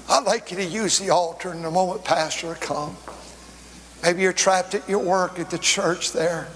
I'd 0.09 0.23
like 0.23 0.51
you 0.51 0.57
to 0.57 0.65
use 0.65 0.99
the 0.99 1.11
altar 1.11 1.53
in 1.53 1.61
the 1.61 1.71
moment 1.71 2.03
Pastor 2.03 2.55
come. 2.55 2.97
Maybe 4.01 4.21
you're 4.21 4.33
trapped 4.33 4.73
at 4.73 4.87
your 4.89 4.99
work, 4.99 5.39
at 5.39 5.49
the 5.49 5.57
church 5.57 6.13
there. 6.13 6.47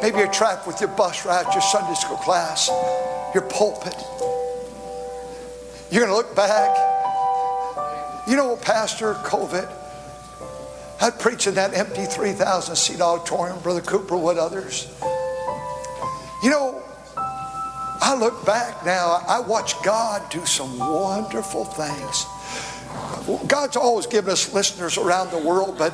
Maybe 0.00 0.18
you're 0.18 0.32
trapped 0.32 0.66
with 0.66 0.80
your 0.80 0.90
bus 0.90 1.26
ride, 1.26 1.52
your 1.52 1.62
Sunday 1.62 1.94
school 1.94 2.16
class, 2.18 2.68
your 3.34 3.42
pulpit. 3.42 3.94
You're 5.90 6.06
going 6.06 6.12
to 6.12 6.16
look 6.16 6.34
back. 6.36 6.76
You 8.26 8.36
know, 8.36 8.48
what, 8.48 8.62
Pastor 8.62 9.14
COVID, 9.14 9.70
I'd 11.00 11.18
preach 11.18 11.46
in 11.46 11.54
that 11.54 11.74
empty 11.74 12.04
3,000 12.04 12.76
seat 12.76 13.00
auditorium, 13.00 13.58
Brother 13.60 13.80
Cooper 13.80 14.16
would 14.16 14.38
others. 14.38 14.88
You 16.42 16.50
know, 16.50 16.82
I 17.16 18.14
look 18.18 18.44
back 18.44 18.84
now, 18.84 19.22
I 19.26 19.40
watch 19.40 19.82
God 19.82 20.30
do 20.30 20.44
some 20.46 20.78
wonderful 20.78 21.64
things. 21.64 22.26
God's 23.48 23.76
always 23.76 24.06
given 24.06 24.30
us 24.30 24.52
listeners 24.52 24.98
around 24.98 25.30
the 25.30 25.38
world, 25.38 25.78
but 25.78 25.92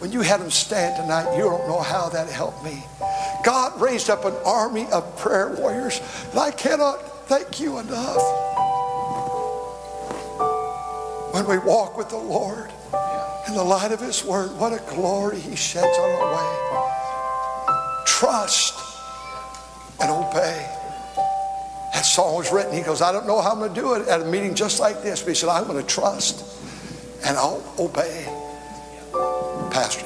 when 0.00 0.10
you 0.10 0.20
had 0.20 0.40
them 0.40 0.50
stand 0.50 0.96
tonight, 0.96 1.36
you 1.36 1.44
don't 1.44 1.68
know 1.68 1.80
how 1.80 2.08
that 2.08 2.28
helped 2.28 2.64
me. 2.64 2.82
God 3.44 3.80
raised 3.80 4.10
up 4.10 4.24
an 4.24 4.34
army 4.44 4.86
of 4.92 5.16
prayer 5.16 5.54
warriors, 5.56 6.00
and 6.30 6.40
I 6.40 6.50
cannot 6.50 7.28
thank 7.28 7.60
you 7.60 7.78
enough. 7.78 8.22
When 11.32 11.46
we 11.46 11.58
walk 11.58 11.96
with 11.96 12.08
the 12.08 12.18
Lord 12.18 12.70
in 13.48 13.54
the 13.54 13.64
light 13.64 13.92
of 13.92 14.00
His 14.00 14.24
Word, 14.24 14.56
what 14.58 14.72
a 14.72 14.82
glory 14.94 15.38
He 15.38 15.56
sheds 15.56 15.98
on 15.98 16.10
our 16.10 16.34
way. 16.36 18.04
Trust 18.06 18.78
and 20.00 20.10
obey. 20.10 20.68
That 21.92 22.04
song 22.04 22.36
was 22.36 22.50
written. 22.50 22.72
He 22.72 22.82
goes, 22.82 23.02
I 23.02 23.12
don't 23.12 23.26
know 23.26 23.40
how 23.40 23.52
I'm 23.52 23.58
going 23.58 23.74
to 23.74 23.80
do 23.80 23.94
it 23.94 24.08
at 24.08 24.22
a 24.22 24.24
meeting 24.24 24.54
just 24.54 24.80
like 24.80 25.02
this, 25.02 25.22
but 25.22 25.28
he 25.28 25.34
said, 25.34 25.48
I'm 25.48 25.66
going 25.66 25.80
to 25.80 25.86
trust 25.86 26.44
and 27.24 27.36
I'll 27.36 27.62
obey. 27.78 28.26
Pastor, 29.70 30.04